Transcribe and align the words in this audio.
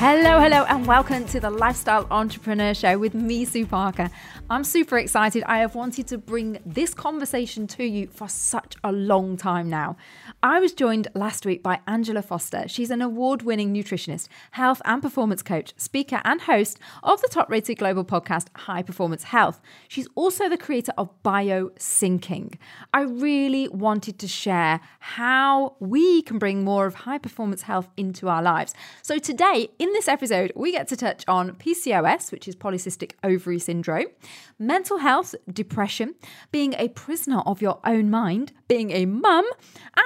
Hello, 0.00 0.38
hello, 0.38 0.64
and 0.68 0.86
welcome 0.86 1.24
to 1.26 1.40
the 1.40 1.50
Lifestyle 1.50 2.06
Entrepreneur 2.12 2.72
Show 2.72 2.98
with 2.98 3.14
me, 3.14 3.44
Sue 3.44 3.66
Parker. 3.66 4.10
I'm 4.48 4.62
super 4.62 4.96
excited. 4.96 5.42
I 5.42 5.58
have 5.58 5.74
wanted 5.74 6.06
to 6.06 6.18
bring 6.18 6.60
this 6.64 6.94
conversation 6.94 7.66
to 7.66 7.82
you 7.84 8.06
for 8.06 8.28
such 8.28 8.76
a 8.84 8.92
long 8.92 9.36
time 9.36 9.68
now. 9.68 9.96
I 10.40 10.60
was 10.60 10.72
joined 10.72 11.08
last 11.16 11.44
week 11.44 11.64
by 11.64 11.80
Angela 11.88 12.22
Foster. 12.22 12.68
She's 12.68 12.92
an 12.92 13.02
award 13.02 13.42
winning 13.42 13.74
nutritionist, 13.74 14.28
health 14.52 14.80
and 14.84 15.02
performance 15.02 15.42
coach, 15.42 15.74
speaker, 15.76 16.20
and 16.24 16.42
host 16.42 16.78
of 17.02 17.20
the 17.20 17.28
top 17.28 17.50
rated 17.50 17.78
global 17.78 18.04
podcast, 18.04 18.46
High 18.54 18.82
Performance 18.82 19.24
Health. 19.24 19.60
She's 19.88 20.06
also 20.14 20.48
the 20.48 20.56
creator 20.56 20.92
of 20.96 21.10
BioSyncing. 21.24 22.54
I 22.94 23.00
really 23.00 23.68
wanted 23.68 24.20
to 24.20 24.28
share 24.28 24.78
how 25.00 25.74
we 25.80 26.22
can 26.22 26.38
bring 26.38 26.62
more 26.62 26.86
of 26.86 26.94
high 26.94 27.18
performance 27.18 27.62
health 27.62 27.88
into 27.96 28.28
our 28.28 28.42
lives. 28.42 28.74
So 29.02 29.18
today, 29.18 29.70
in 29.80 29.87
this 29.92 30.08
episode, 30.08 30.52
we 30.56 30.72
get 30.72 30.88
to 30.88 30.96
touch 30.96 31.24
on 31.28 31.52
PCOS, 31.52 32.32
which 32.32 32.48
is 32.48 32.56
polycystic 32.56 33.12
ovary 33.22 33.58
syndrome, 33.58 34.06
mental 34.58 34.98
health, 34.98 35.34
depression, 35.52 36.14
being 36.50 36.74
a 36.74 36.88
prisoner 36.88 37.40
of 37.40 37.62
your 37.62 37.80
own 37.84 38.10
mind, 38.10 38.52
being 38.66 38.90
a 38.90 39.06
mum, 39.06 39.44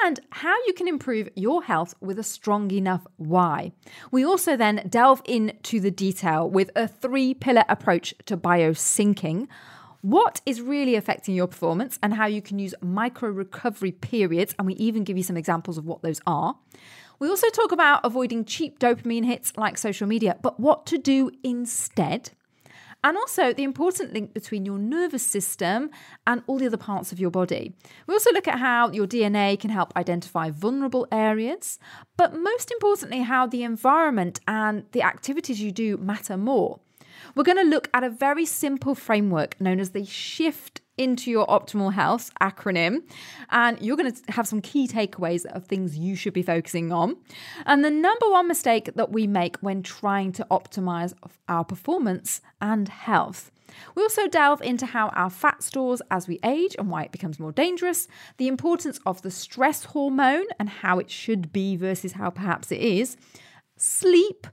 and 0.04 0.20
how 0.30 0.54
you 0.66 0.74
can 0.74 0.88
improve 0.88 1.28
your 1.34 1.62
health 1.62 1.94
with 2.00 2.18
a 2.18 2.22
strong 2.22 2.70
enough 2.70 3.06
why. 3.16 3.72
We 4.10 4.24
also 4.24 4.56
then 4.56 4.86
delve 4.88 5.22
into 5.24 5.80
the 5.80 5.90
detail 5.90 6.48
with 6.48 6.70
a 6.76 6.86
three 6.86 7.34
pillar 7.34 7.64
approach 7.68 8.14
to 8.26 8.36
biosyncing 8.36 9.48
what 10.02 10.40
is 10.44 10.60
really 10.60 10.96
affecting 10.96 11.34
your 11.34 11.46
performance 11.46 11.98
and 12.02 12.14
how 12.14 12.26
you 12.26 12.42
can 12.42 12.58
use 12.58 12.74
micro 12.82 13.30
recovery 13.30 13.92
periods. 13.92 14.54
And 14.58 14.66
we 14.66 14.74
even 14.74 15.04
give 15.04 15.16
you 15.16 15.22
some 15.22 15.36
examples 15.36 15.78
of 15.78 15.86
what 15.86 16.02
those 16.02 16.20
are. 16.26 16.56
We 17.22 17.28
also 17.28 17.48
talk 17.50 17.70
about 17.70 18.04
avoiding 18.04 18.44
cheap 18.44 18.80
dopamine 18.80 19.24
hits 19.24 19.56
like 19.56 19.78
social 19.78 20.08
media, 20.08 20.38
but 20.42 20.58
what 20.58 20.86
to 20.86 20.98
do 20.98 21.30
instead. 21.44 22.30
And 23.04 23.16
also 23.16 23.52
the 23.52 23.62
important 23.62 24.12
link 24.12 24.34
between 24.34 24.66
your 24.66 24.76
nervous 24.76 25.24
system 25.24 25.90
and 26.26 26.42
all 26.48 26.58
the 26.58 26.66
other 26.66 26.76
parts 26.76 27.12
of 27.12 27.20
your 27.20 27.30
body. 27.30 27.76
We 28.08 28.14
also 28.14 28.32
look 28.32 28.48
at 28.48 28.58
how 28.58 28.90
your 28.90 29.06
DNA 29.06 29.56
can 29.56 29.70
help 29.70 29.96
identify 29.96 30.50
vulnerable 30.50 31.06
areas, 31.12 31.78
but 32.16 32.34
most 32.34 32.72
importantly, 32.72 33.20
how 33.20 33.46
the 33.46 33.62
environment 33.62 34.40
and 34.48 34.86
the 34.90 35.02
activities 35.02 35.60
you 35.60 35.70
do 35.70 35.98
matter 35.98 36.36
more. 36.36 36.80
We're 37.36 37.44
going 37.44 37.56
to 37.56 37.62
look 37.62 37.88
at 37.94 38.02
a 38.02 38.10
very 38.10 38.46
simple 38.46 38.96
framework 38.96 39.60
known 39.60 39.78
as 39.78 39.90
the 39.90 40.04
Shift 40.04 40.80
into 40.98 41.30
Your 41.30 41.46
Optimal 41.46 41.92
Health 41.92 42.30
acronym. 42.40 43.02
And 43.50 43.80
you're 43.80 43.96
going 43.96 44.12
to 44.12 44.32
have 44.32 44.46
some 44.46 44.60
key 44.60 44.86
takeaways 44.86 45.44
of 45.46 45.66
things 45.66 45.96
you 45.96 46.14
should 46.14 46.32
be 46.32 46.42
focusing 46.42 46.92
on. 46.92 47.16
And 47.66 47.84
the 47.84 47.90
number 47.90 48.28
one 48.30 48.48
mistake 48.48 48.90
that 48.94 49.12
we 49.12 49.26
make 49.26 49.56
when 49.58 49.82
trying 49.82 50.32
to 50.32 50.46
optimize 50.50 51.14
our 51.48 51.64
performance 51.64 52.40
and 52.60 52.88
health. 52.88 53.50
We 53.94 54.02
also 54.02 54.28
delve 54.28 54.60
into 54.60 54.86
how 54.86 55.08
our 55.08 55.30
fat 55.30 55.62
stores 55.62 56.02
as 56.10 56.28
we 56.28 56.38
age 56.44 56.76
and 56.78 56.90
why 56.90 57.04
it 57.04 57.12
becomes 57.12 57.40
more 57.40 57.52
dangerous, 57.52 58.06
the 58.36 58.48
importance 58.48 59.00
of 59.06 59.22
the 59.22 59.30
stress 59.30 59.84
hormone 59.84 60.46
and 60.58 60.68
how 60.68 60.98
it 60.98 61.10
should 61.10 61.52
be 61.52 61.76
versus 61.76 62.12
how 62.12 62.30
perhaps 62.30 62.70
it 62.70 62.80
is, 62.80 63.16
sleep, 63.76 64.46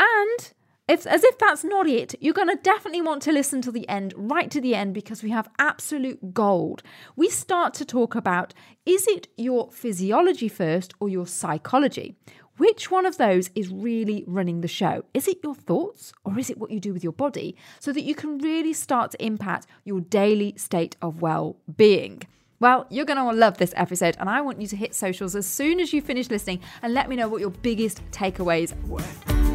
and 0.00 0.52
as 0.88 1.06
if 1.06 1.38
that's 1.38 1.64
not 1.64 1.86
it, 1.86 2.14
you're 2.20 2.34
going 2.34 2.48
to 2.48 2.62
definitely 2.62 3.02
want 3.02 3.22
to 3.22 3.32
listen 3.32 3.62
to 3.62 3.72
the 3.72 3.88
end, 3.88 4.12
right 4.16 4.50
to 4.50 4.60
the 4.60 4.74
end, 4.74 4.94
because 4.94 5.22
we 5.22 5.30
have 5.30 5.48
absolute 5.58 6.34
gold. 6.34 6.82
We 7.14 7.30
start 7.30 7.72
to 7.74 7.84
talk 7.84 8.14
about 8.14 8.52
is 8.84 9.06
it 9.06 9.28
your 9.36 9.70
physiology 9.70 10.48
first 10.48 10.92
or 10.98 11.08
your 11.08 11.26
psychology? 11.26 12.16
Which 12.58 12.90
one 12.90 13.06
of 13.06 13.16
those 13.16 13.50
is 13.54 13.70
really 13.70 14.24
running 14.26 14.60
the 14.60 14.68
show? 14.68 15.04
Is 15.14 15.28
it 15.28 15.38
your 15.42 15.54
thoughts 15.54 16.12
or 16.24 16.38
is 16.38 16.50
it 16.50 16.58
what 16.58 16.70
you 16.70 16.80
do 16.80 16.92
with 16.92 17.02
your 17.02 17.12
body 17.12 17.56
so 17.80 17.92
that 17.92 18.02
you 18.02 18.14
can 18.14 18.38
really 18.38 18.72
start 18.72 19.12
to 19.12 19.24
impact 19.24 19.66
your 19.84 20.00
daily 20.00 20.54
state 20.56 20.96
of 21.00 21.22
well 21.22 21.56
being? 21.76 22.22
Well, 22.60 22.86
you're 22.90 23.06
going 23.06 23.16
to 23.16 23.36
love 23.36 23.58
this 23.58 23.72
episode, 23.76 24.16
and 24.20 24.28
I 24.28 24.40
want 24.40 24.60
you 24.60 24.68
to 24.68 24.76
hit 24.76 24.94
socials 24.94 25.34
as 25.34 25.46
soon 25.46 25.80
as 25.80 25.92
you 25.92 26.00
finish 26.00 26.30
listening 26.30 26.60
and 26.82 26.94
let 26.94 27.08
me 27.08 27.16
know 27.16 27.28
what 27.28 27.40
your 27.40 27.50
biggest 27.50 28.00
takeaways 28.12 28.72
were. 28.86 29.51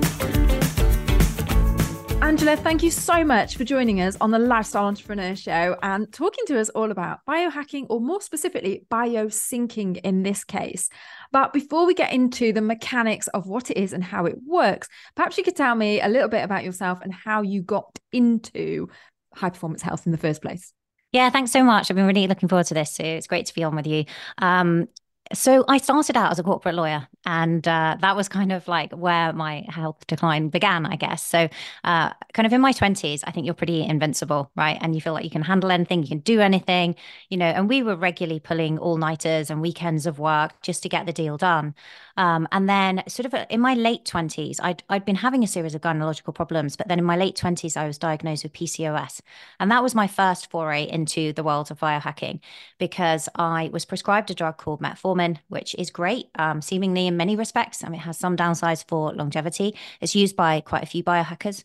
Angela, 2.27 2.57
thank 2.57 2.83
you 2.83 2.91
so 2.91 3.23
much 3.23 3.55
for 3.55 3.63
joining 3.63 4.01
us 4.01 4.17
on 4.19 4.31
the 4.31 4.37
Lifestyle 4.37 4.83
Entrepreneur 4.83 5.33
Show 5.33 5.77
and 5.81 6.11
talking 6.11 6.43
to 6.47 6.59
us 6.59 6.67
all 6.67 6.91
about 6.91 7.19
biohacking, 7.25 7.85
or 7.89 8.01
more 8.01 8.19
specifically, 8.19 8.85
biosyncing 8.91 10.01
in 10.03 10.23
this 10.23 10.43
case. 10.43 10.89
But 11.31 11.53
before 11.53 11.87
we 11.87 11.93
get 11.93 12.11
into 12.11 12.51
the 12.51 12.59
mechanics 12.59 13.29
of 13.29 13.47
what 13.47 13.71
it 13.71 13.77
is 13.77 13.93
and 13.93 14.03
how 14.03 14.25
it 14.25 14.35
works, 14.45 14.89
perhaps 15.15 15.37
you 15.37 15.43
could 15.45 15.55
tell 15.55 15.73
me 15.73 16.01
a 16.01 16.09
little 16.09 16.27
bit 16.27 16.43
about 16.43 16.65
yourself 16.65 16.99
and 17.01 17.13
how 17.13 17.43
you 17.43 17.61
got 17.61 17.97
into 18.11 18.89
high 19.33 19.49
performance 19.49 19.81
health 19.81 20.05
in 20.05 20.11
the 20.11 20.17
first 20.17 20.41
place. 20.41 20.73
Yeah, 21.13 21.29
thanks 21.29 21.51
so 21.51 21.63
much. 21.63 21.89
I've 21.89 21.95
been 21.95 22.07
really 22.07 22.27
looking 22.27 22.49
forward 22.49 22.65
to 22.67 22.73
this. 22.73 22.93
So 22.93 23.03
it's 23.05 23.27
great 23.27 23.45
to 23.45 23.53
be 23.53 23.63
on 23.63 23.73
with 23.73 23.87
you. 23.87 24.03
Um, 24.37 24.89
so 25.33 25.65
I 25.67 25.77
started 25.77 26.15
out 26.17 26.31
as 26.31 26.39
a 26.39 26.43
corporate 26.43 26.75
lawyer, 26.75 27.07
and 27.25 27.67
uh, 27.67 27.97
that 28.01 28.15
was 28.15 28.29
kind 28.29 28.51
of 28.51 28.67
like 28.67 28.91
where 28.93 29.33
my 29.33 29.65
health 29.69 30.05
decline 30.07 30.49
began, 30.49 30.85
I 30.85 30.95
guess. 30.95 31.23
So, 31.23 31.49
uh, 31.83 32.11
kind 32.33 32.45
of 32.45 32.53
in 32.53 32.61
my 32.61 32.71
twenties, 32.71 33.23
I 33.23 33.31
think 33.31 33.45
you're 33.45 33.55
pretty 33.55 33.83
invincible, 33.83 34.51
right? 34.55 34.77
And 34.81 34.95
you 34.95 35.01
feel 35.01 35.13
like 35.13 35.23
you 35.23 35.29
can 35.29 35.41
handle 35.43 35.71
anything, 35.71 36.01
you 36.03 36.09
can 36.09 36.19
do 36.19 36.39
anything, 36.39 36.95
you 37.29 37.37
know. 37.37 37.45
And 37.47 37.67
we 37.69 37.83
were 37.83 37.95
regularly 37.95 38.39
pulling 38.39 38.77
all 38.79 38.97
nighters 38.97 39.49
and 39.49 39.61
weekends 39.61 40.05
of 40.05 40.19
work 40.19 40.61
just 40.61 40.83
to 40.83 40.89
get 40.89 41.05
the 41.05 41.13
deal 41.13 41.37
done. 41.37 41.75
Um, 42.17 42.47
and 42.51 42.67
then, 42.67 43.03
sort 43.07 43.25
of 43.25 43.33
uh, 43.33 43.45
in 43.49 43.61
my 43.61 43.73
late 43.73 44.05
twenties, 44.05 44.59
I'd 44.61 44.83
I'd 44.89 45.05
been 45.05 45.15
having 45.15 45.43
a 45.43 45.47
series 45.47 45.75
of 45.75 45.81
gynecological 45.81 46.35
problems, 46.35 46.75
but 46.75 46.87
then 46.87 46.99
in 46.99 47.05
my 47.05 47.15
late 47.15 47.35
twenties, 47.35 47.77
I 47.77 47.87
was 47.87 47.97
diagnosed 47.97 48.43
with 48.43 48.53
PCOS, 48.53 49.21
and 49.59 49.71
that 49.71 49.83
was 49.83 49.95
my 49.95 50.07
first 50.07 50.49
foray 50.51 50.83
into 50.83 51.33
the 51.33 51.43
world 51.43 51.71
of 51.71 51.79
biohacking 51.79 52.39
because 52.77 53.29
I 53.35 53.69
was 53.71 53.85
prescribed 53.85 54.31
a 54.31 54.33
drug 54.33 54.57
called 54.57 54.81
metformin 54.81 54.97
metformin, 54.97 55.39
which 55.49 55.75
is 55.75 55.91
great, 55.91 56.29
um, 56.35 56.61
seemingly 56.61 57.07
in 57.07 57.17
many 57.17 57.35
respects. 57.35 57.83
I 57.83 57.89
mean, 57.89 57.99
it 57.99 58.03
has 58.03 58.17
some 58.17 58.35
downsides 58.37 58.85
for 58.87 59.13
longevity. 59.13 59.75
It's 60.01 60.15
used 60.15 60.35
by 60.35 60.61
quite 60.61 60.83
a 60.83 60.87
few 60.87 61.03
biohackers. 61.03 61.63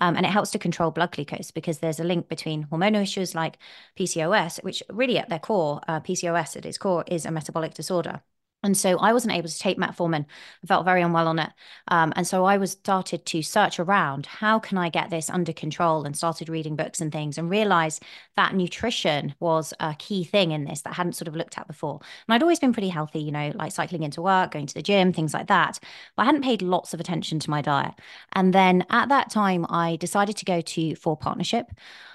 Um, 0.00 0.16
and 0.16 0.26
it 0.26 0.30
helps 0.30 0.50
to 0.50 0.58
control 0.58 0.90
blood 0.90 1.12
glucose 1.12 1.52
because 1.52 1.78
there's 1.78 2.00
a 2.00 2.04
link 2.04 2.28
between 2.28 2.66
hormonal 2.66 3.02
issues 3.02 3.32
like 3.32 3.58
PCOS, 3.96 4.60
which 4.64 4.82
really 4.90 5.18
at 5.18 5.28
their 5.28 5.38
core, 5.38 5.80
uh, 5.86 6.00
PCOS 6.00 6.56
at 6.56 6.66
its 6.66 6.78
core 6.78 7.04
is 7.06 7.24
a 7.24 7.30
metabolic 7.30 7.74
disorder. 7.74 8.20
And 8.64 8.76
so 8.76 8.98
I 8.98 9.12
wasn't 9.12 9.34
able 9.34 9.48
to 9.48 9.58
take 9.58 9.78
metformin. 9.78 10.24
I 10.64 10.66
felt 10.66 10.86
very 10.86 11.02
unwell 11.02 11.28
on 11.28 11.38
it. 11.38 11.50
Um, 11.88 12.14
and 12.16 12.26
so 12.26 12.46
I 12.46 12.56
was 12.56 12.72
started 12.72 13.26
to 13.26 13.42
search 13.42 13.78
around 13.78 14.24
how 14.26 14.58
can 14.58 14.78
I 14.78 14.88
get 14.88 15.10
this 15.10 15.28
under 15.28 15.52
control 15.52 16.04
and 16.04 16.16
started 16.16 16.48
reading 16.48 16.74
books 16.74 17.00
and 17.00 17.12
things 17.12 17.36
and 17.36 17.50
realized 17.50 18.02
that 18.36 18.54
nutrition 18.54 19.34
was 19.38 19.74
a 19.80 19.94
key 19.94 20.24
thing 20.24 20.50
in 20.50 20.64
this 20.64 20.80
that 20.82 20.90
I 20.90 20.94
hadn't 20.94 21.12
sort 21.12 21.28
of 21.28 21.36
looked 21.36 21.58
at 21.58 21.66
before. 21.66 22.00
And 22.26 22.34
I'd 22.34 22.42
always 22.42 22.58
been 22.58 22.72
pretty 22.72 22.88
healthy, 22.88 23.20
you 23.20 23.32
know, 23.32 23.52
like 23.54 23.70
cycling 23.70 24.02
into 24.02 24.22
work, 24.22 24.52
going 24.52 24.66
to 24.66 24.74
the 24.74 24.82
gym, 24.82 25.12
things 25.12 25.34
like 25.34 25.48
that. 25.48 25.78
But 26.16 26.22
I 26.22 26.26
hadn't 26.26 26.42
paid 26.42 26.62
lots 26.62 26.94
of 26.94 27.00
attention 27.00 27.38
to 27.40 27.50
my 27.50 27.60
diet. 27.60 27.94
And 28.32 28.54
then 28.54 28.86
at 28.88 29.10
that 29.10 29.30
time, 29.30 29.66
I 29.68 29.96
decided 29.96 30.38
to 30.38 30.44
go 30.46 30.62
to 30.62 30.94
For 30.96 31.18
Partnership. 31.18 31.70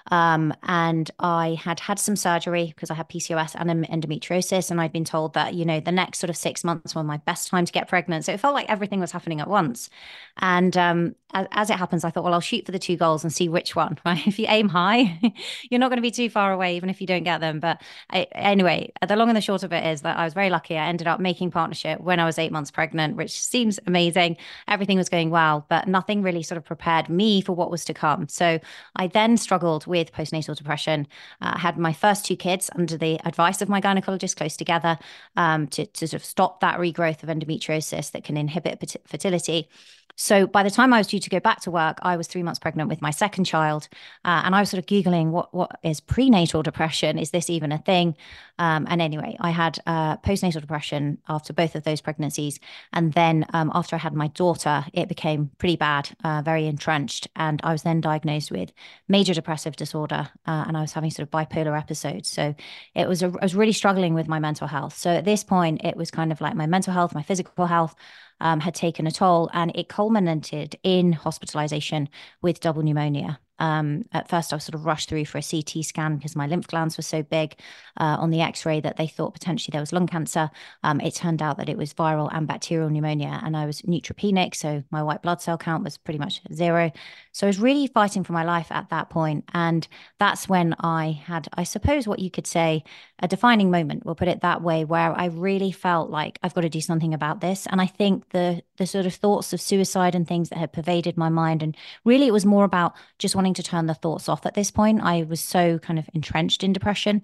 Um, 0.09 0.53
and 0.63 1.09
I 1.19 1.57
had 1.61 1.79
had 1.79 1.99
some 1.99 2.15
surgery 2.15 2.67
because 2.67 2.89
I 2.89 2.95
had 2.95 3.09
PCOS 3.09 3.55
and 3.55 3.85
endometriosis. 3.85 4.71
And 4.71 4.81
I'd 4.81 4.93
been 4.93 5.05
told 5.05 5.33
that, 5.33 5.53
you 5.53 5.65
know, 5.65 5.79
the 5.79 5.91
next 5.91 6.19
sort 6.19 6.29
of 6.29 6.37
six 6.37 6.63
months 6.63 6.95
were 6.95 7.03
my 7.03 7.17
best 7.17 7.47
time 7.47 7.65
to 7.65 7.71
get 7.71 7.87
pregnant. 7.87 8.25
So 8.25 8.33
it 8.33 8.39
felt 8.39 8.53
like 8.53 8.69
everything 8.69 8.99
was 8.99 9.11
happening 9.11 9.39
at 9.39 9.47
once. 9.47 9.89
And 10.37 10.75
um, 10.77 11.15
as, 11.34 11.47
as, 11.51 11.69
it 11.69 11.78
happens, 11.78 12.03
I 12.03 12.09
thought, 12.09 12.23
well, 12.23 12.34
I'll 12.34 12.40
shoot 12.40 12.66
for 12.66 12.72
the 12.72 12.79
two 12.79 12.97
goals 12.97 13.23
and 13.23 13.31
see 13.31 13.50
which 13.50 13.75
one, 13.75 13.97
right? 14.06 14.25
If 14.25 14.40
you 14.40 14.45
aim 14.47 14.69
high, 14.69 15.19
you're 15.69 15.80
not 15.80 15.89
going 15.89 15.98
to 15.98 16.01
be 16.01 16.12
too 16.12 16.30
far 16.30 16.51
away, 16.51 16.75
even 16.75 16.89
if 16.89 17.01
you 17.01 17.07
don't 17.07 17.24
get 17.24 17.39
them. 17.39 17.59
But 17.59 17.81
I, 18.09 18.27
anyway, 18.33 18.92
the 19.07 19.15
long 19.15 19.30
and 19.30 19.38
the 19.38 19.42
short 19.42 19.63
of 19.63 19.71
it 19.71 19.86
is 19.86 20.01
that 20.01 20.18
I 20.18 20.24
was 20.24 20.33
very 20.33 20.50
lucky. 20.50 20.77
I 20.77 20.86
ended 20.88 21.07
up 21.07 21.19
making 21.19 21.51
partnership 21.51 22.01
when 22.01 22.19
I 22.19 22.25
was 22.25 22.39
eight 22.39 22.51
months 22.51 22.71
pregnant, 22.71 23.15
which 23.15 23.39
seems 23.39 23.80
amazing. 23.86 24.38
Everything 24.68 24.98
was 24.98 25.09
going 25.09 25.30
well, 25.30 25.65
but 25.69 25.88
nothing 25.88 26.21
really 26.24 26.44
sort 26.44 26.57
of 26.57 26.65
prepared 26.65 27.09
me 27.09 27.42
for 27.42 27.53
what 27.53 27.69
was 27.71 27.86
to 27.86 27.94
come. 27.94 28.27
So 28.27 28.59
I 28.95 29.07
then 29.07 29.38
struggled 29.38 29.86
with 29.86 30.12
postnatal 30.12 30.56
depression. 30.56 31.07
Uh, 31.42 31.57
had 31.57 31.77
my 31.77 31.94
first 31.94 32.25
two 32.25 32.36
kids 32.36 32.69
under 32.75 32.98
the 32.98 33.19
advice 33.25 33.62
of 33.62 33.69
my 33.69 33.81
gynecologist 33.81 34.36
close 34.36 34.57
together 34.57 34.98
um, 35.36 35.68
to, 35.68 35.86
to 35.86 36.07
sort 36.07 36.21
of 36.21 36.25
stop 36.25 36.59
that 36.62 36.80
regrowth 36.80 37.24
of 37.24 37.30
endometriosis 37.30 38.12
that 38.12 38.24
can 38.24 38.38
inhibit 38.38 38.98
fertility. 39.06 39.69
So 40.15 40.47
by 40.47 40.63
the 40.63 40.69
time 40.69 40.94
I 40.94 40.97
was 40.97 41.07
due 41.07 41.19
to 41.19 41.29
go 41.29 41.39
back 41.39 41.61
to 41.61 41.71
work, 41.71 41.97
I 42.01 42.17
was 42.17 42.27
three 42.27 42.44
months 42.44 42.59
pregnant 42.59 42.89
with 42.89 43.01
my 43.01 43.11
second 43.11 43.45
child, 43.45 43.88
uh, 44.25 44.41
and 44.44 44.53
I 44.53 44.59
was 44.59 44.69
sort 44.69 44.79
of 44.79 44.85
googling 44.85 45.29
what 45.29 45.53
what 45.53 45.71
is 45.83 46.00
prenatal 46.00 46.61
depression? 46.61 47.17
Is 47.17 47.31
this 47.31 47.50
even 47.50 47.71
a 47.71 47.77
thing? 47.77 48.15
Um, 48.57 48.85
and 48.89 49.01
anyway, 49.01 49.38
I 49.39 49.51
had 49.51 49.79
uh, 49.88 50.17
postnatal 50.17 50.59
depression 50.61 51.19
after 51.29 51.53
both 51.53 51.75
of 51.75 51.83
those 51.83 52.01
pregnancies, 52.01 52.59
and 52.91 53.13
then 53.13 53.45
um, 53.53 53.71
after 53.73 53.95
I 53.95 54.00
had 54.00 54.13
my 54.13 54.27
daughter, 54.27 54.85
it 54.94 55.07
became 55.07 55.51
pretty 55.57 55.77
bad, 55.77 56.09
uh, 56.23 56.41
very 56.44 56.67
entrenched, 56.67 57.27
and 57.35 57.62
I 57.63 57.71
was 57.71 57.83
then 57.83 58.01
diagnosed 58.01 58.51
with 58.51 58.73
major 59.07 59.33
depressive 59.33 59.75
disorder, 59.77 60.29
uh, 60.45 60.65
and 60.67 60.75
I 60.75 60.81
was 60.81 60.94
having 60.94 61.12
sort 61.12 61.27
of 61.27 61.31
bipolar 61.31 61.77
episodes. 61.77 62.29
So 62.29 62.55
it 62.94 63.07
was 63.07 63.23
a, 63.23 63.27
I 63.27 63.45
was 63.45 63.55
really 63.55 63.71
struggling 63.71 64.13
with 64.13 64.27
my 64.27 64.39
mental 64.39 64.67
health. 64.67 64.97
So 64.97 65.12
at 65.12 65.25
this 65.25 65.44
point, 65.44 65.85
it 65.85 65.95
was 65.95 66.12
kind 66.12 66.31
of 66.31 66.41
like 66.41 66.55
my 66.55 66.67
mental 66.67 66.94
health, 66.94 67.15
my 67.15 67.23
physical 67.23 67.65
health 67.65 67.95
um, 68.39 68.59
had 68.59 68.75
taken 68.75 69.07
a 69.07 69.12
toll, 69.12 69.50
and 69.53 69.71
it 69.75 69.89
culminated 69.89 70.75
in 70.83 71.13
hospitalization 71.13 72.09
with 72.41 72.59
double 72.59 72.83
pneumonia. 72.83 73.39
Um, 73.59 74.06
at 74.13 74.30
first, 74.30 74.51
I 74.51 74.56
was 74.56 74.63
sort 74.63 74.75
of 74.75 74.86
rushed 74.86 75.09
through 75.09 75.25
for 75.25 75.38
a 75.38 75.44
CT 75.44 75.83
scan 75.83 76.15
because 76.15 76.36
my 76.36 76.47
lymph 76.47 76.68
glands 76.68 76.97
were 76.97 77.03
so 77.03 77.21
big 77.21 77.56
uh, 78.00 78.18
on 78.19 78.31
the 78.31 78.41
x 78.41 78.65
ray 78.65 78.80
that 78.80 78.95
they 78.97 79.07
thought 79.07 79.33
potentially 79.33 79.74
there 79.74 79.81
was 79.81 79.94
lung 79.94 80.07
cancer. 80.07 80.50
Um, 80.83 81.01
it 81.01 81.13
turned 81.15 81.41
out 81.41 81.57
that 81.57 81.69
it 81.69 81.77
was 81.77 81.94
viral 81.94 82.30
and 82.31 82.47
bacterial 82.47 82.89
pneumonia, 82.89 83.39
and 83.44 83.56
I 83.56 83.65
was 83.65 83.81
neutropenic. 83.81 84.56
So 84.56 84.83
my 84.91 85.03
white 85.03 85.21
blood 85.21 85.41
cell 85.41 85.57
count 85.57 85.83
was 85.83 85.97
pretty 85.97 86.19
much 86.19 86.41
zero. 86.53 86.91
So 87.31 87.45
I 87.45 87.49
was 87.49 87.59
really 87.59 87.87
fighting 87.87 88.23
for 88.23 88.33
my 88.33 88.43
life 88.43 88.71
at 88.71 88.89
that 88.89 89.09
point. 89.09 89.45
And 89.53 89.87
that's 90.19 90.49
when 90.49 90.75
I 90.79 91.21
had, 91.25 91.47
I 91.53 91.63
suppose, 91.63 92.07
what 92.07 92.19
you 92.19 92.31
could 92.31 92.47
say, 92.47 92.83
a 93.19 93.27
defining 93.27 93.69
moment, 93.69 94.05
we'll 94.05 94.15
put 94.15 94.27
it 94.27 94.41
that 94.41 94.61
way, 94.61 94.85
where 94.85 95.11
I 95.17 95.25
really 95.25 95.71
felt 95.71 96.09
like 96.09 96.39
I've 96.41 96.53
got 96.53 96.61
to 96.61 96.69
do 96.69 96.81
something 96.81 97.13
about 97.13 97.41
this. 97.41 97.67
And 97.67 97.81
I 97.81 97.85
think 97.85 98.29
the 98.29 98.63
the 98.77 98.87
sort 98.87 99.05
of 99.05 99.13
thoughts 99.13 99.51
of 99.51 99.59
suicide 99.59 100.15
and 100.15 100.25
things 100.25 100.49
that 100.49 100.57
had 100.57 100.71
pervaded 100.71 101.17
my 101.17 101.29
mind, 101.29 101.61
and 101.61 101.75
really 102.05 102.27
it 102.27 102.33
was 102.33 102.45
more 102.45 102.63
about 102.63 102.93
just 103.17 103.35
wanting 103.35 103.53
to 103.55 103.63
turn 103.63 103.87
the 103.87 103.93
thoughts 103.93 104.29
off 104.29 104.45
at 104.45 104.53
this 104.53 104.71
point. 104.71 105.01
I 105.03 105.23
was 105.23 105.41
so 105.41 105.79
kind 105.79 105.99
of 105.99 106.09
entrenched 106.13 106.63
in 106.63 106.71
depression. 106.73 107.21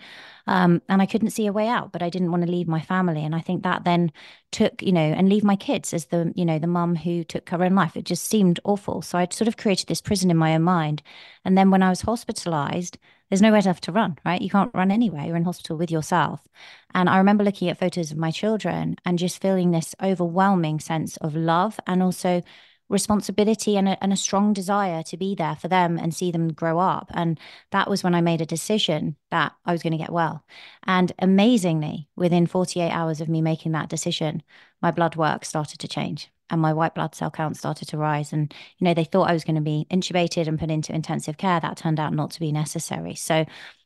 Um, 0.47 0.81
and 0.89 1.01
I 1.01 1.05
couldn't 1.05 1.31
see 1.31 1.47
a 1.47 1.53
way 1.53 1.67
out, 1.67 1.91
but 1.91 2.03
I 2.03 2.09
didn't 2.09 2.31
want 2.31 2.45
to 2.45 2.51
leave 2.51 2.67
my 2.67 2.81
family. 2.81 3.23
And 3.23 3.33
I 3.35 3.39
think 3.39 3.63
that 3.63 3.83
then 3.83 4.11
took, 4.51 4.81
you 4.81 4.91
know, 4.91 5.01
and 5.01 5.27
leave 5.27 5.43
my 5.43 5.55
kids 5.55 5.93
as 5.93 6.05
the, 6.05 6.31
you 6.35 6.45
know, 6.45 6.59
the 6.59 6.67
mum 6.67 6.95
who 6.95 7.23
took 7.23 7.49
her 7.49 7.63
own 7.63 7.75
life. 7.75 7.97
It 7.97 8.05
just 8.05 8.25
seemed 8.25 8.59
awful. 8.63 9.01
So 9.01 9.17
I'd 9.17 9.33
sort 9.33 9.47
of 9.47 9.57
created 9.57 9.87
this 9.87 10.01
prison 10.01 10.29
in 10.29 10.37
my 10.37 10.53
own 10.53 10.61
mind. 10.61 11.01
And 11.43 11.57
then 11.57 11.71
when 11.71 11.81
I 11.81 11.89
was 11.89 12.01
hospitalized, 12.01 12.97
there's 13.29 13.41
nowhere 13.41 13.61
left 13.61 13.83
to 13.85 13.91
run, 13.91 14.17
right? 14.23 14.41
You 14.41 14.51
can't 14.51 14.73
run 14.73 14.91
anywhere. 14.91 15.25
You're 15.25 15.35
in 15.35 15.45
hospital 15.45 15.77
with 15.77 15.89
yourself. 15.89 16.47
And 16.93 17.09
I 17.09 17.17
remember 17.17 17.43
looking 17.43 17.69
at 17.69 17.79
photos 17.79 18.11
of 18.11 18.17
my 18.17 18.29
children 18.29 18.97
and 19.03 19.17
just 19.17 19.41
feeling 19.41 19.71
this 19.71 19.95
overwhelming 20.01 20.79
sense 20.79 21.17
of 21.17 21.35
love 21.35 21.79
and 21.87 22.03
also 22.03 22.43
responsibility 22.89 23.77
and 23.77 23.89
a, 23.89 24.03
and 24.03 24.13
a 24.13 24.17
strong 24.17 24.53
desire 24.53 25.03
to 25.03 25.17
be 25.17 25.35
there 25.35 25.55
for 25.55 25.67
them 25.67 25.97
and 25.97 26.13
see 26.13 26.31
them 26.31 26.53
grow 26.53 26.79
up. 26.79 27.09
And 27.13 27.39
that 27.71 27.89
was 27.89 28.03
when 28.03 28.15
I 28.15 28.21
made 28.21 28.41
a 28.41 28.45
decision 28.45 29.15
that 29.31 29.53
I 29.65 29.71
was 29.71 29.81
going 29.81 29.91
to 29.91 29.97
get 29.97 30.11
well. 30.11 30.43
And 30.83 31.11
amazingly, 31.19 32.07
within 32.15 32.47
48 32.47 32.91
hours 32.91 33.21
of 33.21 33.29
me 33.29 33.41
making 33.41 33.71
that 33.73 33.89
decision, 33.89 34.43
my 34.81 34.91
blood 34.91 35.15
work 35.15 35.45
started 35.45 35.79
to 35.79 35.87
change 35.87 36.29
and 36.49 36.61
my 36.61 36.73
white 36.73 36.93
blood 36.93 37.15
cell 37.15 37.31
count 37.31 37.57
started 37.57 37.87
to 37.87 37.97
rise. 37.97 38.31
And, 38.31 38.53
you 38.77 38.85
know, 38.85 38.93
they 38.93 39.03
thought 39.03 39.29
I 39.29 39.33
was 39.33 39.43
going 39.43 39.55
to 39.55 39.61
be 39.61 39.87
intubated 39.89 40.47
and 40.47 40.59
put 40.59 40.69
into 40.69 40.93
intensive 40.93 41.37
care. 41.37 41.59
That 41.59 41.77
turned 41.77 41.99
out 41.99 42.13
not 42.13 42.31
to 42.31 42.39
be 42.39 42.51
necessary. 42.51 43.15
So 43.15 43.45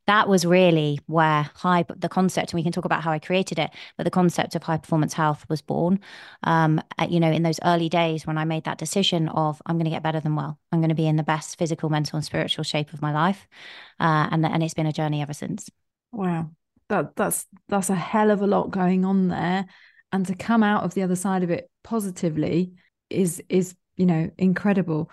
that 0.10 0.28
was 0.28 0.46
really 0.46 1.00
where 1.06 1.50
high 1.56 1.86
the 1.96 2.10
concept 2.10 2.52
and 2.52 2.58
we 2.58 2.64
can 2.64 2.72
talk 2.72 2.86
about 2.86 3.04
how 3.04 3.12
i 3.12 3.20
created 3.20 3.60
it 3.60 3.70
but 3.98 4.04
the 4.04 4.12
concept 4.12 4.56
of 4.56 4.64
high 4.64 4.78
performance 4.78 5.14
health 5.14 5.46
was 5.50 5.62
born 5.62 6.00
um, 6.44 6.82
at, 6.98 7.12
you 7.12 7.20
know 7.20 7.32
in 7.32 7.44
those 7.44 7.60
early 7.64 7.90
days 7.90 8.26
when 8.26 8.38
i 8.38 8.44
made 8.44 8.64
that 8.64 8.78
decision 8.78 9.30
of 9.30 9.62
i'm 9.66 9.78
going 9.78 9.86
to 9.86 9.92
get 9.92 10.04
better 10.04 10.20
than 10.20 10.36
well. 10.36 10.60
I'm 10.72 10.80
going 10.80 10.90
to 10.90 10.96
be 10.96 11.08
in 11.08 11.16
the 11.16 11.24
best 11.24 11.58
physical 11.58 11.90
mental 11.90 12.18
and 12.18 12.26
spiritual 12.26 12.64
shape 12.64 12.94
of 12.94 13.02
my 13.02 13.12
life 13.12 13.48
uh, 14.00 14.28
and 14.32 14.46
and 14.46 14.64
it's 14.64 14.74
been 14.74 14.86
a 14.86 14.94
journey 14.94 15.22
ever 15.22 15.34
since. 15.34 15.70
Wow. 16.12 16.52
That 16.90 17.16
that's 17.16 17.46
that's 17.68 17.90
a 17.90 17.96
hell 17.96 18.32
of 18.32 18.42
a 18.42 18.48
lot 18.48 18.72
going 18.72 19.06
on 19.06 19.28
there. 19.28 19.66
And 20.12 20.26
to 20.26 20.36
come 20.36 20.64
out 20.64 20.84
of 20.84 20.94
the 20.94 21.04
other 21.04 21.16
side 21.16 21.44
of 21.44 21.52
it 21.52 21.70
positively 21.84 22.74
is 23.10 23.44
is 23.50 23.76
you 23.96 24.06
know 24.06 24.30
incredible 24.38 25.12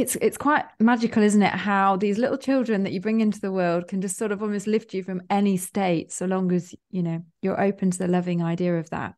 it's 0.00 0.16
it's 0.16 0.38
quite 0.38 0.64
magical 0.78 1.22
isn't 1.22 1.42
it 1.42 1.52
how 1.52 1.96
these 1.96 2.18
little 2.18 2.36
children 2.36 2.82
that 2.82 2.92
you 2.92 3.00
bring 3.00 3.20
into 3.20 3.40
the 3.40 3.52
world 3.52 3.86
can 3.88 4.00
just 4.00 4.16
sort 4.16 4.32
of 4.32 4.42
almost 4.42 4.66
lift 4.66 4.94
you 4.94 5.02
from 5.02 5.22
any 5.30 5.56
state 5.56 6.12
so 6.12 6.26
long 6.26 6.50
as 6.52 6.74
you 6.90 7.02
know 7.02 7.22
you're 7.42 7.60
open 7.60 7.90
to 7.90 7.98
the 7.98 8.08
loving 8.08 8.42
idea 8.42 8.78
of 8.78 8.88
that 8.90 9.14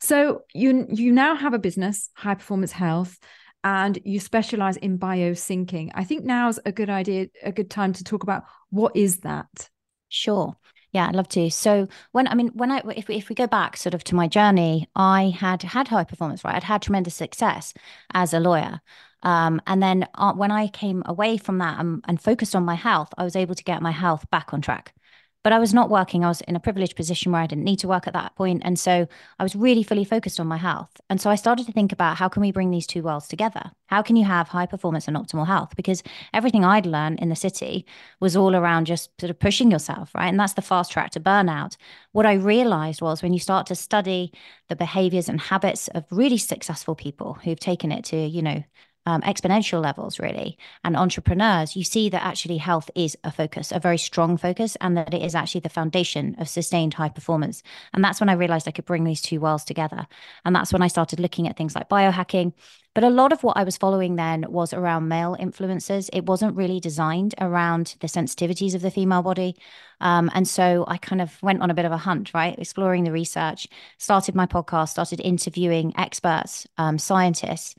so 0.00 0.42
you 0.54 0.86
you 0.88 1.12
now 1.12 1.34
have 1.34 1.54
a 1.54 1.58
business 1.58 2.10
high 2.14 2.34
performance 2.34 2.72
health 2.72 3.18
and 3.62 3.98
you 4.04 4.18
specialize 4.18 4.76
in 4.78 4.98
biosyncing 4.98 5.90
i 5.94 6.04
think 6.04 6.24
now's 6.24 6.58
a 6.64 6.72
good 6.72 6.90
idea 6.90 7.26
a 7.42 7.52
good 7.52 7.70
time 7.70 7.92
to 7.92 8.04
talk 8.04 8.22
about 8.22 8.44
what 8.70 8.94
is 8.96 9.20
that 9.20 9.70
sure 10.08 10.56
yeah, 10.94 11.08
I'd 11.08 11.16
love 11.16 11.26
to. 11.30 11.50
So 11.50 11.88
when 12.12 12.28
I 12.28 12.36
mean 12.36 12.52
when 12.54 12.70
I 12.70 12.80
if 12.94 13.10
if 13.10 13.28
we 13.28 13.34
go 13.34 13.48
back 13.48 13.76
sort 13.76 13.94
of 13.94 14.04
to 14.04 14.14
my 14.14 14.28
journey, 14.28 14.88
I 14.94 15.34
had 15.36 15.60
had 15.64 15.88
high 15.88 16.04
performance, 16.04 16.44
right? 16.44 16.54
I'd 16.54 16.62
had 16.62 16.82
tremendous 16.82 17.16
success 17.16 17.74
as 18.12 18.32
a 18.32 18.38
lawyer. 18.38 18.80
Um, 19.24 19.60
and 19.66 19.82
then 19.82 20.06
uh, 20.14 20.32
when 20.34 20.50
I 20.50 20.68
came 20.68 21.02
away 21.06 21.36
from 21.38 21.58
that 21.58 21.80
and, 21.80 22.04
and 22.06 22.20
focused 22.20 22.54
on 22.54 22.64
my 22.64 22.74
health, 22.74 23.08
I 23.18 23.24
was 23.24 23.36
able 23.36 23.54
to 23.54 23.64
get 23.64 23.82
my 23.82 23.90
health 23.92 24.30
back 24.30 24.52
on 24.52 24.60
track. 24.60 24.94
But 25.42 25.52
I 25.52 25.58
was 25.58 25.74
not 25.74 25.90
working. 25.90 26.24
I 26.24 26.28
was 26.28 26.40
in 26.40 26.56
a 26.56 26.60
privileged 26.60 26.96
position 26.96 27.30
where 27.30 27.42
I 27.42 27.46
didn't 27.46 27.64
need 27.64 27.78
to 27.80 27.88
work 27.88 28.06
at 28.06 28.14
that 28.14 28.34
point. 28.34 28.62
And 28.64 28.78
so 28.78 29.06
I 29.38 29.42
was 29.42 29.54
really 29.54 29.82
fully 29.82 30.04
focused 30.04 30.40
on 30.40 30.46
my 30.46 30.56
health. 30.56 30.88
And 31.10 31.20
so 31.20 31.28
I 31.28 31.34
started 31.34 31.66
to 31.66 31.72
think 31.72 31.92
about 31.92 32.16
how 32.16 32.30
can 32.30 32.40
we 32.40 32.50
bring 32.50 32.70
these 32.70 32.86
two 32.86 33.02
worlds 33.02 33.28
together? 33.28 33.72
How 33.88 34.00
can 34.00 34.16
you 34.16 34.24
have 34.24 34.48
high 34.48 34.64
performance 34.64 35.06
and 35.06 35.18
optimal 35.18 35.46
health? 35.46 35.76
Because 35.76 36.02
everything 36.32 36.64
I'd 36.64 36.86
learned 36.86 37.20
in 37.20 37.28
the 37.28 37.36
city 37.36 37.84
was 38.20 38.36
all 38.36 38.56
around 38.56 38.86
just 38.86 39.10
sort 39.20 39.28
of 39.28 39.38
pushing 39.38 39.70
yourself, 39.70 40.14
right? 40.14 40.28
And 40.28 40.40
that's 40.40 40.54
the 40.54 40.62
fast 40.62 40.90
track 40.90 41.10
to 41.10 41.20
burnout. 41.20 41.76
What 42.12 42.24
I 42.24 42.34
realized 42.34 43.02
was 43.02 43.22
when 43.22 43.34
you 43.34 43.38
start 43.38 43.66
to 43.66 43.74
study 43.74 44.32
the 44.70 44.76
behaviors 44.76 45.28
and 45.28 45.38
habits 45.38 45.88
of 45.88 46.06
really 46.10 46.38
successful 46.38 46.94
people 46.94 47.34
who've 47.44 47.60
taken 47.60 47.92
it 47.92 48.04
to, 48.06 48.16
you 48.16 48.40
know, 48.40 48.64
um, 49.06 49.20
exponential 49.22 49.82
levels, 49.82 50.18
really, 50.18 50.58
and 50.82 50.96
entrepreneurs, 50.96 51.76
you 51.76 51.84
see 51.84 52.08
that 52.08 52.24
actually 52.24 52.56
health 52.56 52.90
is 52.94 53.16
a 53.24 53.30
focus, 53.30 53.72
a 53.72 53.78
very 53.78 53.98
strong 53.98 54.36
focus, 54.36 54.76
and 54.80 54.96
that 54.96 55.12
it 55.12 55.22
is 55.22 55.34
actually 55.34 55.60
the 55.60 55.68
foundation 55.68 56.34
of 56.38 56.48
sustained 56.48 56.94
high 56.94 57.10
performance. 57.10 57.62
And 57.92 58.02
that's 58.02 58.20
when 58.20 58.28
I 58.28 58.34
realized 58.34 58.66
I 58.66 58.72
could 58.72 58.86
bring 58.86 59.04
these 59.04 59.20
two 59.20 59.40
worlds 59.40 59.64
together. 59.64 60.06
And 60.44 60.56
that's 60.56 60.72
when 60.72 60.82
I 60.82 60.88
started 60.88 61.20
looking 61.20 61.48
at 61.48 61.56
things 61.56 61.74
like 61.74 61.88
biohacking. 61.88 62.52
But 62.94 63.04
a 63.04 63.10
lot 63.10 63.32
of 63.32 63.42
what 63.42 63.56
I 63.56 63.64
was 63.64 63.76
following 63.76 64.14
then 64.14 64.46
was 64.48 64.72
around 64.72 65.08
male 65.08 65.36
influences. 65.38 66.08
It 66.12 66.26
wasn't 66.26 66.56
really 66.56 66.78
designed 66.78 67.34
around 67.40 67.96
the 68.00 68.06
sensitivities 68.06 68.74
of 68.74 68.82
the 68.82 68.90
female 68.90 69.22
body. 69.22 69.56
Um, 70.00 70.30
and 70.32 70.46
so 70.46 70.84
I 70.86 70.96
kind 70.96 71.20
of 71.20 71.42
went 71.42 71.60
on 71.60 71.70
a 71.70 71.74
bit 71.74 71.86
of 71.86 71.92
a 71.92 71.96
hunt, 71.96 72.32
right? 72.32 72.56
Exploring 72.56 73.02
the 73.02 73.10
research, 73.10 73.66
started 73.98 74.36
my 74.36 74.46
podcast, 74.46 74.90
started 74.90 75.20
interviewing 75.20 75.92
experts, 75.96 76.68
um, 76.78 76.98
scientists 76.98 77.74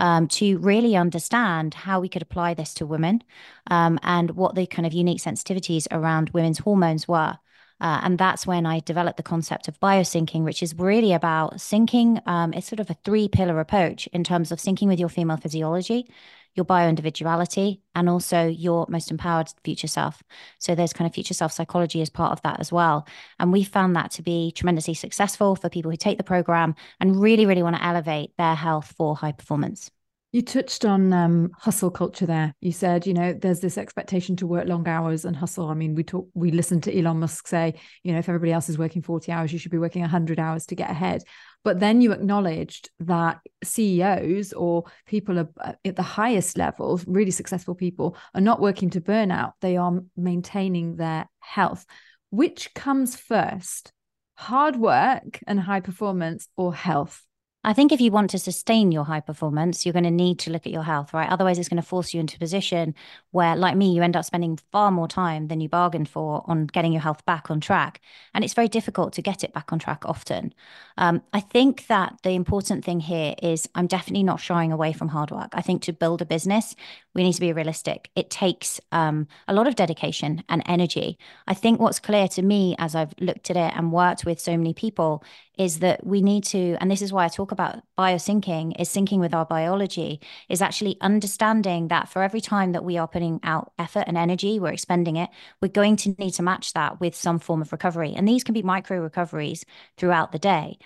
um, 0.00 0.26
to 0.26 0.58
really 0.58 0.96
understand 0.96 1.74
how 1.74 2.00
we 2.00 2.08
could 2.08 2.22
apply 2.22 2.54
this 2.54 2.72
to 2.74 2.86
women 2.86 3.22
um, 3.70 4.00
and 4.02 4.32
what 4.32 4.54
the 4.54 4.66
kind 4.66 4.86
of 4.86 4.94
unique 4.94 5.20
sensitivities 5.20 5.86
around 5.92 6.30
women's 6.30 6.58
hormones 6.58 7.06
were. 7.06 7.38
Uh, 7.82 8.00
and 8.02 8.18
that's 8.18 8.46
when 8.46 8.66
I 8.66 8.80
developed 8.80 9.16
the 9.16 9.22
concept 9.22 9.68
of 9.68 9.78
biosyncing, 9.80 10.42
which 10.42 10.62
is 10.62 10.74
really 10.74 11.12
about 11.12 11.54
syncing. 11.54 12.20
Um, 12.26 12.52
it's 12.52 12.66
sort 12.66 12.80
of 12.80 12.90
a 12.90 12.96
three 13.04 13.28
pillar 13.28 13.60
approach 13.60 14.06
in 14.08 14.24
terms 14.24 14.50
of 14.50 14.58
syncing 14.58 14.88
with 14.88 14.98
your 14.98 15.08
female 15.08 15.38
physiology, 15.38 16.06
your 16.54 16.64
bio 16.64 16.88
individuality, 16.88 17.82
and 17.94 18.08
also 18.08 18.46
your 18.46 18.86
most 18.88 19.10
empowered 19.10 19.48
future 19.64 19.86
self. 19.86 20.22
So 20.58 20.74
there's 20.74 20.92
kind 20.92 21.06
of 21.08 21.14
future 21.14 21.34
self 21.34 21.52
psychology 21.52 22.00
as 22.02 22.10
part 22.10 22.32
of 22.32 22.42
that 22.42 22.60
as 22.60 22.72
well. 22.72 23.06
And 23.38 23.52
we 23.52 23.64
found 23.64 23.96
that 23.96 24.10
to 24.12 24.22
be 24.22 24.52
tremendously 24.52 24.94
successful 24.94 25.56
for 25.56 25.68
people 25.68 25.90
who 25.90 25.96
take 25.96 26.18
the 26.18 26.24
program 26.24 26.74
and 27.00 27.20
really, 27.20 27.46
really 27.46 27.62
want 27.62 27.76
to 27.76 27.84
elevate 27.84 28.32
their 28.38 28.54
health 28.54 28.94
for 28.96 29.16
high 29.16 29.32
performance. 29.32 29.90
You 30.32 30.42
touched 30.42 30.84
on 30.84 31.12
um, 31.12 31.50
hustle 31.58 31.90
culture 31.90 32.24
there. 32.24 32.54
You 32.60 32.70
said, 32.70 33.04
you 33.04 33.14
know, 33.14 33.32
there's 33.32 33.58
this 33.58 33.76
expectation 33.76 34.36
to 34.36 34.46
work 34.46 34.68
long 34.68 34.86
hours 34.86 35.24
and 35.24 35.34
hustle. 35.34 35.66
I 35.68 35.74
mean, 35.74 35.96
we 35.96 36.04
talk, 36.04 36.28
we 36.34 36.52
listen 36.52 36.80
to 36.82 36.96
Elon 36.96 37.18
Musk 37.18 37.48
say, 37.48 37.74
you 38.04 38.12
know, 38.12 38.20
if 38.20 38.28
everybody 38.28 38.52
else 38.52 38.68
is 38.68 38.78
working 38.78 39.02
40 39.02 39.32
hours, 39.32 39.52
you 39.52 39.58
should 39.58 39.72
be 39.72 39.78
working 39.78 40.02
100 40.02 40.38
hours 40.38 40.66
to 40.66 40.76
get 40.76 40.88
ahead. 40.88 41.24
But 41.62 41.80
then 41.80 42.00
you 42.00 42.12
acknowledged 42.12 42.90
that 43.00 43.40
CEOs 43.62 44.52
or 44.52 44.84
people 45.06 45.38
uh, 45.38 45.72
at 45.84 45.96
the 45.96 46.02
highest 46.02 46.56
levels, 46.56 47.04
really 47.06 47.30
successful 47.30 47.74
people, 47.74 48.16
are 48.34 48.40
not 48.40 48.60
working 48.60 48.90
to 48.90 49.00
burnout. 49.00 49.52
They 49.60 49.76
are 49.76 50.00
maintaining 50.16 50.96
their 50.96 51.28
health. 51.40 51.84
Which 52.30 52.72
comes 52.74 53.16
first, 53.16 53.92
hard 54.34 54.76
work 54.76 55.40
and 55.46 55.60
high 55.60 55.80
performance 55.80 56.48
or 56.56 56.74
health? 56.74 57.22
I 57.62 57.74
think 57.74 57.92
if 57.92 58.00
you 58.00 58.10
want 58.10 58.30
to 58.30 58.38
sustain 58.38 58.90
your 58.90 59.04
high 59.04 59.20
performance, 59.20 59.84
you're 59.84 59.92
going 59.92 60.04
to 60.04 60.10
need 60.10 60.38
to 60.40 60.50
look 60.50 60.66
at 60.66 60.72
your 60.72 60.82
health, 60.82 61.12
right? 61.12 61.28
Otherwise, 61.28 61.58
it's 61.58 61.68
going 61.68 61.82
to 61.82 61.86
force 61.86 62.14
you 62.14 62.20
into 62.20 62.36
a 62.36 62.38
position 62.38 62.94
where, 63.32 63.54
like 63.54 63.76
me, 63.76 63.92
you 63.92 64.02
end 64.02 64.16
up 64.16 64.24
spending 64.24 64.58
far 64.72 64.90
more 64.90 65.06
time 65.06 65.48
than 65.48 65.60
you 65.60 65.68
bargained 65.68 66.08
for 66.08 66.42
on 66.46 66.66
getting 66.66 66.90
your 66.90 67.02
health 67.02 67.22
back 67.26 67.50
on 67.50 67.60
track. 67.60 68.00
And 68.32 68.44
it's 68.44 68.54
very 68.54 68.68
difficult 68.68 69.12
to 69.12 69.22
get 69.22 69.44
it 69.44 69.52
back 69.52 69.74
on 69.74 69.78
track 69.78 70.06
often. 70.06 70.54
Um, 70.96 71.22
I 71.34 71.40
think 71.40 71.86
that 71.88 72.18
the 72.22 72.30
important 72.30 72.82
thing 72.82 73.00
here 73.00 73.34
is 73.42 73.68
I'm 73.74 73.86
definitely 73.86 74.22
not 74.22 74.40
shying 74.40 74.72
away 74.72 74.94
from 74.94 75.08
hard 75.08 75.30
work. 75.30 75.50
I 75.52 75.60
think 75.60 75.82
to 75.82 75.92
build 75.92 76.22
a 76.22 76.26
business, 76.26 76.74
we 77.14 77.22
need 77.22 77.32
to 77.32 77.40
be 77.40 77.52
realistic. 77.52 78.10
It 78.14 78.30
takes 78.30 78.80
um, 78.92 79.26
a 79.48 79.54
lot 79.54 79.66
of 79.66 79.76
dedication 79.76 80.44
and 80.48 80.62
energy. 80.66 81.18
I 81.46 81.54
think 81.54 81.80
what's 81.80 81.98
clear 81.98 82.28
to 82.28 82.42
me 82.42 82.76
as 82.78 82.94
I've 82.94 83.14
looked 83.20 83.50
at 83.50 83.56
it 83.56 83.72
and 83.76 83.92
worked 83.92 84.24
with 84.24 84.40
so 84.40 84.56
many 84.56 84.74
people 84.74 85.24
is 85.58 85.80
that 85.80 86.06
we 86.06 86.22
need 86.22 86.44
to, 86.44 86.76
and 86.80 86.90
this 86.90 87.02
is 87.02 87.12
why 87.12 87.24
I 87.24 87.28
talk 87.28 87.52
about 87.52 87.82
biosyncing, 87.98 88.80
is 88.80 88.88
syncing 88.88 89.18
with 89.18 89.34
our 89.34 89.44
biology, 89.44 90.20
is 90.48 90.62
actually 90.62 90.96
understanding 91.00 91.88
that 91.88 92.08
for 92.08 92.22
every 92.22 92.40
time 92.40 92.72
that 92.72 92.84
we 92.84 92.96
are 92.96 93.08
putting 93.08 93.40
out 93.42 93.72
effort 93.78 94.04
and 94.06 94.16
energy, 94.16 94.58
we're 94.58 94.72
expending 94.72 95.16
it, 95.16 95.28
we're 95.60 95.68
going 95.68 95.96
to 95.96 96.14
need 96.18 96.32
to 96.32 96.42
match 96.42 96.72
that 96.72 97.00
with 97.00 97.14
some 97.14 97.38
form 97.38 97.60
of 97.60 97.72
recovery. 97.72 98.14
And 98.16 98.26
these 98.26 98.44
can 98.44 98.54
be 98.54 98.62
micro 98.62 99.00
recoveries 99.00 99.64
throughout 99.98 100.32
the 100.32 100.38
day. 100.38 100.78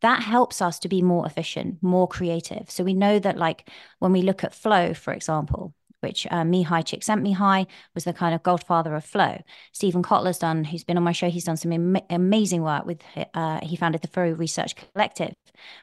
That 0.00 0.22
helps 0.22 0.62
us 0.62 0.78
to 0.80 0.88
be 0.88 1.02
more 1.02 1.26
efficient, 1.26 1.82
more 1.82 2.08
creative. 2.08 2.70
So 2.70 2.84
we 2.84 2.94
know 2.94 3.18
that, 3.18 3.36
like, 3.36 3.68
when 3.98 4.12
we 4.12 4.22
look 4.22 4.44
at 4.44 4.54
flow, 4.54 4.94
for 4.94 5.12
example, 5.12 5.74
which 6.00 6.26
uh, 6.30 6.42
Mihaly 6.42 6.82
Csikszentmihalyi 6.82 7.66
was 7.94 8.04
the 8.04 8.12
kind 8.12 8.34
of 8.34 8.42
godfather 8.42 8.94
of 8.94 9.04
flow. 9.04 9.42
Steven 9.72 10.02
Kotler's 10.02 10.38
done, 10.38 10.64
who's 10.64 10.84
been 10.84 10.96
on 10.96 11.02
my 11.02 11.12
show, 11.12 11.28
he's 11.28 11.44
done 11.44 11.58
some 11.58 11.72
Im- 11.72 11.98
amazing 12.08 12.62
work 12.62 12.86
with, 12.86 13.02
uh, 13.34 13.60
he 13.62 13.76
founded 13.76 14.00
the 14.00 14.08
Flow 14.08 14.30
Research 14.30 14.74
Collective. 14.76 15.34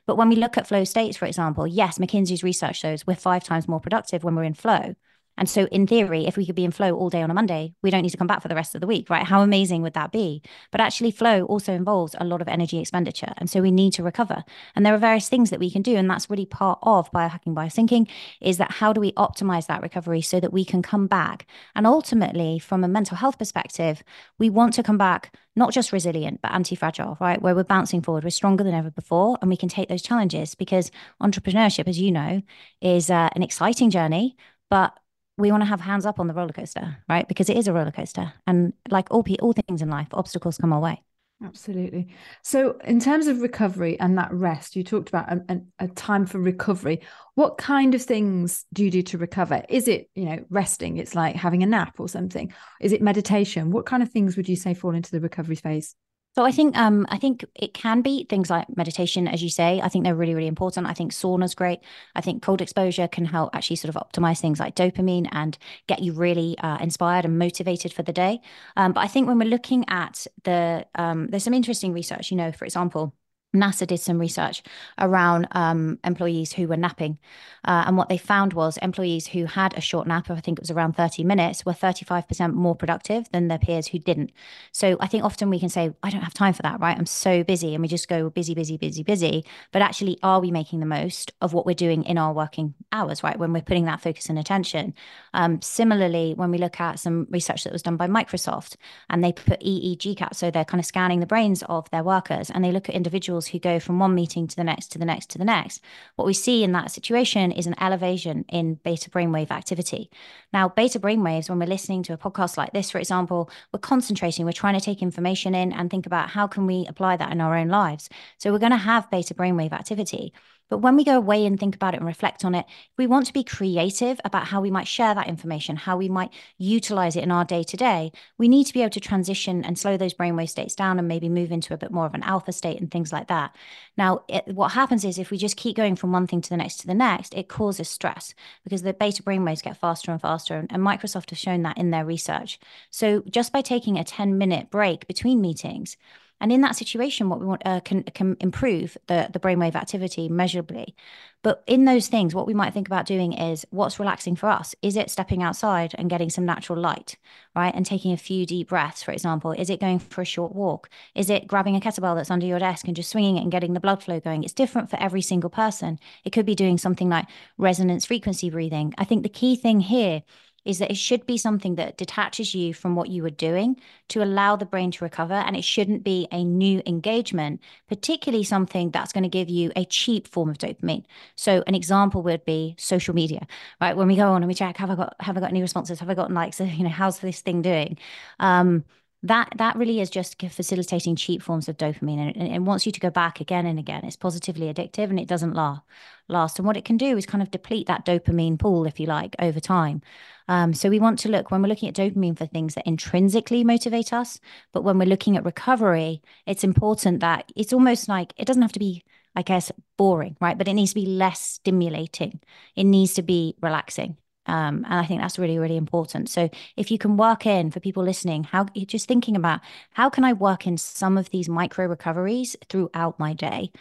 But 0.08 0.18
when 0.18 0.30
we 0.30 0.36
look 0.36 0.58
at 0.58 0.68
flow 0.68 0.84
states, 0.86 1.18
for 1.18 1.26
example, 1.26 1.68
yes, 1.68 2.00
McKinsey's 2.00 2.44
research 2.44 2.80
shows 2.80 3.06
we're 3.06 3.16
five 3.16 3.44
times 3.44 3.68
more 3.68 3.80
productive 3.80 4.24
when 4.24 4.36
we're 4.36 4.44
in 4.44 4.56
flow. 4.56 4.96
And 5.38 5.50
so, 5.50 5.66
in 5.66 5.88
theory, 5.88 6.26
if 6.26 6.38
we 6.38 6.46
could 6.46 6.56
be 6.56 6.66
in 6.66 6.72
flow 6.72 6.96
all 6.96 7.10
day 7.10 7.22
on 7.22 7.32
a 7.32 7.34
Monday, 7.34 7.74
we 7.84 7.90
don't 7.90 8.02
need 8.02 8.10
to 8.12 8.18
come 8.18 8.28
back 8.28 8.42
for 8.42 8.48
the 8.48 8.56
rest 8.56 8.76
of 8.76 8.82
the 8.82 8.88
week, 8.88 9.10
right? 9.10 9.26
How 9.26 9.42
amazing 9.42 9.82
would 9.82 9.94
that 9.94 10.12
be? 10.12 10.42
But 10.72 10.82
actually, 10.82 11.12
flow 11.12 11.44
also 11.44 11.74
involves 11.74 12.16
a 12.20 12.26
lot 12.26 12.42
of 12.42 12.48
energy 12.48 12.80
expenditure. 12.80 13.34
And 13.38 13.50
so, 13.50 13.62
we 13.62 13.72
need 13.72 13.94
to 13.94 14.04
recover. 14.04 14.44
And 14.76 14.86
there 14.86 14.94
are 14.94 15.00
various 15.00 15.30
things 15.30 15.50
that 15.50 15.60
we 15.60 15.70
can 15.70 15.82
do. 15.82 15.96
And 15.96 16.10
that's 16.10 16.30
really 16.30 16.46
part 16.46 16.80
of 16.84 17.12
biohacking, 17.12 17.54
biosyncing 17.54 18.10
is 18.42 18.58
that 18.58 18.72
how 18.72 18.94
do 18.94 19.02
we 19.02 19.12
optimize 19.14 19.68
that 19.68 19.82
recovery 19.82 20.22
so 20.22 20.40
that 20.40 20.54
we 20.54 20.66
can 20.66 20.82
come 20.82 21.08
back? 21.08 21.48
And 21.76 21.86
ultimately, 21.86 22.60
from 22.60 22.84
a 22.84 22.88
mental 22.88 23.18
health 23.18 23.38
perspective, 23.38 24.04
we 24.40 24.50
want 24.50 24.74
to 24.74 24.84
come 24.84 24.98
back 24.98 25.36
not 25.56 25.74
just 25.74 25.92
resilient, 25.92 26.40
but 26.42 26.52
anti 26.52 26.76
fragile, 26.76 27.18
right? 27.20 27.42
Where 27.42 27.56
we're 27.56 27.64
bouncing 27.64 28.02
forward, 28.02 28.24
we're 28.24 28.30
stronger 28.30 28.64
than 28.64 28.76
ever 28.76 28.92
before, 28.92 29.38
and 29.42 29.50
we 29.50 29.58
can 29.58 29.70
take 29.70 29.90
those 29.90 30.04
challenges 30.04 30.56
because 30.56 30.92
entrepreneurship, 31.22 31.88
as 31.88 32.00
you 32.00 32.12
know, 32.12 32.42
is 32.82 33.10
uh, 33.10 33.30
an 33.34 33.44
exciting 33.44 33.90
journey, 33.90 34.38
but 34.70 34.98
we 35.38 35.52
want 35.52 35.62
to 35.62 35.68
have 35.68 35.82
hands 35.82 36.06
up 36.06 36.20
on 36.20 36.28
the 36.28 36.34
roller 36.34 36.54
coaster, 36.54 36.98
right? 37.08 37.28
Because 37.28 37.50
it 37.50 37.58
is 37.58 37.68
a 37.68 37.74
roller 37.74 37.92
coaster, 37.92 38.34
and 38.46 38.74
like 38.90 39.08
all 39.12 39.26
all 39.42 39.54
things 39.54 39.82
in 39.82 39.90
life, 39.90 40.08
obstacles 40.12 40.58
come 40.58 40.74
our 40.74 40.80
way. 40.80 41.02
Absolutely. 41.44 42.08
So, 42.42 42.80
in 42.84 43.00
terms 43.00 43.28
of 43.28 43.42
recovery 43.42 44.00
and 44.00 44.18
that 44.18 44.34
rest, 44.34 44.76
you 44.76 44.84
talked 44.84 45.08
about 45.10 45.32
a, 45.32 45.42
a, 45.50 45.86
a, 45.86 45.88
time 45.90 46.26
for 46.26 46.40
recovery. 46.40 47.02
What 47.36 47.60
kind 47.60 47.94
of 47.94 48.02
things 48.02 48.66
do 48.74 48.84
you 48.84 48.90
do 48.90 49.04
to 49.04 49.20
recover? 49.20 49.64
Is 49.70 49.88
it, 49.88 50.10
you 50.16 50.26
know, 50.26 50.44
resting? 50.50 50.98
It's 50.98 51.14
like 51.14 51.36
having 51.36 51.62
a 51.62 51.68
nap 51.68 52.00
or 52.00 52.10
something. 52.10 52.52
Is 52.82 52.92
it 52.92 53.04
meditation? 53.04 53.70
What 53.70 53.86
kind 53.86 54.02
of 54.02 54.10
things 54.10 54.36
would 54.36 54.50
you 54.50 54.56
say 54.56 54.74
fall 54.74 54.96
into 54.96 55.12
the 55.12 55.22
recovery 55.22 55.58
phase? 55.58 55.94
So 56.38 56.46
I 56.46 56.52
think 56.52 56.78
um, 56.78 57.08
I 57.10 57.18
think 57.18 57.44
it 57.56 57.74
can 57.74 58.04
be 58.04 58.26
things 58.26 58.52
like 58.52 58.68
meditation, 58.78 59.28
as 59.28 59.42
you 59.42 59.50
say. 59.50 59.82
I 59.82 59.90
think 59.90 60.04
they're 60.04 60.14
really 60.14 60.36
really 60.36 60.48
important. 60.48 60.86
I 60.86 60.94
think 60.94 61.12
sauna's 61.12 61.56
great. 61.56 61.80
I 62.14 62.22
think 62.22 62.44
cold 62.44 62.62
exposure 62.62 63.08
can 63.08 63.26
help 63.26 63.56
actually 63.56 63.78
sort 63.78 63.96
of 63.96 64.00
optimize 64.00 64.40
things 64.40 64.60
like 64.60 64.76
dopamine 64.76 65.28
and 65.32 65.58
get 65.88 66.04
you 66.04 66.14
really 66.14 66.56
uh, 66.60 66.78
inspired 66.78 67.26
and 67.26 67.40
motivated 67.40 67.92
for 67.92 68.04
the 68.04 68.14
day. 68.14 68.40
Um, 68.76 68.94
but 68.94 69.02
I 69.02 69.08
think 69.08 69.28
when 69.28 69.40
we're 69.40 69.50
looking 69.50 69.84
at 69.88 70.28
the 70.44 70.86
um, 70.94 71.26
there's 71.32 71.44
some 71.44 71.56
interesting 71.56 71.92
research. 71.92 72.30
You 72.30 72.38
know, 72.38 72.52
for 72.52 72.66
example 72.66 73.16
NASA 73.56 73.88
did 73.88 74.00
some 74.00 74.20
research 74.20 74.62
around 75.00 75.48
um, 75.52 76.00
employees 76.04 76.54
who 76.54 76.68
were 76.68 76.78
napping. 76.78 77.18
Uh, 77.64 77.86
and 77.88 77.98
what 77.98 78.10
they 78.10 78.18
found 78.18 78.54
was 78.54 78.78
employees 78.78 79.28
who 79.28 79.46
had 79.46 79.76
a 79.78 79.82
short 79.82 80.08
nap, 80.08 80.30
I 80.30 80.40
think 80.40 80.60
it 80.60 80.62
was 80.62 80.72
around 80.72 80.94
30 80.94 81.24
minutes, 81.24 81.66
were 81.66 81.74
35% 81.74 82.54
more 82.54 82.76
productive 82.76 83.30
than 83.32 83.48
their 83.48 83.58
peers 83.58 83.88
who 83.88 84.00
didn't. 84.00 84.32
So 84.72 84.98
I 85.00 85.08
think 85.08 85.24
often 85.24 85.50
we 85.50 85.60
can 85.60 85.70
say, 85.70 85.94
I 86.04 86.10
don't 86.10 86.22
have 86.22 86.34
time 86.34 86.54
for 86.54 86.62
that, 86.64 86.80
right? 86.80 86.98
I'm 86.98 87.06
so 87.06 87.44
busy. 87.44 87.74
And 87.74 87.82
we 87.82 87.88
just 87.88 88.08
go 88.08 88.30
busy, 88.30 88.54
busy, 88.54 88.78
busy, 88.78 89.04
busy. 89.04 89.46
But 89.72 89.82
actually, 89.82 90.20
are 90.24 90.40
we 90.40 90.52
making 90.52 90.80
the 90.80 90.86
most 90.86 91.32
of 91.42 91.54
what 91.54 91.66
we're 91.66 91.74
doing 91.74 92.04
in 92.04 92.18
our 92.18 92.34
working 92.34 92.74
hours, 92.92 93.24
right? 93.24 93.40
When 93.40 93.54
we're 93.54 93.62
putting 93.62 93.86
that 93.86 94.02
focus 94.02 94.30
and 94.30 94.38
attention. 94.38 94.94
Um, 95.34 95.62
similarly, 95.62 96.34
when 96.36 96.52
we 96.52 96.58
look 96.58 96.80
at 96.80 97.00
some 97.00 97.28
research 97.30 97.64
that 97.64 97.74
was 97.74 97.84
done 97.84 97.98
by 97.98 98.08
Microsoft 98.08 98.76
and 99.10 99.24
they 99.24 99.32
put 99.32 99.62
EEG 99.62 100.18
caps, 100.18 100.38
so 100.38 100.52
they're 100.52 100.66
kind 100.66 100.80
of 100.80 100.86
scanning 100.86 101.20
the 101.22 101.26
brains 101.26 101.64
of 101.64 101.90
their 101.92 102.04
workers 102.04 102.50
and 102.50 102.64
they 102.64 102.72
look 102.72 102.90
at 102.90 102.96
individuals 102.96 103.37
who 103.46 103.60
go 103.60 103.80
from 103.80 104.00
one 104.00 104.16
meeting 104.16 104.48
to 104.48 104.56
the 104.56 104.64
next 104.64 104.88
to 104.94 104.98
the 104.98 105.06
next 105.06 105.30
to 105.30 105.38
the 105.38 105.46
next. 105.46 105.84
What 106.16 106.26
we 106.26 106.34
see 106.34 106.64
in 106.64 106.72
that 106.72 106.90
situation 106.90 107.52
is 107.52 107.68
an 107.68 107.76
elevation 107.80 108.44
in 108.50 108.80
beta 108.84 109.12
brainwave 109.12 109.52
activity. 109.52 110.10
Now, 110.52 110.70
beta 110.70 111.00
brainwaves, 111.00 111.50
when 111.50 111.60
we're 111.60 111.68
listening 111.68 112.02
to 112.04 112.14
a 112.14 112.18
podcast 112.18 112.58
like 112.58 112.74
this, 112.74 112.90
for 112.90 112.98
example, 112.98 113.52
we're 113.72 113.80
concentrating, 113.80 114.46
we're 114.46 114.54
trying 114.54 114.74
to 114.74 114.84
take 114.84 115.04
information 115.04 115.54
in 115.54 115.72
and 115.72 115.92
think 115.92 116.08
about 116.08 116.32
how 116.32 116.48
can 116.48 116.66
we 116.66 116.88
apply 116.88 117.18
that 117.18 117.32
in 117.32 117.40
our 117.40 117.56
own 117.56 117.68
lives. 117.68 118.10
So 118.40 118.52
we're 118.52 118.58
going 118.58 118.72
to 118.72 118.78
have 118.78 119.12
beta 119.12 119.36
brainwave 119.36 119.74
activity. 119.74 120.34
But 120.70 120.80
when 120.80 120.96
we 120.96 121.04
go 121.04 121.18
away 121.18 121.46
and 121.46 121.60
think 121.60 121.76
about 121.76 121.94
it 121.94 121.98
and 121.98 122.06
reflect 122.06 122.44
on 122.44 122.56
it, 122.56 122.66
we 122.98 123.08
want 123.08 123.26
to 123.28 123.34
be 123.34 123.44
creative 123.44 124.20
about 124.26 124.48
how 124.48 124.62
we 124.62 124.72
might 124.72 124.88
share 124.88 125.16
that 125.16 125.28
information, 125.28 125.76
how 125.76 125.98
we 125.98 126.10
might 126.10 126.34
utilize 126.58 127.16
it 127.16 127.24
in 127.24 127.32
our 127.32 127.46
day 127.46 127.64
to 127.64 127.78
day. 127.78 128.12
We 128.38 128.48
need 128.48 128.66
to 128.66 128.74
be 128.74 128.82
able 128.82 128.92
to 128.92 129.00
transition 129.00 129.64
and 129.64 129.78
slow 129.78 129.98
those 129.98 130.14
brainwave 130.14 130.50
states 130.50 130.76
down 130.76 131.00
and 131.00 131.08
maybe 131.08 131.30
move 131.30 131.52
into 131.52 131.74
a 131.74 131.78
bit 131.78 131.92
more 131.92 132.06
of 132.06 132.14
an 132.14 132.24
alpha 132.24 132.52
state 132.52 132.80
and 132.80 132.92
things 132.92 133.14
like 133.14 133.28
that. 133.28 133.56
Now, 133.98 134.24
it, 134.28 134.48
what 134.48 134.74
happens 134.74 135.06
is 135.06 135.18
if 135.18 135.32
we 135.32 135.38
just 135.38 135.58
keep 135.58 135.76
going 135.76 135.96
from 135.96 136.12
one 136.12 136.28
thing 136.28 136.42
to 136.42 136.50
the 136.50 136.58
next 136.58 136.78
to 136.78 136.88
the 136.88 136.94
next, 136.94 137.34
it 137.34 137.48
causes 137.48 137.90
stress 137.90 138.34
because 138.64 138.82
the 138.82 138.94
beta 138.94 139.24
brainwaves 139.24 139.64
get 139.64 139.78
faster 139.78 140.12
and 140.12 140.22
faster. 140.22 140.56
And, 140.56 140.72
and 140.72 140.84
Microsoft 140.84 141.30
has 141.30 141.40
shown 141.40 141.64
that 141.64 141.78
in 141.78 141.92
their 141.92 142.06
research. 142.06 142.60
So 142.90 143.24
just 143.30 143.54
by 143.54 143.62
taking 143.62 143.98
a 143.98 144.04
10 144.04 144.38
minute 144.38 144.70
break 144.70 145.08
between 145.08 145.42
meetings, 145.42 145.98
and 146.40 146.52
in 146.52 146.62
that 146.62 146.76
situation, 146.76 147.30
what 147.30 147.40
we 147.40 147.46
want 147.46 147.64
uh, 147.66 147.80
can 147.82 148.04
can 148.04 148.38
improve 148.40 148.98
the 149.08 149.30
the 149.32 149.40
brainwave 149.40 149.76
activity 149.76 150.30
measurably. 150.30 150.96
But 151.44 151.64
in 151.68 151.86
those 151.86 152.08
things, 152.08 152.36
what 152.36 152.48
we 152.48 152.54
might 152.54 152.74
think 152.74 152.88
about 152.88 153.06
doing 153.06 153.32
is 153.34 153.66
what's 153.70 154.00
relaxing 154.00 154.36
for 154.36 154.50
us. 154.50 154.76
Is 154.82 154.98
it 154.98 155.10
stepping 155.10 155.42
outside 155.42 155.96
and 155.98 156.10
getting 156.10 156.30
some 156.30 156.46
natural 156.46 156.80
light, 156.80 157.16
right, 157.56 157.74
and 157.74 157.86
taking 157.86 158.12
a 158.12 158.18
few 158.18 158.46
deep 158.46 158.70
breaths, 158.70 159.04
for 159.04 159.12
example? 159.12 159.52
Is 159.52 159.70
it 159.70 159.80
going 159.80 160.00
for 160.00 160.22
a 160.22 160.26
short 160.26 160.54
walk? 160.54 160.90
Is 161.16 161.30
it 161.30 161.48
grabbing 161.48 161.76
a 161.76 161.80
kettlebell 161.80 162.16
that's 162.16 162.32
under 162.32 162.46
your 162.46 162.60
desk 162.60 162.88
and 162.88 162.96
just 162.96 163.10
swinging 163.10 163.38
it 163.38 163.44
and 163.44 163.52
getting 163.52 163.74
the 163.74 163.80
blood 163.80 164.04
flow 164.04 164.20
going? 164.20 164.44
It's 164.44 164.54
different 164.54 164.90
for 164.90 165.00
every 165.00 165.22
single 165.22 165.50
person. 165.50 166.00
It 166.26 166.32
could 166.32 166.46
be 166.46 166.56
doing 166.56 166.78
something 166.78 167.10
like 167.10 167.28
resonance 167.58 168.06
frequency 168.06 168.50
breathing. 168.50 168.94
I 168.98 169.06
think 169.06 169.24
the 169.24 169.30
key 169.30 169.56
thing 169.56 169.80
here 169.80 170.24
is 170.68 170.80
that 170.80 170.92
it 170.92 170.98
should 170.98 171.26
be 171.26 171.38
something 171.38 171.76
that 171.76 171.98
detaches 171.98 172.54
you 172.54 172.74
from 172.74 172.96
what 172.96 173.10
you 173.10 173.24
were 173.24 173.30
doing 173.30 173.80
to 174.10 174.24
allow 174.24 174.56
the 174.56 174.66
brain 174.66 174.92
to 174.92 175.04
recover. 175.04 175.34
And 175.34 175.56
it 175.56 175.64
shouldn't 175.64 176.04
be 176.04 176.28
a 176.32 176.44
new 176.44 176.82
engagement, 176.86 177.62
particularly 177.88 178.44
something 178.44 178.92
that's 178.92 179.14
going 179.14 179.24
to 179.24 179.30
give 179.30 179.50
you 179.50 179.72
a 179.76 179.86
cheap 179.86 180.28
form 180.28 180.50
of 180.50 180.58
dopamine. 180.58 181.06
So 181.36 181.64
an 181.68 181.76
example 181.76 182.22
would 182.24 182.46
be 182.46 182.76
social 182.78 183.16
media, 183.16 183.48
right? 183.82 183.96
When 183.96 184.08
we 184.08 184.16
go 184.16 184.32
on 184.32 184.44
and 184.44 184.48
we 184.48 184.54
check, 184.54 184.78
have 184.78 184.90
I 184.90 184.96
got 184.96 185.16
have 185.20 185.38
I 185.38 185.40
got 185.40 185.50
any 185.50 185.62
responses? 185.62 186.00
Have 186.00 186.10
I 186.10 186.14
gotten 186.14 186.36
likes? 186.36 186.60
You 186.78 186.84
know, 186.84 186.90
how's 186.90 187.20
this 187.20 187.42
thing 187.42 187.62
doing? 187.64 187.98
Um, 188.40 188.84
that 189.28 189.54
that 189.58 189.76
really 189.76 190.00
is 190.00 190.10
just 190.10 190.42
facilitating 190.42 191.16
cheap 191.16 191.42
forms 191.42 191.70
of 191.70 191.78
dopamine 191.78 192.34
and, 192.36 192.52
and, 192.52 192.68
wants 192.68 192.86
you 192.86 192.92
to 192.92 193.00
go 193.00 193.10
back 193.10 193.40
again 193.40 193.66
and 193.66 193.80
again. 193.80 194.04
It's 194.06 194.16
positively 194.16 194.74
addictive 194.74 195.10
and 195.10 195.20
it 195.20 195.28
doesn't 195.28 195.54
last 195.54 195.82
last. 196.30 196.60
And 196.60 196.68
what 196.68 196.78
it 196.78 196.86
can 196.86 196.98
do 196.98 197.18
is 197.18 197.26
kind 197.26 197.42
of 197.42 197.52
deplete 197.52 197.88
that 197.88 198.06
dopamine 198.06 198.60
pool 198.60 198.86
if 198.86 199.00
you 199.00 199.08
like 199.08 199.36
over 199.40 199.60
time. 199.60 200.02
Um, 200.50 200.74
so 200.74 200.90
we 200.90 201.00
want 201.00 201.20
to 201.20 201.30
look 201.30 201.52
when 201.52 201.62
we're 201.62 201.70
looking 201.70 201.90
at 201.90 201.96
dopamine 201.96 202.38
for 202.38 202.46
things 202.46 202.76
that 202.76 202.88
intrinsically 202.88 203.64
motivate 203.66 204.14
us 204.14 204.40
but 204.72 204.82
when 204.82 204.98
we're 204.98 205.06
looking 205.06 205.36
at 205.36 205.44
recovery 205.44 206.22
it's 206.46 206.64
important 206.64 207.20
that 207.20 207.52
it's 207.58 207.74
almost 207.74 208.08
like 208.08 208.34
it 208.38 208.46
doesn't 208.46 208.62
have 208.62 208.72
to 208.72 208.80
be 208.80 209.04
i 209.36 209.42
guess 209.42 209.74
boring 209.98 210.38
right? 210.40 210.58
But 210.58 210.68
it 210.68 210.74
needs 210.74 210.92
to 210.92 210.96
be 211.02 211.06
less 211.06 211.42
stimulating. 211.42 212.40
It 212.76 212.86
needs 212.86 213.14
to 213.16 213.24
be 213.24 213.56
relaxing 213.62 214.18
um, 214.48 214.86
and 214.86 214.94
I 214.94 215.06
think 215.06 215.22
that's 215.22 215.38
really, 215.38 215.60
really 215.60 215.78
important. 215.78 216.30
So 216.30 216.50
if 216.76 216.90
you 216.92 216.98
can 216.98 217.18
work 217.18 217.46
in 217.46 217.72
for 217.72 217.80
people 217.80 218.04
listening, 218.04 218.44
how 218.44 218.66
just 218.66 219.08
thinking 219.08 219.36
about 219.36 219.62
how 219.92 220.10
can 220.10 220.24
I 220.24 220.34
work 220.34 220.66
in 220.66 220.78
some 220.78 221.18
of 221.18 221.30
these 221.30 221.50
micro 221.50 221.86
recoveries 221.86 222.56
throughout 222.70 223.20
my 223.20 223.34
day? 223.34 223.72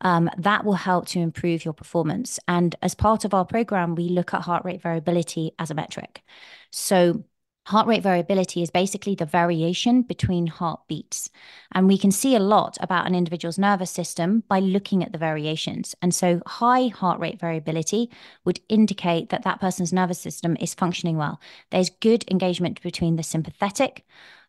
Um, 0.00 0.28
that 0.36 0.64
will 0.64 0.74
help 0.74 1.06
to 1.08 1.20
improve 1.20 1.64
your 1.64 1.72
performance. 1.72 2.38
And 2.48 2.74
as 2.82 2.94
part 2.94 3.24
of 3.24 3.32
our 3.32 3.44
program, 3.44 3.94
we 3.94 4.08
look 4.08 4.34
at 4.34 4.42
heart 4.42 4.64
rate 4.64 4.82
variability 4.82 5.52
as 5.58 5.70
a 5.70 5.74
metric. 5.74 6.22
So 6.70 7.24
Heart 7.66 7.86
rate 7.86 8.02
variability 8.02 8.62
is 8.62 8.70
basically 8.70 9.14
the 9.14 9.24
variation 9.24 10.02
between 10.02 10.46
heartbeats. 10.48 11.30
And 11.72 11.88
we 11.88 11.96
can 11.96 12.10
see 12.10 12.36
a 12.36 12.40
lot 12.40 12.76
about 12.80 13.06
an 13.06 13.14
individual's 13.14 13.58
nervous 13.58 13.90
system 13.90 14.44
by 14.48 14.60
looking 14.60 15.02
at 15.02 15.12
the 15.12 15.18
variations. 15.18 15.94
And 16.02 16.14
so, 16.14 16.42
high 16.46 16.88
heart 16.88 17.20
rate 17.20 17.40
variability 17.40 18.10
would 18.44 18.60
indicate 18.68 19.30
that 19.30 19.44
that 19.44 19.60
person's 19.60 19.94
nervous 19.94 20.20
system 20.20 20.58
is 20.60 20.74
functioning 20.74 21.16
well. 21.16 21.40
There's 21.70 21.88
good 21.88 22.30
engagement 22.30 22.82
between 22.82 23.16
the 23.16 23.22
sympathetic, 23.22 24.04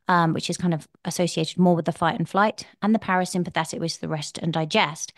um, 0.09 0.33
which 0.33 0.49
is 0.49 0.57
kind 0.57 0.73
of 0.73 0.87
associated 1.05 1.57
more 1.57 1.75
with 1.75 1.85
the 1.85 1.93
fight 1.93 2.19
and 2.19 2.27
flight, 2.27 2.67
and 2.81 2.93
the 2.93 2.99
parasympathetic, 2.99 3.79
which 3.79 3.93
is 3.93 3.97
the 3.99 4.09
rest 4.09 4.37
and 4.39 4.51
digest 4.51 5.13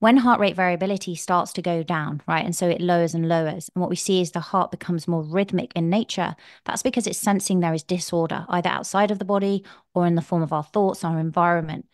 when 0.00 0.16
heart 0.16 0.40
rate 0.40 0.56
variability 0.56 1.14
starts 1.14 1.52
to 1.52 1.62
go 1.62 1.82
down, 1.82 2.22
right? 2.26 2.44
And 2.44 2.56
so 2.56 2.68
it 2.68 2.80
lowers 2.80 3.14
and 3.14 3.28
lowers. 3.28 3.70
And 3.74 3.80
what 3.80 3.90
we 3.90 3.96
see 3.96 4.20
is 4.20 4.32
the 4.32 4.40
heart 4.40 4.70
becomes 4.70 5.06
more 5.06 5.22
rhythmic 5.22 5.72
in 5.76 5.88
nature. 5.88 6.34
That's 6.64 6.82
because 6.82 7.06
it's 7.06 7.18
sensing 7.18 7.60
there 7.60 7.74
is 7.74 7.82
disorder, 7.82 8.46
either 8.48 8.70
outside 8.70 9.10
of 9.10 9.18
the 9.18 9.24
body 9.24 9.64
or 9.94 10.06
in 10.06 10.14
the 10.14 10.22
form 10.22 10.42
of 10.42 10.52
our 10.52 10.64
thoughts, 10.64 11.04
our 11.04 11.20
environment. 11.20 11.86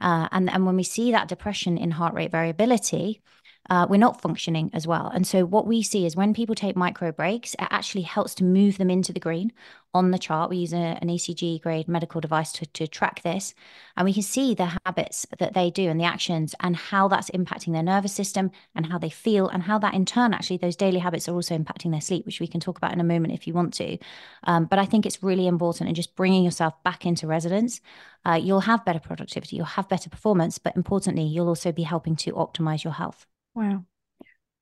Uh, 0.00 0.28
and, 0.32 0.50
and 0.50 0.66
when 0.66 0.76
we 0.76 0.82
see 0.82 1.12
that 1.12 1.28
depression 1.28 1.78
in 1.78 1.92
heart 1.92 2.14
rate 2.14 2.32
variability, 2.32 3.22
uh, 3.70 3.86
we're 3.88 3.96
not 3.96 4.20
functioning 4.20 4.70
as 4.72 4.86
well. 4.86 5.10
And 5.14 5.26
so 5.26 5.44
what 5.44 5.66
we 5.66 5.82
see 5.82 6.04
is 6.04 6.16
when 6.16 6.34
people 6.34 6.54
take 6.54 6.76
micro 6.76 7.12
breaks, 7.12 7.54
it 7.54 7.68
actually 7.70 8.02
helps 8.02 8.34
to 8.36 8.44
move 8.44 8.76
them 8.78 8.90
into 8.90 9.12
the 9.12 9.20
green 9.20 9.52
on 9.94 10.10
the 10.10 10.18
chart. 10.18 10.50
We 10.50 10.58
use 10.58 10.72
a, 10.72 10.98
an 11.00 11.08
ECG 11.08 11.60
grade 11.62 11.86
medical 11.86 12.20
device 12.20 12.50
to, 12.52 12.66
to 12.66 12.86
track 12.88 13.22
this, 13.22 13.54
and 13.96 14.04
we 14.04 14.14
can 14.14 14.22
see 14.22 14.54
the 14.54 14.78
habits 14.84 15.26
that 15.38 15.54
they 15.54 15.70
do 15.70 15.88
and 15.88 16.00
the 16.00 16.04
actions 16.04 16.54
and 16.60 16.74
how 16.74 17.08
that's 17.08 17.30
impacting 17.30 17.72
their 17.72 17.82
nervous 17.82 18.12
system 18.12 18.50
and 18.74 18.86
how 18.86 18.98
they 18.98 19.10
feel 19.10 19.48
and 19.48 19.62
how 19.62 19.78
that 19.78 19.94
in 19.94 20.06
turn 20.06 20.34
actually 20.34 20.56
those 20.56 20.76
daily 20.76 20.98
habits 20.98 21.28
are 21.28 21.34
also 21.34 21.56
impacting 21.56 21.92
their 21.92 22.00
sleep, 22.00 22.26
which 22.26 22.40
we 22.40 22.46
can 22.46 22.60
talk 22.60 22.78
about 22.78 22.92
in 22.92 23.00
a 23.00 23.04
moment 23.04 23.34
if 23.34 23.46
you 23.46 23.52
want 23.52 23.74
to. 23.74 23.98
Um, 24.44 24.64
but 24.64 24.78
I 24.78 24.86
think 24.86 25.06
it's 25.06 25.22
really 25.22 25.46
important 25.46 25.88
in 25.88 25.94
just 25.94 26.16
bringing 26.16 26.42
yourself 26.42 26.82
back 26.82 27.06
into 27.06 27.26
resonance. 27.26 27.80
Uh, 28.24 28.40
you'll 28.42 28.60
have 28.60 28.84
better 28.84 29.00
productivity, 29.00 29.56
you'll 29.56 29.66
have 29.66 29.88
better 29.88 30.10
performance, 30.10 30.58
but 30.58 30.74
importantly, 30.74 31.24
you'll 31.24 31.48
also 31.48 31.70
be 31.70 31.82
helping 31.82 32.16
to 32.16 32.32
optimize 32.32 32.82
your 32.82 32.94
health. 32.94 33.26
Wow. 33.54 33.84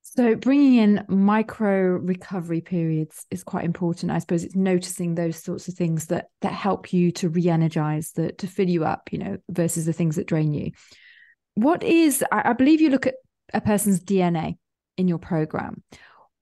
So 0.02 0.34
bringing 0.34 0.74
in 0.74 1.04
micro 1.08 1.96
recovery 1.96 2.60
periods 2.60 3.26
is 3.30 3.44
quite 3.44 3.64
important. 3.64 4.10
I 4.10 4.18
suppose 4.18 4.42
it's 4.42 4.56
noticing 4.56 5.14
those 5.14 5.40
sorts 5.40 5.68
of 5.68 5.74
things 5.74 6.06
that 6.06 6.26
that 6.40 6.52
help 6.52 6.92
you 6.92 7.12
to 7.12 7.28
re-energize, 7.28 8.10
that 8.12 8.38
to 8.38 8.48
fill 8.48 8.68
you 8.68 8.84
up, 8.84 9.10
you 9.12 9.18
know, 9.18 9.38
versus 9.48 9.86
the 9.86 9.92
things 9.92 10.16
that 10.16 10.26
drain 10.26 10.52
you. 10.52 10.72
What 11.54 11.84
is 11.84 12.24
I, 12.32 12.50
I 12.50 12.52
believe 12.54 12.80
you 12.80 12.90
look 12.90 13.06
at 13.06 13.14
a 13.54 13.60
person's 13.60 14.00
DNA 14.00 14.56
in 14.96 15.08
your 15.08 15.18
program. 15.18 15.82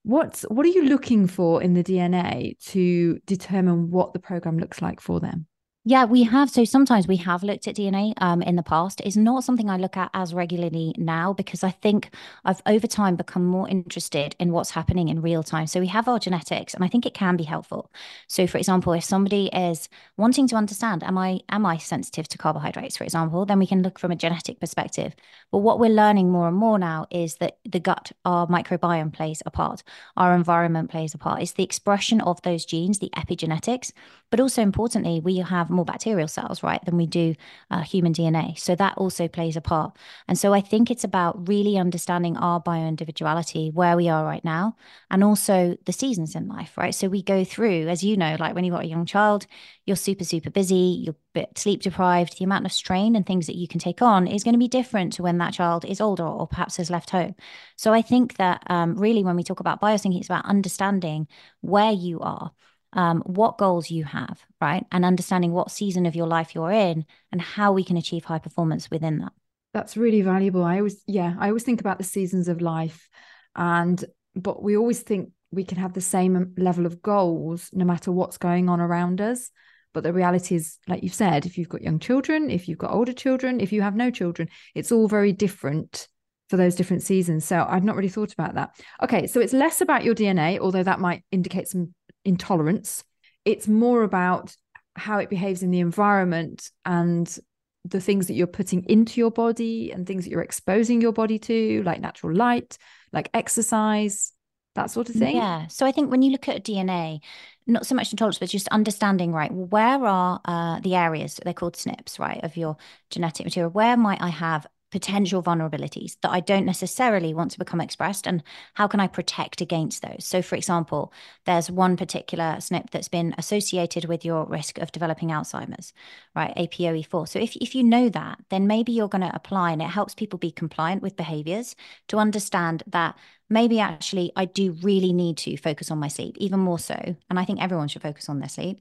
What's 0.02 0.43
what 0.43 0.64
are 0.64 0.71
you 0.71 0.85
looking 0.85 1.26
for 1.26 1.62
in 1.62 1.75
the 1.75 1.85
DNA 1.85 2.59
to 2.71 3.19
determine 3.26 3.90
what 3.90 4.12
the 4.12 4.19
program 4.19 4.59
looks 4.59 4.81
like 4.81 5.00
for 5.00 5.21
them? 5.21 5.47
Yeah, 5.88 6.04
we 6.04 6.25
have. 6.25 6.50
So 6.50 6.66
sometimes 6.66 7.09
we 7.09 7.16
have 7.16 7.42
looked 7.42 7.66
at 7.66 7.76
DNA 7.76 8.12
um, 8.18 8.42
in 8.42 8.57
the 8.57 8.62
past. 8.62 9.00
It's 9.07 9.16
not 9.16 9.42
something 9.42 9.71
I 9.71 9.78
look 9.78 9.97
at 9.97 10.11
as 10.12 10.35
regularly 10.35 10.92
now 10.99 11.33
because 11.33 11.64
I 11.64 11.71
think 11.71 12.11
I've 12.45 12.61
over 12.66 12.87
time 12.87 13.16
become 13.16 13.47
more 13.47 13.66
interested 13.66 14.37
in 14.38 14.52
what's 14.52 14.73
happening 14.73 15.09
in 15.09 15.23
real 15.23 15.42
time. 15.42 15.66
So 15.66 15.80
we 15.80 15.87
have 15.87 16.07
our 16.07 16.18
genetics, 16.18 16.75
and 16.75 16.85
I 16.85 16.88
think 16.88 17.07
it 17.07 17.14
can 17.14 17.38
be 17.38 17.45
helpful. 17.45 17.90
So, 18.26 18.47
for 18.47 18.59
example, 18.59 18.92
if 18.92 19.02
somebody 19.02 19.47
is 19.47 19.88
wanting 20.18 20.47
to 20.49 20.57
understand, 20.57 21.02
am 21.04 21.16
I 21.16 21.40
am 21.49 21.64
I 21.64 21.78
sensitive 21.78 22.28
to 22.28 22.37
carbohydrates, 22.37 22.99
for 22.99 23.04
example, 23.04 23.47
then 23.47 23.59
we 23.59 23.66
can 23.66 23.83
look 23.83 23.99
from 23.99 24.11
a 24.11 24.16
genetic 24.16 24.61
perspective. 24.61 25.16
But 25.50 25.61
what 25.61 25.80
we're 25.80 25.88
learning 25.88 26.30
more 26.30 26.49
and 26.49 26.57
more 26.59 26.78
now 26.78 27.07
is 27.11 27.37
that 27.37 27.61
the 27.64 27.80
gut, 27.80 28.12
our 28.26 28.47
microbiome 28.47 29.14
plays 29.14 29.42
a 29.47 29.50
part, 29.50 29.83
our 30.18 30.35
environment 30.35 30.90
plays 30.90 31.14
a 31.14 31.18
part. 31.18 31.40
It's 31.40 31.52
the 31.52 31.64
expression 31.64 32.21
of 32.21 32.42
those 32.42 32.66
genes, 32.66 32.99
the 32.99 33.11
epigenetics, 33.16 33.92
but 34.30 34.38
also 34.38 34.61
importantly, 34.61 35.21
we 35.21 35.38
have 35.38 35.71
more 35.79 35.85
bacterial 35.85 36.29
cells, 36.29 36.63
right, 36.63 36.85
than 36.85 36.97
we 36.97 37.07
do 37.07 37.35
uh, 37.71 37.83
human 37.83 38.13
DNA. 38.13 38.59
So 38.59 38.75
that 38.75 38.99
also 38.99 39.29
plays 39.29 39.57
a 39.57 39.61
part. 39.61 39.97
And 40.27 40.39
so 40.39 40.53
I 40.53 40.61
think 40.61 40.91
it's 40.91 41.05
about 41.05 41.49
really 41.49 41.79
understanding 41.79 42.37
our 42.37 42.61
bioindividuality, 42.61 43.73
where 43.73 43.97
we 43.97 44.09
are 44.09 44.25
right 44.25 44.45
now, 44.45 44.77
and 45.11 45.25
also 45.25 45.77
the 45.87 45.93
seasons 45.93 46.35
in 46.35 46.49
life, 46.49 46.77
right? 46.77 46.95
So 46.95 47.09
we 47.09 47.23
go 47.23 47.45
through, 47.45 47.89
as 47.89 48.03
you 48.03 48.17
know, 48.17 48.37
like 48.39 48.55
when 48.55 48.65
you've 48.65 48.75
got 48.75 48.85
a 48.85 48.89
young 48.89 49.07
child, 49.07 49.47
you're 49.87 49.97
super, 49.97 50.25
super 50.25 50.51
busy, 50.51 51.03
you're 51.05 51.17
bit 51.39 51.57
sleep 51.57 51.83
deprived, 51.83 52.39
the 52.39 52.45
amount 52.45 52.67
of 52.67 52.73
strain 52.73 53.15
and 53.15 53.25
things 53.25 53.47
that 53.47 53.57
you 53.57 53.69
can 53.69 53.79
take 53.79 54.03
on 54.03 54.27
is 54.27 54.43
going 54.43 54.55
to 54.55 54.59
be 54.59 54.69
different 54.69 55.13
to 55.13 55.23
when 55.23 55.39
that 55.39 55.55
child 55.55 55.85
is 55.85 56.01
older 56.01 56.25
or 56.25 56.47
perhaps 56.49 56.77
has 56.79 56.91
left 56.91 57.11
home. 57.11 57.35
So 57.77 57.93
I 57.93 58.03
think 58.03 58.37
that 58.39 58.63
um, 58.67 58.97
really 58.97 59.23
when 59.23 59.37
we 59.37 59.45
talk 59.45 59.61
about 59.61 59.81
biosync, 59.81 60.17
it's 60.19 60.27
about 60.27 60.45
understanding 60.47 61.29
where 61.61 61.93
you 61.93 62.19
are 62.21 62.53
um, 62.92 63.23
what 63.26 63.59
goals 63.59 63.90
you 63.90 64.04
have, 64.04 64.45
right? 64.61 64.85
And 64.92 65.04
understanding 65.04 65.52
what 65.52 65.71
season 65.71 66.07
of 66.07 66.14
your 66.14 66.26
life 66.26 66.54
you're 66.54 66.73
in 66.73 67.04
and 67.33 67.40
how 67.40 67.73
we 67.73 67.85
can 67.85 67.97
achieve 67.97 68.25
high 68.25 68.38
performance 68.38 68.90
within 68.90 69.18
that. 69.18 69.33
That's 69.75 69.97
really 69.97 70.23
valuable. 70.23 70.64
I 70.64 70.78
always, 70.78 71.02
yeah, 71.07 71.35
I 71.38 71.49
always 71.49 71.64
think 71.64 71.80
about 71.80 71.99
the 71.99 72.04
seasons 72.04 72.49
of 72.49 72.62
life. 72.62 73.09
And, 73.54 74.02
but 74.35 74.62
we 74.62 74.76
always 74.76 75.00
think 75.00 75.30
we 75.50 75.64
can 75.64 75.78
have 75.78 75.92
the 75.92 76.00
same 76.00 76.54
level 76.57 76.87
of 76.87 77.02
goals 77.02 77.71
no 77.73 77.85
matter 77.85 78.12
what's 78.12 78.38
going 78.38 78.68
on 78.68 78.80
around 78.80 79.21
us. 79.21 79.50
But 79.95 80.02
the 80.02 80.12
reality 80.12 80.54
is, 80.54 80.78
like 80.87 81.02
you've 81.02 81.14
said, 81.14 81.47
if 81.47 81.59
you've 81.59 81.68
got 81.68 81.83
young 81.83 81.99
children, 81.99 82.50
if 82.50 82.68
you've 82.68 82.78
got 82.78 82.92
older 82.92 83.12
children, 83.12 83.61
if 83.61 83.72
you 83.72 83.83
have 83.83 83.96
no 83.96 84.11
children, 84.11 84.48
it's 84.74 84.92
all 84.92 85.09
very 85.09 85.33
different 85.33 86.09
for 86.48 86.57
those 86.57 86.74
different 86.74 87.03
seasons. 87.03 87.44
So 87.44 87.66
I've 87.68 87.85
not 87.85 87.96
really 87.96 88.09
thought 88.09 88.33
about 88.33 88.55
that. 88.55 88.70
Okay, 89.03 89.27
so 89.27 89.40
it's 89.40 89.53
less 89.53 89.81
about 89.81 90.05
your 90.05 90.14
DNA, 90.14 90.59
although 90.59 90.83
that 90.83 91.01
might 91.01 91.24
indicate 91.31 91.68
some 91.68 91.94
intolerance. 92.29 93.05
It's 93.45 93.67
more 93.67 94.03
about 94.03 94.55
how 94.95 95.19
it 95.19 95.31
behaves 95.31 95.62
in 95.62 95.71
the 95.71 95.81
environment 95.81 96.71
and 96.85 97.38
the 97.85 98.01
things 98.01 98.27
that 98.27 98.35
you're 98.35 98.47
putting 98.47 98.85
into 98.85 99.21
your 99.21 99.31
body 99.31 99.91
and 99.93 100.07
things 100.07 100.25
that 100.25 100.31
you're 100.31 100.43
exposing 100.43 101.01
your 101.01 101.12
body 101.12 101.38
to, 101.38 101.83
like 101.85 102.01
natural 102.01 102.35
light, 102.35 102.77
like 103.12 103.31
exercise, 103.33 104.33
that 104.75 104.91
sort 104.91 105.09
of 105.09 105.14
thing. 105.17 105.37
Yeah. 105.37 105.67
So 105.69 105.87
I 105.87 105.93
think 105.93 106.11
when 106.11 106.23
you 106.23 106.31
look 106.31 106.49
at 106.49 106.64
DNA, 106.64 107.21
not 107.67 107.87
so 107.87 107.95
much 107.95 108.12
intolerance, 108.12 108.38
but 108.38 108.49
just 108.49 108.69
understanding, 108.69 109.33
right, 109.33 109.53
where 109.53 110.05
are 110.05 110.41
uh, 110.45 110.81
the 110.81 110.95
areas, 110.95 111.41
they're 111.43 111.55
called 111.55 111.75
SNPs, 111.75 112.19
right, 112.19 112.43
of 112.43 112.57
your 112.57 112.77
genetic 113.11 113.47
material? 113.47 113.71
Where 113.71 113.97
might 113.97 114.21
I 114.21 114.29
have 114.29 114.67
potential 114.90 115.42
vulnerabilities 115.42 116.16
that 116.22 116.31
I 116.31 116.40
don't 116.40 116.64
necessarily 116.64 117.35
want 117.35 117.51
to 117.53 117.59
become 117.59 117.81
expressed 117.81 118.27
and 118.27 118.42
how 118.74 118.87
can 118.87 119.01
I 119.01 119.07
protect 119.07 119.61
against 119.61 120.03
those? 120.03 120.24
So 120.24 120.40
for 120.40 120.57
example, 120.57 121.12
there's 121.44 121.70
one 121.70 121.96
particular 121.96 122.44
SNP 122.59 122.90
that's 122.90 123.09
been 123.09 123.35
associated 123.37 124.07
with 124.07 124.24
your 124.24 124.46
risk 124.46 124.79
of 124.79 124.92
developing 124.92 125.29
Alzheimer's, 125.29 125.92
right? 126.35 126.55
APOE4. 126.57 127.29
So 127.29 127.38
if, 127.38 127.57
if 127.57 127.74
you 127.74 127.85
know 127.85 128.09
that, 128.09 128.38
then 128.48 128.66
maybe 128.66 128.92
you're 128.92 129.09
going 129.09 129.29
to 129.29 129.35
apply 129.35 129.72
and 129.72 129.83
it 129.83 129.90
helps 129.90 130.14
people 130.14 130.38
be 130.38 130.51
compliant 130.51 131.03
with 131.03 131.16
behaviors 131.16 131.77
to 132.09 132.18
understand 132.18 132.83
that 132.87 133.16
maybe 133.51 133.81
actually 133.81 134.33
I 134.37 134.46
do 134.46 134.72
really 134.83 135.12
need 135.12 135.37
to 135.38 135.57
focus 135.57 135.90
on 135.90 135.98
my 135.98 136.09
sleep, 136.09 136.37
even 136.38 136.61
more 136.61 136.79
so. 136.79 137.16
And 137.29 137.38
I 137.38 137.44
think 137.44 137.61
everyone 137.61 137.88
should 137.88 138.03
focus 138.03 138.29
on 138.29 138.40
their 138.40 138.48
sleep, 138.48 138.81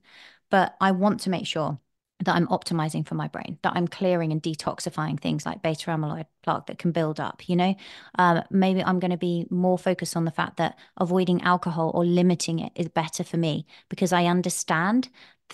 but 0.50 0.76
I 0.80 0.92
want 0.92 1.22
to 1.22 1.30
make 1.30 1.46
sure 1.46 1.80
that 2.24 2.36
I'm 2.36 2.48
optimizing 2.48 3.08
for 3.08 3.16
my 3.16 3.28
brain, 3.28 3.60
that 3.62 3.74
I'm 3.76 3.88
clearing 3.88 4.32
and 4.32 4.42
detoxifying 4.42 5.20
things 5.20 5.46
like 5.46 5.62
beta 5.62 5.92
amyloid 5.92 6.26
plaque 6.42 6.66
that 6.68 6.80
can 6.80 6.92
build 6.92 7.20
up. 7.20 7.48
You 7.48 7.56
know, 7.56 7.76
um, 8.18 8.44
maybe 8.50 8.84
I'm 8.84 9.00
going 9.00 9.12
to 9.12 9.18
be 9.18 9.46
more 9.50 9.78
focused 9.78 10.16
on 10.16 10.26
the 10.26 10.32
fact 10.32 10.58
that 10.58 10.78
avoiding 10.98 11.42
alcohol 11.44 11.92
or 11.94 12.04
limiting 12.04 12.60
it 12.60 12.72
is 12.76 12.88
better 12.88 13.24
for 13.24 13.38
me 13.38 13.68
because 13.90 14.12
I 14.12 14.26
understand 14.26 15.10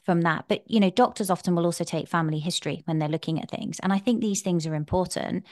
from 0.06 0.22
that. 0.22 0.46
But, 0.48 0.64
you 0.70 0.80
know, 0.80 0.90
doctors 0.90 1.30
often 1.30 1.54
will 1.56 1.66
also 1.66 1.84
take 1.84 2.08
family 2.08 2.40
history 2.40 2.82
when 2.86 3.00
they're 3.00 3.10
looking 3.10 3.42
at 3.42 3.52
things. 3.52 3.80
And 3.82 3.92
I 3.92 4.00
think 4.00 4.22
these 4.22 4.42
things 4.42 4.66
are 4.66 4.76
important. 4.76 5.46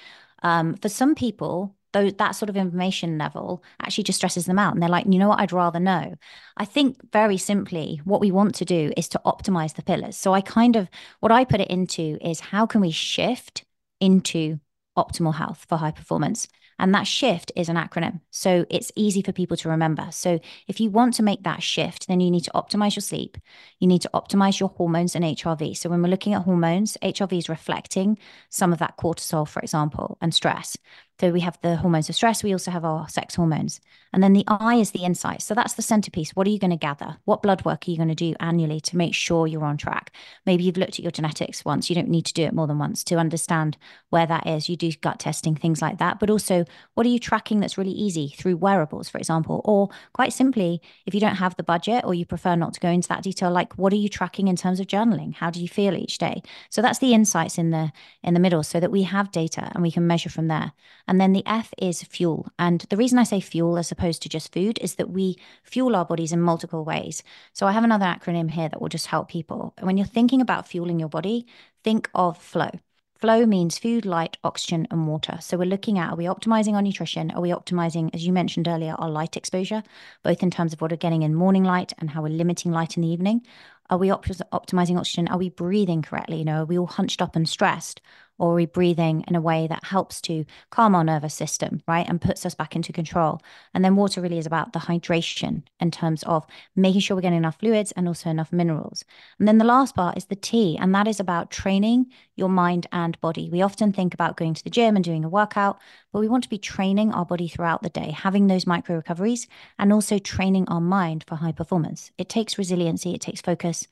Um, 0.44 0.76
for 0.76 0.90
some 0.90 1.14
people, 1.14 1.76
those, 1.94 2.14
that 2.14 2.32
sort 2.32 2.50
of 2.50 2.58
information 2.58 3.18
level 3.18 3.64
actually 3.82 4.04
just 4.06 4.18
stresses 4.18 4.46
them 4.46 4.60
out. 4.60 4.74
And 4.74 4.82
they're 4.82 4.90
like, 4.90 5.06
you 5.10 5.20
know 5.20 5.30
what, 5.30 5.40
I'd 5.40 5.52
rather 5.52 5.80
know. 5.80 6.16
I 6.58 6.66
think 6.66 6.98
very 7.12 7.38
simply, 7.38 8.02
what 8.06 8.22
we 8.22 8.32
want 8.32 8.56
to 8.56 8.66
do 8.66 8.92
is 8.96 9.08
to 9.10 9.22
optimize 9.26 9.76
the 9.76 9.84
pillars. 9.84 10.16
So 10.16 10.34
I 10.34 10.42
kind 10.42 10.76
of, 10.76 10.90
what 11.20 11.32
I 11.32 11.46
put 11.46 11.62
it 11.62 11.70
into 11.70 12.18
is 12.22 12.40
how 12.40 12.66
can 12.66 12.82
we 12.82 12.92
shift 12.92 13.66
into 14.00 14.60
optimal 14.98 15.36
health 15.36 15.66
for 15.68 15.78
high 15.78 15.92
performance? 15.92 16.48
And 16.82 16.96
that 16.96 17.06
shift 17.06 17.52
is 17.56 17.70
an 17.70 17.76
acronym. 17.76 18.22
So 18.32 18.66
it's 18.72 18.92
easy 18.96 19.22
for 19.22 19.32
people 19.32 19.56
to 19.58 19.70
remember. 19.70 20.08
So 20.10 20.40
if 20.68 20.80
you 20.80 20.90
want 20.90 21.14
to 21.14 21.24
make 21.24 21.44
that 21.44 21.62
shift, 21.62 22.08
then 22.08 22.20
you 22.20 22.32
need 22.32 22.44
to 22.46 22.52
optimize 22.56 22.96
your 22.96 23.04
sleep. 23.04 23.38
You 23.80 23.88
need 23.88 24.02
to 24.02 24.10
optimize 24.16 24.60
your 24.60 24.70
hormones 24.70 25.16
and 25.16 25.24
HRV. 25.24 25.78
So 25.78 25.90
when 25.90 26.02
we're 26.02 26.10
looking 26.10 26.34
at 26.34 26.42
hormones, 26.42 26.98
HRV 27.04 27.38
is 27.38 27.50
reflecting 27.50 28.18
some 28.50 28.74
of 28.74 28.80
that 28.80 28.98
cortisol, 28.98 29.48
for 29.48 29.62
example, 29.62 30.18
and 30.22 30.34
stress. 30.34 30.76
So 31.22 31.30
we 31.30 31.42
have 31.42 31.60
the 31.62 31.76
hormones 31.76 32.10
of 32.10 32.16
stress. 32.16 32.42
We 32.42 32.52
also 32.52 32.72
have 32.72 32.84
our 32.84 33.08
sex 33.08 33.36
hormones. 33.36 33.80
And 34.12 34.24
then 34.24 34.34
the 34.34 34.44
I 34.48 34.78
is 34.78 34.90
the 34.90 35.04
insight. 35.04 35.44
So 35.44 35.54
that's 35.54 35.76
the 35.76 35.84
centerpiece. 35.84 36.32
What 36.32 36.48
are 36.48 36.50
you 36.50 36.58
going 36.58 36.72
to 36.72 36.78
gather? 36.78 37.18
What 37.26 37.44
blood 37.44 37.64
work 37.64 37.88
are 37.88 37.92
you 37.92 37.98
going 37.98 38.10
to 38.10 38.16
do 38.16 38.34
annually 38.40 38.80
to 38.82 38.98
make 38.98 39.14
sure 39.14 39.46
you're 39.46 39.64
on 39.64 39.78
track? 39.78 40.12
Maybe 40.48 40.64
you've 40.64 40.78
looked 40.78 40.98
at 40.98 41.04
your 41.04 41.12
genetics 41.12 41.64
once. 41.64 41.92
You 41.92 41.96
don't 41.96 42.10
need 42.10 42.26
to 42.26 42.34
do 42.34 42.44
it 42.44 42.56
more 42.56 42.66
than 42.66 42.80
once 42.80 43.04
to 43.04 43.18
understand 43.18 43.78
where 44.10 44.26
that 44.26 44.48
is. 44.48 44.68
You 44.68 44.76
do 44.76 44.92
gut 44.94 45.20
testing, 45.20 45.56
things 45.56 45.80
like 45.80 46.00
that. 46.00 46.20
But 46.20 46.32
also, 46.32 46.66
what 46.96 47.06
are 47.06 47.10
you 47.10 47.20
tracking 47.20 47.60
that's 47.60 47.78
really 47.78 47.92
easy 47.92 48.34
through 48.36 48.58
wearables, 48.58 49.08
for 49.08 49.20
example? 49.20 49.62
Or 49.64 49.90
quite 50.14 50.34
simply, 50.34 50.82
if 51.06 51.14
you 51.14 51.20
don't 51.20 51.36
have 51.36 51.56
the 51.56 51.64
budget 51.64 52.04
or 52.04 52.16
you 52.16 52.26
prefer 52.26 52.56
not 52.56 52.74
to 52.74 52.80
go 52.80 52.90
into 52.90 53.10
that 53.10 53.22
detail, 53.22 53.52
like 53.52 53.78
what 53.78 53.94
are 53.94 53.98
you 53.98 54.10
tracking 54.10 54.48
in 54.48 54.56
terms 54.56 54.80
of 54.80 54.88
journaling? 54.88 55.36
How 55.36 55.52
do 55.52 55.62
you 55.62 55.68
feel 55.68 55.94
each 55.94 56.18
day? 56.18 56.42
So 56.72 56.82
that's 56.82 56.98
the 56.98 57.14
insights 57.14 57.60
in 57.60 57.70
the 57.70 57.92
in 58.24 58.34
the 58.34 58.40
middle 58.40 58.64
so 58.64 58.80
that 58.80 58.92
we 58.92 59.04
have 59.04 59.32
data 59.32 59.72
and 59.74 59.84
we 59.84 59.92
can 59.92 60.08
measure 60.08 60.30
from 60.30 60.48
there. 60.48 60.72
And 61.12 61.20
then 61.20 61.34
the 61.34 61.46
F 61.46 61.74
is 61.78 62.04
fuel. 62.04 62.48
And 62.58 62.86
the 62.90 62.96
reason 62.96 63.20
I 63.20 63.24
say 63.24 63.42
fuel 63.42 63.78
as 63.78 63.92
opposed 63.92 64.22
to 64.22 64.30
just 64.30 64.54
food 64.54 64.80
is 64.80 64.96
that 64.96 65.10
we 65.10 65.36
fuel 65.62 65.94
our 65.94 66.06
bodies 66.06 66.32
in 66.32 66.40
multiple 66.40 66.86
ways. 66.86 67.22
So 67.52 67.68
I 67.68 67.74
have 67.74 67.84
another 67.84 68.06
acronym 68.06 68.50
here 68.50 68.70
that 68.70 68.80
will 68.80 68.88
just 68.88 69.08
help 69.08 69.28
people. 69.28 69.74
When 69.82 69.98
you're 69.98 70.08
thinking 70.08 70.40
about 70.40 70.70
fueling 70.70 71.02
your 71.02 71.10
body, 71.10 71.46
think 71.84 72.10
of 72.16 72.38
flow. 72.38 72.70
Flow 73.16 73.46
means 73.46 73.78
food, 73.78 74.06
light, 74.06 74.38
oxygen, 74.46 74.88
and 74.90 75.06
water. 75.06 75.38
So 75.42 75.58
we're 75.58 75.66
looking 75.66 76.00
at 76.00 76.14
are 76.14 76.16
we 76.16 76.28
optimizing 76.28 76.76
our 76.76 76.82
nutrition? 76.82 77.30
Are 77.32 77.42
we 77.42 77.50
optimizing, 77.50 78.10
as 78.14 78.26
you 78.26 78.32
mentioned 78.32 78.70
earlier, 78.70 78.96
our 78.98 79.10
light 79.10 79.36
exposure, 79.36 79.84
both 80.24 80.42
in 80.42 80.50
terms 80.50 80.72
of 80.72 80.80
what 80.80 80.92
we're 80.92 80.96
getting 80.96 81.24
in 81.24 81.36
morning 81.36 81.66
light 81.66 81.92
and 81.98 82.12
how 82.12 82.22
we're 82.22 82.30
limiting 82.30 82.72
light 82.72 82.96
in 82.96 83.02
the 83.02 83.10
evening? 83.10 83.46
Are 83.90 83.98
we 83.98 84.12
op- 84.12 84.26
optimizing 84.26 84.98
oxygen? 84.98 85.28
Are 85.28 85.38
we 85.38 85.50
breathing 85.50 86.04
correctly? 86.04 86.38
You 86.38 86.46
know, 86.46 86.62
are 86.62 86.66
we 86.66 86.80
all 86.80 86.88
hunched 86.88 87.22
up 87.22 87.36
and 87.36 87.50
stressed? 87.50 88.00
Or 88.42 88.54
are 88.54 88.56
we 88.56 88.66
breathing 88.66 89.24
in 89.28 89.36
a 89.36 89.42
way 89.42 89.68
that 89.68 89.84
helps 89.84 90.20
to 90.22 90.46
calm 90.72 90.96
our 90.96 91.04
nervous 91.04 91.36
system, 91.36 91.84
right? 91.88 92.10
And 92.10 92.20
puts 92.20 92.44
us 92.44 92.56
back 92.56 92.76
into 92.76 92.92
control. 92.92 93.40
And 93.76 93.86
then 93.86 93.96
water 93.96 94.20
really 94.20 94.40
is 94.40 94.48
about 94.48 94.74
the 94.74 94.80
hydration 94.80 95.62
in 95.80 95.92
terms 95.92 96.24
of 96.24 96.48
making 96.76 97.02
sure 97.02 97.16
we're 97.16 97.22
getting 97.22 97.38
enough 97.38 97.60
fluids 97.60 97.92
and 97.92 98.08
also 98.08 98.32
enough 98.32 98.52
minerals. 98.52 99.06
And 99.38 99.48
then 99.48 99.60
the 99.60 99.64
last 99.64 99.94
part 99.94 100.18
is 100.18 100.26
the 100.26 100.36
T, 100.36 100.76
and 100.82 100.96
that 100.96 101.08
is 101.08 101.20
about 101.20 101.52
training 101.52 102.08
your 102.36 102.50
mind 102.50 102.88
and 102.92 103.22
body. 103.22 103.48
We 103.48 103.62
often 103.62 103.94
think 103.94 104.16
about 104.16 104.38
going 104.38 104.56
to 104.56 104.64
the 104.64 104.72
gym 104.72 104.96
and 104.96 105.06
doing 105.06 105.24
a 105.24 105.30
workout, 105.30 105.80
but 106.12 106.20
we 106.20 106.28
want 106.28 106.44
to 106.44 106.50
be 106.50 106.58
training 106.58 107.14
our 107.14 107.26
body 107.26 107.48
throughout 107.48 107.84
the 107.84 107.90
day, 107.90 108.10
having 108.10 108.48
those 108.48 108.66
micro 108.66 108.96
recoveries, 108.96 109.48
and 109.78 109.94
also 109.94 110.18
training 110.18 110.68
our 110.68 110.82
mind 110.82 111.26
for 111.28 111.36
high 111.36 111.52
performance. 111.52 112.10
It 112.18 112.28
takes 112.28 112.58
resiliency, 112.58 113.14
it 113.14 113.22
takes 113.22 113.40
focus. 113.40 113.88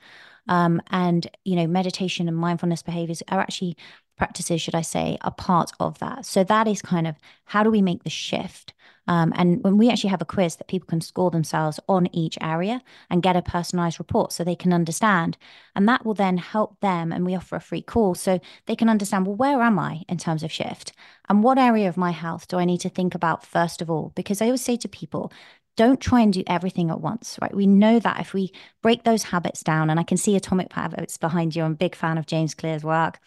Um, 0.48 0.82
and 0.90 1.30
you 1.46 1.56
know 1.56 1.68
meditation 1.68 2.28
and 2.28 2.36
mindfulness 2.36 2.82
behaviors 2.82 3.22
are 3.28 3.40
actually 3.40 3.78
practices, 4.20 4.62
should 4.62 4.76
I 4.76 4.82
say, 4.82 5.18
are 5.22 5.32
part 5.32 5.72
of 5.80 5.98
that. 6.00 6.26
So 6.26 6.44
that 6.44 6.68
is 6.68 6.82
kind 6.82 7.08
of 7.08 7.16
how 7.46 7.64
do 7.64 7.72
we 7.72 7.82
make 7.82 8.04
the 8.04 8.10
shift? 8.10 8.74
Um, 9.08 9.34
and 9.36 9.64
when 9.64 9.78
we 9.78 9.90
actually 9.90 10.12
have 10.12 10.22
a 10.22 10.26
quiz 10.26 10.58
that 10.58 10.68
people 10.68 10.86
can 10.86 11.02
score 11.02 11.32
themselves 11.32 11.80
on 11.90 12.14
each 12.16 12.38
area 12.42 12.84
and 13.10 13.24
get 13.24 13.36
a 13.36 13.42
personalized 13.42 13.98
report 13.98 14.32
so 14.32 14.44
they 14.44 14.56
can 14.56 14.72
understand. 14.72 15.36
And 15.76 15.88
that 15.88 16.06
will 16.06 16.14
then 16.14 16.38
help 16.38 16.80
them. 16.80 17.12
And 17.12 17.26
we 17.26 17.36
offer 17.36 17.56
a 17.56 17.62
free 17.62 17.82
call 17.82 18.14
so 18.14 18.40
they 18.68 18.76
can 18.76 18.88
understand 18.88 19.26
well, 19.26 19.36
where 19.36 19.62
am 19.64 19.80
I 19.80 20.04
in 20.08 20.20
terms 20.20 20.44
of 20.44 20.52
shift? 20.52 20.94
And 21.28 21.42
what 21.44 21.58
area 21.58 21.90
of 21.90 21.98
my 21.98 22.12
health 22.12 22.48
do 22.48 22.58
I 22.58 22.66
need 22.66 22.82
to 22.82 22.90
think 22.90 23.16
about 23.16 23.44
first 23.44 23.82
of 23.82 23.90
all? 23.90 24.12
Because 24.16 24.44
I 24.44 24.46
always 24.46 24.62
say 24.62 24.78
to 24.78 24.88
people, 24.88 25.34
don't 25.76 26.02
try 26.02 26.20
and 26.20 26.34
do 26.34 26.44
everything 26.46 26.92
at 26.92 27.02
once, 27.02 27.40
right? 27.42 27.56
We 27.56 27.66
know 27.66 28.00
that 28.00 28.20
if 28.20 28.34
we 28.34 28.52
break 28.84 29.06
those 29.06 29.24
habits 29.24 29.64
down, 29.64 29.90
and 29.90 30.00
I 30.00 30.04
can 30.04 30.18
see 30.18 30.36
Atomic 30.36 30.74
Habits 30.74 31.18
behind 31.18 31.56
you, 31.56 31.64
I'm 31.64 31.72
a 31.72 31.76
big 31.76 31.96
fan 31.96 32.18
of 32.18 32.26
James 32.26 32.54
Clear's 32.54 32.84
work 32.84 33.20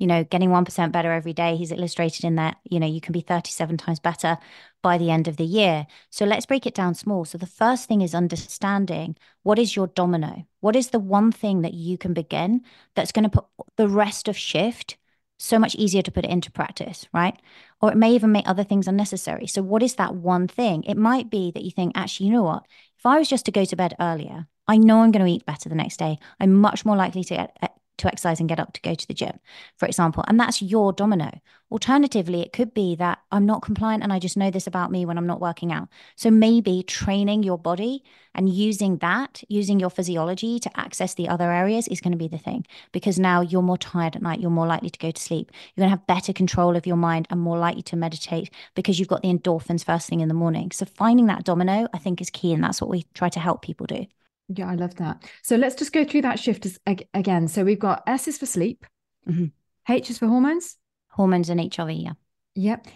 you 0.00 0.06
know, 0.06 0.24
getting 0.24 0.50
1% 0.50 0.92
better 0.92 1.12
every 1.12 1.34
day. 1.34 1.56
He's 1.56 1.70
illustrated 1.70 2.24
in 2.24 2.36
that, 2.36 2.56
you 2.68 2.80
know, 2.80 2.86
you 2.86 3.02
can 3.02 3.12
be 3.12 3.20
37 3.20 3.76
times 3.76 4.00
better 4.00 4.38
by 4.82 4.96
the 4.96 5.10
end 5.10 5.28
of 5.28 5.36
the 5.36 5.44
year. 5.44 5.86
So 6.08 6.24
let's 6.24 6.46
break 6.46 6.66
it 6.66 6.74
down 6.74 6.94
small. 6.94 7.26
So 7.26 7.36
the 7.36 7.46
first 7.46 7.86
thing 7.86 8.00
is 8.00 8.14
understanding 8.14 9.16
what 9.42 9.58
is 9.58 9.76
your 9.76 9.88
domino? 9.88 10.46
What 10.60 10.74
is 10.74 10.88
the 10.88 10.98
one 10.98 11.30
thing 11.30 11.60
that 11.60 11.74
you 11.74 11.98
can 11.98 12.14
begin 12.14 12.62
that's 12.94 13.12
going 13.12 13.24
to 13.24 13.42
put 13.42 13.44
the 13.76 13.88
rest 13.88 14.26
of 14.26 14.38
shift 14.38 14.96
so 15.38 15.58
much 15.58 15.74
easier 15.74 16.02
to 16.02 16.10
put 16.10 16.24
it 16.24 16.30
into 16.30 16.50
practice, 16.50 17.06
right? 17.12 17.38
Or 17.82 17.92
it 17.92 17.96
may 17.96 18.14
even 18.14 18.32
make 18.32 18.48
other 18.48 18.64
things 18.64 18.88
unnecessary. 18.88 19.46
So, 19.46 19.62
what 19.62 19.82
is 19.82 19.96
that 19.96 20.14
one 20.14 20.48
thing? 20.48 20.82
It 20.84 20.96
might 20.96 21.30
be 21.30 21.50
that 21.52 21.62
you 21.62 21.70
think, 21.70 21.92
actually, 21.94 22.26
you 22.26 22.32
know 22.32 22.42
what? 22.42 22.64
If 22.98 23.06
I 23.06 23.18
was 23.18 23.28
just 23.28 23.44
to 23.46 23.52
go 23.52 23.64
to 23.64 23.76
bed 23.76 23.94
earlier, 24.00 24.46
I 24.66 24.76
know 24.76 25.00
I'm 25.00 25.12
going 25.12 25.24
to 25.24 25.32
eat 25.32 25.46
better 25.46 25.68
the 25.68 25.74
next 25.74 25.98
day. 25.98 26.18
I'm 26.38 26.54
much 26.54 26.84
more 26.84 26.96
likely 26.96 27.24
to 27.24 27.34
get 27.34 27.79
to 28.00 28.08
exercise 28.08 28.40
and 28.40 28.48
get 28.48 28.60
up 28.60 28.72
to 28.72 28.80
go 28.80 28.94
to 28.94 29.06
the 29.06 29.14
gym, 29.14 29.38
for 29.76 29.86
example. 29.86 30.24
And 30.26 30.38
that's 30.38 30.60
your 30.60 30.92
domino. 30.92 31.40
Alternatively, 31.70 32.40
it 32.40 32.52
could 32.52 32.74
be 32.74 32.96
that 32.96 33.20
I'm 33.30 33.46
not 33.46 33.62
compliant 33.62 34.02
and 34.02 34.12
I 34.12 34.18
just 34.18 34.36
know 34.36 34.50
this 34.50 34.66
about 34.66 34.90
me 34.90 35.06
when 35.06 35.16
I'm 35.16 35.26
not 35.26 35.40
working 35.40 35.72
out. 35.72 35.88
So 36.16 36.30
maybe 36.30 36.82
training 36.82 37.44
your 37.44 37.58
body 37.58 38.02
and 38.34 38.48
using 38.48 38.98
that, 38.98 39.42
using 39.48 39.78
your 39.78 39.90
physiology 39.90 40.58
to 40.58 40.80
access 40.80 41.14
the 41.14 41.28
other 41.28 41.52
areas 41.52 41.86
is 41.88 42.00
going 42.00 42.12
to 42.12 42.18
be 42.18 42.28
the 42.28 42.38
thing 42.38 42.66
because 42.90 43.18
now 43.18 43.40
you're 43.40 43.62
more 43.62 43.78
tired 43.78 44.16
at 44.16 44.22
night. 44.22 44.40
You're 44.40 44.50
more 44.50 44.66
likely 44.66 44.90
to 44.90 44.98
go 44.98 45.10
to 45.12 45.22
sleep. 45.22 45.52
You're 45.74 45.82
going 45.82 45.92
to 45.92 45.96
have 45.96 46.06
better 46.06 46.32
control 46.32 46.76
of 46.76 46.86
your 46.86 46.96
mind 46.96 47.28
and 47.30 47.40
more 47.40 47.58
likely 47.58 47.82
to 47.82 47.96
meditate 47.96 48.50
because 48.74 48.98
you've 48.98 49.08
got 49.08 49.22
the 49.22 49.32
endorphins 49.32 49.84
first 49.84 50.08
thing 50.08 50.20
in 50.20 50.28
the 50.28 50.34
morning. 50.34 50.72
So 50.72 50.86
finding 50.86 51.26
that 51.26 51.44
domino, 51.44 51.86
I 51.92 51.98
think, 51.98 52.20
is 52.20 52.30
key. 52.30 52.52
And 52.52 52.64
that's 52.64 52.80
what 52.80 52.90
we 52.90 53.04
try 53.14 53.28
to 53.28 53.40
help 53.40 53.62
people 53.62 53.86
do. 53.86 54.06
Yeah, 54.52 54.68
I 54.68 54.74
love 54.74 54.96
that. 54.96 55.28
So 55.42 55.56
let's 55.56 55.76
just 55.76 55.92
go 55.92 56.04
through 56.04 56.22
that 56.22 56.40
shift 56.40 56.66
as, 56.66 56.78
again. 57.14 57.46
So 57.46 57.64
we've 57.64 57.78
got 57.78 58.02
S 58.06 58.26
is 58.26 58.36
for 58.36 58.46
sleep, 58.46 58.84
mm-hmm. 59.28 59.46
H 59.88 60.10
is 60.10 60.18
for 60.18 60.26
hormones, 60.26 60.76
hormones 61.08 61.48
and 61.50 61.60
HRV. 61.60 62.02
Yeah. 62.04 62.12
Yep. 62.56 62.88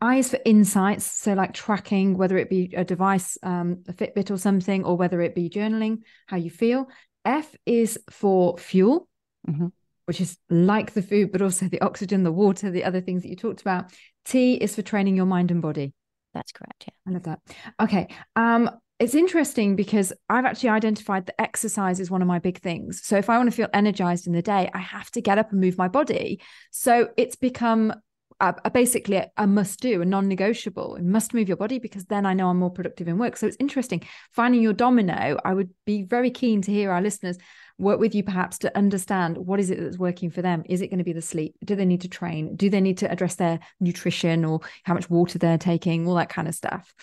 I 0.00 0.16
is 0.16 0.30
for 0.30 0.38
insights. 0.46 1.04
So 1.04 1.34
like 1.34 1.52
tracking, 1.52 2.16
whether 2.16 2.38
it 2.38 2.48
be 2.48 2.72
a 2.74 2.84
device, 2.84 3.36
um, 3.42 3.82
a 3.86 3.92
Fitbit 3.92 4.30
or 4.30 4.38
something, 4.38 4.82
or 4.84 4.96
whether 4.96 5.20
it 5.20 5.34
be 5.34 5.50
journaling, 5.50 5.98
how 6.26 6.38
you 6.38 6.50
feel. 6.50 6.88
F 7.26 7.54
is 7.66 7.98
for 8.10 8.56
fuel, 8.56 9.06
mm-hmm. 9.46 9.66
which 10.06 10.22
is 10.22 10.38
like 10.48 10.94
the 10.94 11.02
food, 11.02 11.32
but 11.32 11.42
also 11.42 11.68
the 11.68 11.82
oxygen, 11.82 12.22
the 12.22 12.32
water, 12.32 12.70
the 12.70 12.84
other 12.84 13.02
things 13.02 13.22
that 13.22 13.28
you 13.28 13.36
talked 13.36 13.60
about. 13.60 13.92
T 14.24 14.54
is 14.54 14.74
for 14.74 14.82
training 14.82 15.16
your 15.16 15.26
mind 15.26 15.50
and 15.50 15.60
body. 15.60 15.92
That's 16.32 16.52
correct. 16.52 16.84
Yeah. 16.86 16.94
I 17.06 17.10
love 17.10 17.22
that. 17.24 17.40
Okay. 17.80 18.08
Um, 18.36 18.70
it's 18.98 19.14
interesting 19.14 19.74
because 19.74 20.12
I've 20.28 20.44
actually 20.44 20.68
identified 20.68 21.26
that 21.26 21.40
exercise 21.40 21.98
is 21.98 22.10
one 22.10 22.22
of 22.22 22.28
my 22.28 22.38
big 22.38 22.60
things. 22.60 23.02
So 23.02 23.16
if 23.16 23.28
I 23.28 23.36
want 23.36 23.50
to 23.50 23.56
feel 23.56 23.68
energized 23.74 24.26
in 24.26 24.32
the 24.32 24.42
day, 24.42 24.70
I 24.72 24.78
have 24.78 25.10
to 25.12 25.20
get 25.20 25.38
up 25.38 25.50
and 25.50 25.60
move 25.60 25.76
my 25.76 25.88
body. 25.88 26.40
So 26.70 27.08
it's 27.16 27.34
become 27.34 27.92
a, 28.38 28.54
a 28.64 28.70
basically 28.70 29.16
a, 29.16 29.30
a 29.36 29.46
must 29.46 29.80
do, 29.80 30.00
a 30.00 30.04
non 30.04 30.28
negotiable. 30.28 30.96
You 30.98 31.06
must 31.06 31.34
move 31.34 31.48
your 31.48 31.56
body 31.56 31.80
because 31.80 32.04
then 32.04 32.24
I 32.24 32.34
know 32.34 32.48
I'm 32.48 32.58
more 32.58 32.70
productive 32.70 33.08
in 33.08 33.18
work. 33.18 33.36
So 33.36 33.48
it's 33.48 33.56
interesting 33.58 34.02
finding 34.32 34.62
your 34.62 34.72
domino. 34.72 35.38
I 35.44 35.54
would 35.54 35.70
be 35.84 36.04
very 36.04 36.30
keen 36.30 36.62
to 36.62 36.72
hear 36.72 36.92
our 36.92 37.02
listeners 37.02 37.36
work 37.78 37.98
with 37.98 38.14
you 38.14 38.22
perhaps 38.22 38.58
to 38.58 38.76
understand 38.76 39.36
what 39.36 39.58
is 39.58 39.70
it 39.70 39.80
that's 39.80 39.98
working 39.98 40.30
for 40.30 40.42
them 40.42 40.62
is 40.66 40.80
it 40.80 40.86
going 40.86 40.98
to 40.98 41.04
be 41.04 41.12
the 41.12 41.20
sleep 41.20 41.56
do 41.64 41.74
they 41.74 41.84
need 41.84 42.02
to 42.02 42.08
train 42.08 42.54
do 42.54 42.70
they 42.70 42.80
need 42.80 42.98
to 42.98 43.10
address 43.10 43.34
their 43.34 43.58
nutrition 43.80 44.44
or 44.44 44.60
how 44.84 44.94
much 44.94 45.10
water 45.10 45.40
they're 45.40 45.58
taking 45.58 46.06
all 46.06 46.14
that 46.14 46.28
kind 46.28 46.46
of 46.46 46.54
stuff 46.54 46.94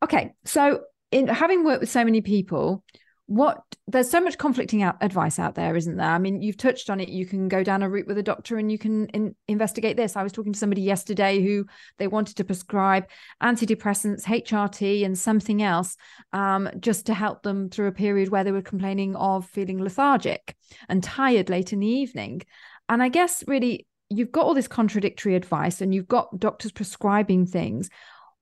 okay 0.00 0.30
so 0.44 0.82
in 1.10 1.28
having 1.28 1.64
worked 1.64 1.80
with 1.80 1.90
so 1.90 2.04
many 2.04 2.20
people 2.20 2.84
what 3.28 3.62
there's 3.86 4.10
so 4.10 4.22
much 4.22 4.38
conflicting 4.38 4.82
out, 4.82 4.96
advice 5.02 5.38
out 5.38 5.54
there 5.54 5.76
isn't 5.76 5.98
there? 5.98 6.08
I 6.08 6.18
mean 6.18 6.40
you've 6.40 6.56
touched 6.56 6.88
on 6.88 6.98
it. 6.98 7.10
You 7.10 7.26
can 7.26 7.46
go 7.48 7.62
down 7.62 7.82
a 7.82 7.88
route 7.88 8.06
with 8.06 8.16
a 8.16 8.22
doctor 8.22 8.56
and 8.56 8.72
you 8.72 8.78
can 8.78 9.06
in, 9.08 9.36
investigate 9.46 9.98
this. 9.98 10.16
I 10.16 10.22
was 10.22 10.32
talking 10.32 10.54
to 10.54 10.58
somebody 10.58 10.80
yesterday 10.80 11.42
who 11.42 11.66
they 11.98 12.08
wanted 12.08 12.36
to 12.36 12.44
prescribe 12.44 13.06
antidepressants 13.42 14.24
hrt 14.24 15.04
and 15.04 15.18
something 15.18 15.62
else 15.62 15.98
um, 16.32 16.70
just 16.80 17.04
to 17.06 17.14
help 17.14 17.42
them 17.42 17.68
through 17.68 17.88
a 17.88 17.92
period 17.92 18.30
where 18.30 18.44
they 18.44 18.52
were 18.52 18.62
complaining 18.62 19.14
of 19.14 19.44
feeling 19.44 19.78
lethargic 19.78 20.56
and 20.88 21.04
tired 21.04 21.50
late 21.50 21.74
in 21.74 21.80
the 21.80 21.86
evening. 21.86 22.40
And 22.88 23.02
i 23.02 23.10
guess 23.10 23.44
really 23.46 23.86
you've 24.08 24.32
got 24.32 24.46
all 24.46 24.54
this 24.54 24.68
contradictory 24.68 25.34
advice 25.34 25.82
and 25.82 25.94
you've 25.94 26.08
got 26.08 26.40
doctors 26.40 26.72
prescribing 26.72 27.44
things 27.44 27.90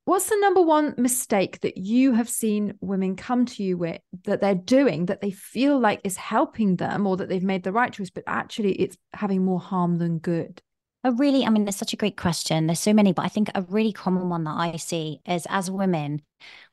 What's 0.06 0.28
the 0.28 0.38
number 0.40 0.62
one 0.62 0.94
mistake 0.96 1.62
that 1.62 1.78
you 1.78 2.12
have 2.12 2.28
seen 2.28 2.78
women 2.80 3.16
come 3.16 3.44
to 3.46 3.64
you 3.64 3.76
with 3.76 4.00
that 4.22 4.40
they're 4.40 4.54
doing 4.54 5.06
that 5.06 5.20
they 5.20 5.32
feel 5.32 5.80
like 5.80 6.00
is 6.04 6.16
helping 6.16 6.76
them 6.76 7.08
or 7.08 7.16
that 7.16 7.28
they've 7.28 7.42
made 7.42 7.64
the 7.64 7.72
right 7.72 7.92
choice, 7.92 8.10
but 8.10 8.22
actually 8.28 8.74
it's 8.74 8.96
having 9.14 9.44
more 9.44 9.58
harm 9.58 9.96
than 9.96 10.18
good? 10.20 10.62
A 11.02 11.10
really, 11.10 11.44
I 11.44 11.50
mean, 11.50 11.66
it's 11.66 11.76
such 11.76 11.92
a 11.92 11.96
great 11.96 12.16
question. 12.16 12.68
There's 12.68 12.78
so 12.78 12.92
many, 12.92 13.12
but 13.12 13.24
I 13.24 13.28
think 13.28 13.50
a 13.52 13.62
really 13.62 13.92
common 13.92 14.28
one 14.28 14.44
that 14.44 14.54
I 14.56 14.76
see 14.76 15.22
is 15.26 15.44
as 15.50 15.72
women, 15.72 16.22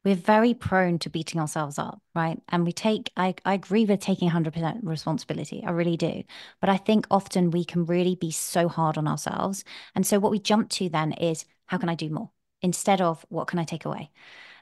we're 0.06 0.14
very 0.14 0.54
prone 0.54 1.00
to 1.00 1.10
beating 1.10 1.42
ourselves 1.42 1.80
up, 1.80 2.04
right? 2.14 2.40
And 2.50 2.64
we 2.64 2.72
take, 2.72 3.12
I, 3.18 3.34
I 3.46 3.56
agree 3.56 3.86
with 3.86 4.00
taking 4.00 4.30
100% 4.30 4.82
responsibility. 4.84 5.64
I 5.66 5.72
really 5.72 5.98
do. 5.98 6.22
But 6.62 6.70
I 6.70 6.78
think 6.78 7.08
often 7.10 7.50
we 7.50 7.66
can 7.66 7.86
really 7.86 8.14
be 8.14 8.30
so 8.30 8.68
hard 8.70 8.96
on 8.96 9.08
ourselves. 9.08 9.64
And 9.96 10.06
so 10.06 10.20
what 10.20 10.32
we 10.32 10.38
jump 10.38 10.70
to 10.70 10.88
then 10.88 11.14
is, 11.14 11.46
how 11.66 11.80
can 11.80 11.90
I 11.90 11.96
do 11.96 12.12
more? 12.12 12.30
Instead 12.64 13.02
of 13.02 13.26
what 13.30 13.48
can 13.48 13.60
I 13.60 13.66
take 13.66 13.86
away? 13.86 14.10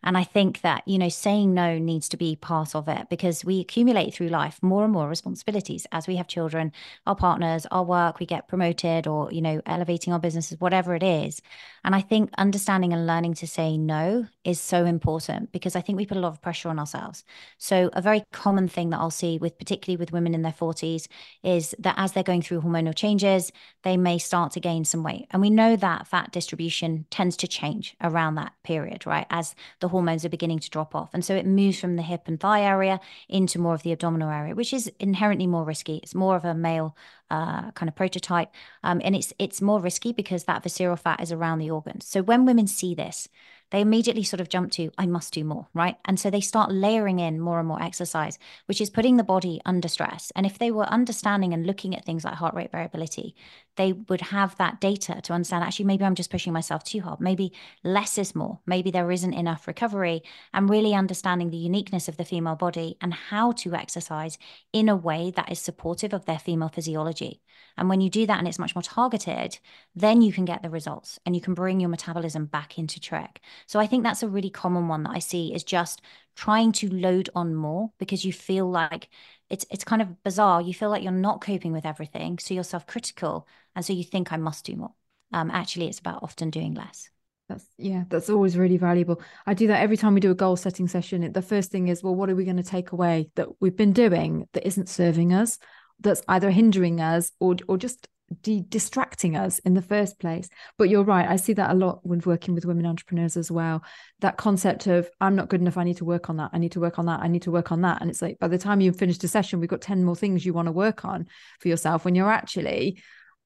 And 0.04 0.18
I 0.18 0.24
think 0.24 0.62
that, 0.62 0.88
you 0.88 0.98
know, 0.98 1.10
saying 1.10 1.54
no 1.54 1.78
needs 1.78 2.10
to 2.10 2.18
be 2.18 2.36
part 2.36 2.76
of 2.76 2.88
it 2.88 3.08
because 3.10 3.46
we 3.46 3.60
accumulate 3.60 4.14
through 4.14 4.30
life 4.30 4.58
more 4.62 4.84
and 4.84 4.94
more 4.94 5.08
responsibilities 5.08 5.86
as 5.92 6.08
we 6.08 6.16
have 6.16 6.28
children, 6.28 6.72
our 7.06 7.16
partners, 7.16 7.66
our 7.72 7.84
work, 7.84 8.20
we 8.20 8.26
get 8.26 8.48
promoted 8.48 9.08
or, 9.08 9.32
you 9.32 9.42
know, 9.42 9.62
elevating 9.66 10.14
our 10.14 10.20
businesses, 10.20 10.60
whatever 10.60 10.96
it 10.96 11.04
is. 11.04 11.42
And 11.84 11.96
I 11.96 12.02
think 12.02 12.32
understanding 12.38 12.94
and 12.94 13.08
learning 13.08 13.36
to 13.36 13.48
say 13.48 13.78
no 13.78 14.28
is 14.44 14.60
so 14.60 14.86
important 14.86 15.52
because 15.52 15.76
I 15.76 15.82
think 15.82 15.98
we 15.98 16.06
put 16.06 16.18
a 16.18 16.20
lot 16.20 16.30
of 16.30 16.42
pressure 16.42 16.70
on 16.70 16.80
ourselves. 16.80 17.24
So, 17.58 17.90
a 17.94 18.02
very 18.02 18.24
common 18.32 18.68
thing 18.68 18.90
that 18.90 19.00
I'll 19.00 19.12
see 19.12 19.38
with 19.38 19.58
particularly 19.58 19.98
with 19.98 20.12
women 20.12 20.34
in 20.34 20.42
their 20.42 20.52
40s 20.52 21.08
is 21.44 21.76
that 21.80 21.96
as 21.98 22.12
they're 22.12 22.24
going 22.24 22.42
through 22.42 22.62
hormonal 22.62 22.96
changes, 22.96 23.52
they 23.84 23.98
may 23.98 24.18
start 24.18 24.52
to 24.54 24.60
gain 24.60 24.86
some 24.86 25.04
weight. 25.04 25.28
And 25.32 25.42
we 25.42 25.50
know 25.50 25.76
that 25.76 26.08
fat 26.08 26.32
distribution 26.32 27.06
tends 27.10 27.38
to 27.38 27.48
change 27.48 27.96
around 28.02 28.36
that 28.36 28.54
period, 28.64 29.06
right? 29.06 29.28
As 29.30 29.56
the 29.80 29.90
hormones 29.91 30.25
are 30.25 30.30
beginning 30.30 30.60
to 30.60 30.69
drop 30.69 30.95
off. 30.95 31.12
And 31.13 31.23
so 31.23 31.36
it 31.36 31.45
moves 31.45 31.80
from 31.80 31.95
the 31.95 32.01
hip 32.01 32.23
and 32.25 32.39
thigh 32.39 32.62
area 32.62 32.99
into 33.30 33.60
more 33.60 33.75
of 33.75 33.84
the 33.84 33.91
abdominal 33.91 34.30
area, 34.30 34.56
which 34.56 34.73
is 34.73 34.91
inherently 34.99 35.47
more 35.47 35.63
risky. 35.63 35.97
It's 35.97 36.15
more 36.15 36.36
of 36.36 36.45
a 36.45 36.56
male 36.56 36.95
uh, 37.30 37.71
kind 37.71 37.89
of 37.89 37.95
prototype. 37.95 38.49
Um, 38.84 39.01
and 39.04 39.15
it's 39.15 39.34
it's 39.38 39.62
more 39.62 39.80
risky 39.80 40.12
because 40.12 40.45
that 40.45 40.63
visceral 40.63 40.97
fat 40.97 41.21
is 41.21 41.32
around 41.32 41.60
the 41.60 41.71
organs. 41.71 42.06
So 42.08 42.21
when 42.21 42.45
women 42.45 42.67
see 42.67 42.95
this, 42.95 43.30
they 43.71 43.82
immediately 43.82 44.23
sort 44.23 44.41
of 44.41 44.49
jump 44.49 44.71
to, 44.73 44.91
I 44.97 45.06
must 45.06 45.34
do 45.34 45.43
more, 45.45 45.67
right? 45.73 45.95
And 46.04 46.19
so 46.19 46.30
they 46.30 46.41
start 46.41 46.71
layering 46.71 47.19
in 47.19 47.39
more 47.39 47.58
and 47.58 47.67
more 47.67 47.82
exercise, 47.82 48.38
which 48.65 48.82
is 48.82 48.89
putting 48.89 49.15
the 49.15 49.23
body 49.23 49.62
under 49.65 49.88
stress. 49.88 50.32
And 50.36 50.45
if 50.45 50.60
they 50.60 50.71
were 50.71 50.84
understanding 50.86 51.54
and 51.54 51.65
looking 51.65 51.95
at 51.95 52.06
things 52.06 52.25
like 52.25 52.34
heart 52.34 52.54
rate 52.54 52.71
variability, 52.71 53.34
they 53.82 53.94
would 53.94 54.22
have 54.22 54.56
that 54.58 54.80
data 54.80 55.20
to 55.24 55.34
understand 55.34 55.63
actually, 55.63 55.86
maybe 55.86 56.06
I'm 56.06 56.13
just 56.13 56.30
pushing 56.30 56.54
myself 56.54 56.84
too 56.84 57.02
hard. 57.02 57.20
Maybe 57.20 57.52
less 57.84 58.20
is 58.20 58.36
more. 58.36 58.60
Maybe 58.67 58.91
there 58.91 59.10
isn't 59.10 59.34
enough 59.34 59.67
recovery. 59.67 60.22
And 60.54 60.70
really 60.70 60.94
understanding 60.94 61.50
the 61.50 61.58
uniqueness 61.58 62.08
of 62.08 62.17
the 62.17 62.24
female 62.24 62.56
body 62.56 62.96
and 63.02 63.12
how 63.12 63.54
to 63.54 63.74
exercise 63.74 64.38
in 64.72 64.88
a 64.88 64.96
way 64.96 65.32
that 65.36 65.52
is 65.52 65.60
supportive 65.60 66.13
of 66.13 66.26
their 66.26 66.38
female 66.38 66.70
physiology. 66.70 67.41
And 67.76 67.89
when 67.89 68.02
you 68.02 68.10
do 68.12 68.28
that 68.28 68.38
and 68.38 68.48
it's 68.48 68.60
much 68.60 68.76
more 68.76 68.84
targeted, 68.84 69.58
then 69.96 70.22
you 70.22 70.32
can 70.32 70.46
get 70.46 70.62
the 70.62 70.70
results 70.70 71.20
and 71.26 71.34
you 71.36 71.41
can 71.41 71.56
bring 71.56 71.80
your 71.80 71.89
metabolism 71.89 72.46
back 72.46 72.78
into 72.78 73.00
track. 73.00 73.41
So 73.65 73.80
I 73.80 73.88
think 73.88 74.04
that's 74.04 74.22
a 74.22 74.30
really 74.30 74.52
common 74.52 74.89
one 74.89 75.02
that 75.04 75.15
I 75.15 75.20
see 75.20 75.56
is 75.56 75.63
just 75.63 76.04
trying 76.36 76.72
to 76.72 76.94
load 76.94 77.30
on 77.34 77.56
more 77.56 77.91
because 77.98 78.24
you 78.24 78.32
feel 78.32 78.70
like 78.70 79.10
it's 79.50 79.65
it's 79.70 79.84
kind 79.84 80.02
of 80.02 80.24
bizarre. 80.24 80.62
You 80.62 80.74
feel 80.74 80.89
like 80.89 81.04
you're 81.04 81.12
not 81.12 81.41
coping 81.41 81.74
with 81.74 81.86
everything, 81.86 82.39
so 82.39 82.54
you're 82.54 82.63
self-critical, 82.63 83.48
and 83.75 83.86
so 83.86 83.93
you 83.93 84.03
think 84.03 84.31
I 84.31 84.38
must 84.38 84.65
do 84.65 84.75
more. 84.75 84.93
Um, 85.34 85.51
actually, 85.51 85.88
it's 85.88 85.99
about 85.99 86.23
often 86.23 86.49
doing 86.49 86.73
less. 86.73 87.10
That's 87.47 87.65
yeah, 87.77 88.03
that's 88.10 88.29
always 88.29 88.57
really 88.57 88.77
valuable. 88.77 89.21
I 89.45 89.53
do 89.53 89.67
that 89.67 89.81
every 89.81 89.97
time 89.97 90.13
we 90.13 90.19
do 90.19 90.31
a 90.31 90.36
goal 90.36 90.55
setting 90.55 90.88
session. 90.88 91.31
The 91.31 91.41
first 91.41 91.71
thing 91.71 91.88
is, 91.89 92.03
well, 92.03 92.15
what 92.15 92.29
are 92.29 92.36
we 92.36 92.45
going 92.45 92.57
to 92.57 92.63
take 92.63 92.91
away 92.91 93.29
that 93.36 93.47
we've 93.60 93.75
been 93.75 93.93
doing 93.93 94.47
that 94.53 94.65
isn't 94.65 94.89
serving 94.89 95.34
us, 95.34 95.60
that's 95.99 96.23
either 96.27 96.51
hindering 96.51 97.01
us 97.01 97.31
or 97.39 97.55
or 97.67 97.77
just 97.77 98.07
de- 98.41 98.62
distracting 98.62 99.36
us 99.36 99.60
in 99.60 99.73
the 99.73 99.81
first 99.81 100.19
place. 100.19 100.49
But 100.77 100.89
you're 100.89 101.03
right. 101.03 101.27
I 101.27 101.36
see 101.36 101.53
that 101.53 101.71
a 101.71 101.73
lot 101.73 101.99
when 102.03 102.21
working 102.25 102.55
with 102.55 102.65
women 102.65 102.86
entrepreneurs 102.86 103.38
as 103.38 103.51
well. 103.51 103.84
That 104.21 104.38
concept 104.38 104.88
of 104.88 105.10
I'm 105.19 105.36
not 105.36 105.49
good 105.49 105.62
enough. 105.62 105.77
I 105.77 105.84
need 105.84 105.97
to 105.97 106.05
work 106.05 106.29
on 106.29 106.38
that. 106.38 106.51
I 106.53 106.57
need 106.57 106.71
to 106.73 106.79
work 106.79 106.99
on 106.99 107.05
that. 107.07 107.21
I 107.21 107.27
need 107.27 107.43
to 107.43 107.51
work 107.51 107.71
on 107.71 107.81
that. 107.81 108.01
And 108.01 108.10
it's 108.10 108.21
like 108.21 108.39
by 108.39 108.47
the 108.47 108.57
time 108.57 108.81
you've 108.81 108.97
finished 108.97 109.23
a 109.23 109.27
session, 109.27 109.60
we've 109.60 109.69
got 109.69 109.81
10 109.81 110.03
more 110.03 110.15
things 110.15 110.45
you 110.45 110.53
want 110.53 110.67
to 110.67 110.71
work 110.71 111.05
on 111.05 111.27
for 111.60 111.67
yourself 111.67 112.05
when 112.05 112.15
you're 112.15 112.31
actually 112.31 113.01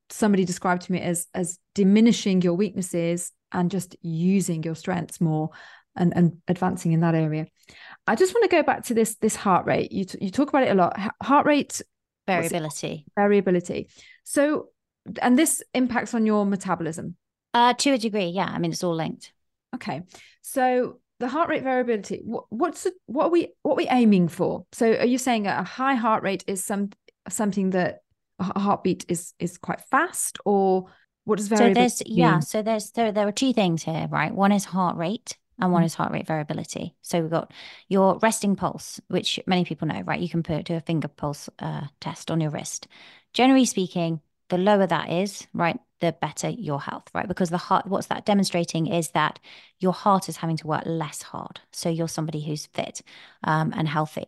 somebody 0.10 0.46
described 0.46 0.84
to 0.84 0.92
me 0.92 1.02
as 1.02 1.28
as 1.34 1.60
diminishing 1.74 2.42
your 2.42 2.54
weaknesses 2.54 3.32
and 3.52 3.72
just 3.72 3.96
using 4.02 4.64
your 4.64 4.76
strengths 4.76 5.22
more 5.22 5.50
and, 5.96 6.14
and 6.16 6.38
advancing 6.48 6.92
in 6.92 7.00
that 7.00 7.16
area. 7.16 7.48
I 8.06 8.16
just 8.16 8.34
want 8.34 8.44
to 8.50 8.56
go 8.56 8.64
back 8.64 8.86
to 8.86 8.94
this 8.94 9.16
this 9.16 9.36
heart 9.36 9.66
rate. 9.66 9.92
You 9.92 10.06
t- 10.06 10.18
you 10.22 10.32
talk 10.32 10.50
about 10.50 10.64
it 10.64 10.72
a 10.72 10.76
lot. 10.76 11.00
Heart 11.22 11.46
rate 11.46 11.82
variability. 12.28 13.06
Variability. 13.16 13.90
So 14.24 14.70
and 15.22 15.38
this 15.38 15.64
impacts 15.74 16.14
on 16.14 16.26
your 16.26 16.46
metabolism 16.46 17.16
uh 17.54 17.74
to 17.74 17.92
a 17.92 17.98
degree 17.98 18.26
yeah 18.26 18.50
i 18.52 18.60
mean 18.60 18.72
it's 18.72 18.84
all 18.84 18.96
linked 18.96 19.32
okay 19.74 20.02
so 20.42 21.00
the 21.20 21.28
heart 21.28 21.50
rate 21.50 21.64
variability 21.64 22.22
what, 22.24 22.46
what's 22.50 22.84
the, 22.84 22.94
what 23.06 23.26
are 23.26 23.30
we 23.30 23.54
what 23.62 23.74
are 23.74 23.78
we 23.78 23.88
aiming 23.90 24.28
for 24.28 24.66
so 24.72 24.92
are 24.94 25.06
you 25.06 25.18
saying 25.18 25.48
a 25.48 25.64
high 25.64 25.96
heart 25.96 26.24
rate 26.24 26.44
is 26.48 26.64
some 26.64 26.90
something 27.30 27.72
that 27.72 28.00
heartbeat 28.40 29.06
is 29.08 29.34
is 29.40 29.58
quite 29.58 29.82
fast 29.82 30.38
or 30.46 30.86
what 31.24 31.38
does 31.38 31.48
variability 31.48 31.76
so 31.76 31.82
there's 31.82 32.06
mean? 32.06 32.18
yeah 32.18 32.40
so 32.40 32.62
there's 32.62 32.92
there, 32.92 33.12
there 33.12 33.28
are 33.28 33.32
two 33.32 33.54
things 33.54 33.84
here 33.84 34.08
right 34.10 34.34
one 34.34 34.52
is 34.52 34.66
heart 34.66 34.98
rate 34.98 35.38
and 35.60 35.72
one 35.72 35.82
mm-hmm. 35.82 35.86
is 35.86 35.96
heart 35.96 36.12
rate 36.12 36.28
variability. 36.28 36.96
So 37.02 37.22
we've 37.22 37.30
got 37.30 37.54
your 37.88 38.20
resting 38.20 38.56
pulse, 38.56 39.00
which 39.08 39.40
many 39.48 39.64
people 39.64 39.88
know, 39.88 40.02
right? 40.02 40.20
You 40.20 40.30
can 40.30 40.44
put 40.44 40.66
do 40.66 40.76
a 40.76 40.82
finger 40.82 41.08
pulse 41.08 41.50
uh, 41.60 41.88
test 42.02 42.30
on 42.30 42.42
your 42.42 42.52
wrist. 42.52 42.88
Generally 43.34 43.66
speaking, 43.66 44.22
the 44.50 44.58
lower 44.58 44.86
that 44.86 45.10
is, 45.10 45.48
right, 45.54 45.80
the 46.02 46.16
better 46.22 46.50
your 46.50 46.82
health, 46.82 47.08
right? 47.14 47.28
Because 47.28 47.50
the 47.50 47.58
heart, 47.58 47.88
what's 47.88 48.08
that 48.08 48.26
demonstrating 48.26 48.88
is 48.88 49.10
that 49.12 49.40
your 49.80 49.94
heart 49.94 50.30
is 50.30 50.38
having 50.38 50.58
to 50.58 50.68
work 50.68 50.84
less 50.86 51.22
hard. 51.22 51.62
So 51.72 51.90
you're 51.90 52.08
somebody 52.08 52.42
who's 52.42 52.66
fit 52.68 53.02
um, 53.44 53.74
and 53.76 53.88
healthy. 53.88 54.26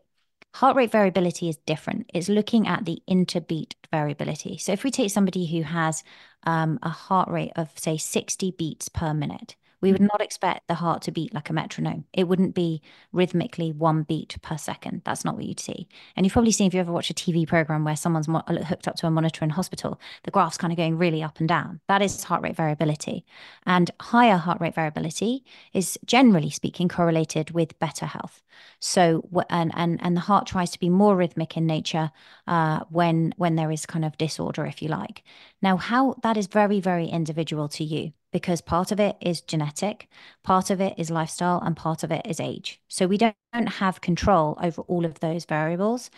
Heart 0.58 0.76
rate 0.76 0.92
variability 0.92 1.50
is 1.50 1.58
different. 1.68 2.10
It's 2.16 2.30
looking 2.30 2.68
at 2.68 2.84
the 2.84 3.00
interbeat 3.08 3.74
variability. 3.92 4.58
So 4.58 4.72
if 4.72 4.84
we 4.84 4.90
take 4.90 5.12
somebody 5.12 5.46
who 5.46 5.62
has 5.62 6.04
um, 6.48 6.80
a 6.82 6.90
heart 6.90 7.30
rate 7.30 7.52
of, 7.56 7.70
say, 7.76 7.98
60 7.98 8.56
beats 8.58 8.90
per 8.90 9.14
minute, 9.14 9.56
we 9.82 9.92
would 9.92 10.02
not 10.02 10.22
expect 10.22 10.68
the 10.68 10.76
heart 10.76 11.02
to 11.04 11.12
beat 11.12 11.34
like 11.34 11.50
a 11.50 11.54
metronome. 11.54 12.06
It 12.14 12.28
wouldn't 12.28 12.56
be 12.56 12.82
rhythmically 13.12 13.72
one 13.72 14.04
beat 14.04 14.36
per 14.42 14.58
second. 14.58 15.02
That's 15.06 15.24
not 15.24 15.36
what 15.36 15.46
you'd 15.46 15.60
see. 15.60 15.88
And 16.16 16.26
you've 16.26 16.34
probably 16.34 16.52
seen 16.52 16.68
if 16.68 16.74
you 16.74 16.80
ever 16.80 16.92
watch 16.92 17.10
a 17.10 17.14
TV 17.14 17.48
program 17.48 17.84
where 17.84 17.96
someone's 17.96 18.28
mo- 18.28 18.44
hooked 18.48 18.88
up 18.88 18.96
to 18.98 19.08
a 19.08 19.12
monitor 19.12 19.44
in 19.44 19.52
hospital, 19.52 20.00
the 20.24 20.32
graph's 20.32 20.58
kind 20.58 20.74
of 20.74 20.78
going 20.78 20.98
really 20.98 21.22
up 21.22 21.40
and 21.40 21.48
down. 21.48 21.80
That 21.88 22.02
is 22.02 22.24
heart 22.24 22.42
rate 22.42 22.56
variability. 22.56 23.26
And 23.66 23.92
higher 24.02 24.38
heart 24.38 24.60
rate 24.60 24.76
variability 24.76 25.46
is 25.74 26.00
generally 26.06 26.50
speaking 26.50 26.88
correlated 26.88 27.52
with 27.52 27.78
better 27.80 28.06
health. 28.06 28.42
So 28.80 29.28
and 29.50 29.72
and 29.76 30.00
and 30.02 30.16
the 30.16 30.22
heart 30.22 30.48
tries 30.48 30.72
to 30.72 30.80
be 30.80 30.90
more 30.90 31.16
rhythmic 31.16 31.56
in 31.56 31.68
nature 31.68 32.12
uh, 32.48 32.82
when 32.90 33.34
when 33.38 33.56
there 33.56 33.72
is 33.72 33.86
kind 33.86 34.04
of 34.04 34.18
disorder, 34.18 34.66
if 34.66 34.82
you 34.82 34.90
like. 34.90 35.24
Now, 35.62 35.78
how 35.78 36.16
that 36.24 36.38
is 36.38 36.48
very 36.48 36.80
very 36.80 37.08
individual 37.08 37.68
to 37.70 37.84
you 37.84 38.14
because 38.32 38.62
part 38.62 38.92
of 38.92 39.00
it 39.00 39.16
is 39.22 39.42
genetic, 39.42 40.08
part 40.44 40.70
of 40.70 40.82
it 40.82 40.94
is 40.98 41.10
lifestyle, 41.10 41.62
and 41.64 41.76
part 41.76 42.04
of 42.04 42.12
it 42.12 42.26
is 42.26 42.40
age. 42.40 42.82
So 42.88 43.08
we 43.08 43.18
don't 43.18 43.36
have 43.54 44.02
control 44.02 44.58
over 44.62 44.82
all 44.84 45.06
of 45.06 45.20
those 45.20 45.46
variables. 45.46 46.10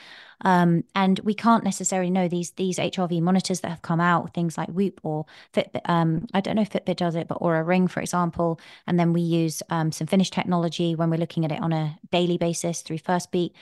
Um, 0.41 0.83
and 0.95 1.19
we 1.19 1.33
can't 1.33 1.63
necessarily 1.63 2.09
know 2.09 2.27
these 2.27 2.51
these 2.51 2.79
HRV 2.79 3.21
monitors 3.21 3.61
that 3.61 3.69
have 3.69 3.81
come 3.81 3.99
out, 3.99 4.33
things 4.33 4.57
like 4.57 4.69
Whoop 4.69 4.99
or 5.03 5.25
Fitbit. 5.53 5.81
Um, 5.85 6.27
I 6.33 6.41
don't 6.41 6.55
know 6.55 6.61
if 6.61 6.71
Fitbit 6.71 6.95
does 6.95 7.15
it, 7.15 7.27
but 7.27 7.39
Oura 7.41 7.65
Ring, 7.65 7.87
for 7.87 7.99
example. 7.99 8.59
And 8.87 8.99
then 8.99 9.13
we 9.13 9.21
use 9.21 9.61
um, 9.69 9.91
some 9.91 10.07
Finnish 10.07 10.31
technology 10.31 10.95
when 10.95 11.09
we're 11.09 11.17
looking 11.17 11.45
at 11.45 11.51
it 11.51 11.61
on 11.61 11.73
a 11.73 11.97
daily 12.11 12.37
basis 12.37 12.81
through 12.81 12.99
Firstbeat. 12.99 13.53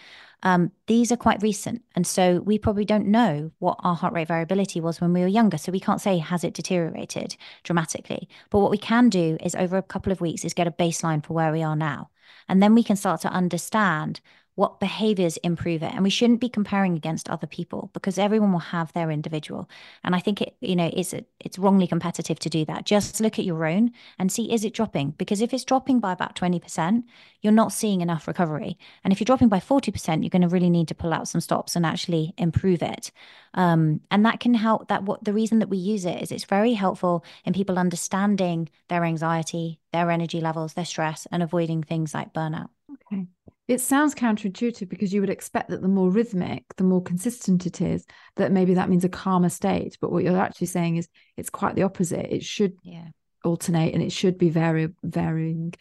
Um, 0.44 0.72
these 0.86 1.12
are 1.12 1.18
quite 1.18 1.42
recent. 1.42 1.84
And 1.96 2.06
so 2.06 2.42
we 2.42 2.60
probably 2.60 2.86
don't 2.86 3.08
know 3.08 3.52
what 3.60 3.80
our 3.84 3.96
heart 3.96 4.14
rate 4.14 4.28
variability 4.28 4.80
was 4.80 5.02
when 5.02 5.14
we 5.14 5.22
were 5.22 5.28
younger. 5.28 5.58
So 5.58 5.72
we 5.72 5.80
can't 5.80 6.02
say, 6.02 6.20
has 6.20 6.44
it 6.44 6.54
deteriorated 6.54 7.36
dramatically? 7.64 8.30
But 8.50 8.60
what 8.60 8.72
we 8.72 8.78
can 8.78 9.10
do 9.10 9.38
is 9.42 9.56
over 9.56 9.78
a 9.78 9.84
couple 9.84 10.12
of 10.12 10.22
weeks 10.22 10.46
is 10.46 10.54
get 10.54 10.68
a 10.68 10.72
baseline 10.72 11.26
for 11.26 11.34
where 11.34 11.52
we 11.52 11.64
are 11.64 11.76
now. 11.76 12.10
And 12.48 12.62
then 12.62 12.76
we 12.76 12.84
can 12.84 12.96
start 12.96 13.22
to 13.22 13.30
understand 13.30 14.22
what 14.58 14.80
behaviors 14.80 15.38
improve 15.38 15.84
it. 15.84 15.94
And 15.94 16.04
we 16.04 16.10
shouldn't 16.10 16.42
be 16.42 16.50
comparing 16.50 16.96
against 16.96 17.30
other 17.30 17.46
people 17.46 17.92
because 17.94 18.18
everyone 18.18 18.52
will 18.52 18.60
have 18.60 18.92
their 18.92 19.12
individual. 19.12 19.70
And 20.04 20.16
i 20.16 20.20
think 20.20 20.42
it 20.42 20.56
you 20.62 20.76
know 20.76 20.90
it's 20.92 21.14
it's 21.40 21.60
wrongly 21.60 21.86
competitive 21.86 22.40
to 22.40 22.50
do 22.50 22.66
that. 22.66 22.84
Just 22.84 23.22
look 23.22 23.38
at 23.38 23.46
your 23.46 23.66
own 23.68 23.92
and 24.18 24.32
see 24.32 24.52
is 24.52 24.66
it 24.66 24.74
dropping? 24.74 25.12
Because 25.12 25.42
if 25.42 25.54
it's 25.54 25.64
dropping 25.64 26.00
by 26.00 26.12
about 26.12 26.36
20% 26.36 27.04
you're 27.44 27.54
not 27.54 27.72
seeing 27.72 28.02
enough 28.02 28.28
recovery. 28.28 28.80
And 29.04 29.14
if 29.14 29.20
you're 29.20 29.26
dropping 29.32 29.48
by 29.48 29.60
40% 29.60 30.24
you're 30.24 30.32
going 30.32 30.42
to 30.42 30.48
really 30.48 30.72
need 30.72 30.88
to 30.88 30.96
pull 30.96 31.14
out 31.14 31.28
some 31.28 31.40
stops 31.40 31.76
and 31.76 31.86
actually 31.86 32.34
improve 32.40 32.82
it. 32.82 33.12
Um, 33.54 34.02
and 34.10 34.26
that 34.26 34.40
can 34.40 34.56
help 34.56 34.88
that 34.88 35.04
what 35.04 35.24
the 35.24 35.34
reason 35.34 35.60
that 35.60 35.70
we 35.70 35.78
use 35.78 36.04
it 36.04 36.20
is 36.24 36.32
it's 36.32 36.46
very 36.46 36.74
helpful 36.74 37.24
in 37.46 37.54
people 37.54 37.78
understanding 37.78 38.70
their 38.90 39.06
anxiety 39.06 39.80
their 39.94 40.10
energy 40.10 40.42
levels 40.42 40.74
their 40.74 40.92
stress 40.94 41.28
and 41.32 41.44
avoiding 41.44 41.84
things 41.84 42.16
like 42.16 42.34
burnout. 42.34 42.70
Okay 42.92 43.28
it 43.68 43.82
sounds 43.82 44.16
counterintuitive 44.16 44.88
because 44.88 45.14
you 45.14 45.20
would 45.20 45.30
expect 45.30 45.70
that 45.70 45.82
the 45.82 45.90
more 45.90 46.10
rhythmic, 46.10 46.64
the 46.78 46.86
more 46.86 47.02
consistent 47.02 47.66
it 47.66 47.82
is, 47.82 48.06
that 48.38 48.52
maybe 48.52 48.76
that 48.76 48.90
means 48.90 49.04
a 49.04 49.10
calmer 49.10 49.50
state. 49.50 49.98
But 50.00 50.12
what 50.12 50.24
you're 50.24 50.40
actually 50.40 50.68
saying 50.68 50.96
is 50.96 51.10
it's 51.36 51.50
quite 51.50 51.76
the 51.76 51.84
opposite. 51.84 52.34
It 52.34 52.44
should 52.44 52.78
yeah. 52.82 53.10
alternate 53.44 53.94
and 53.94 54.02
it 54.02 54.14
should 54.14 54.38
be 54.38 54.50
vary- 54.50 54.94
varying. 55.04 55.74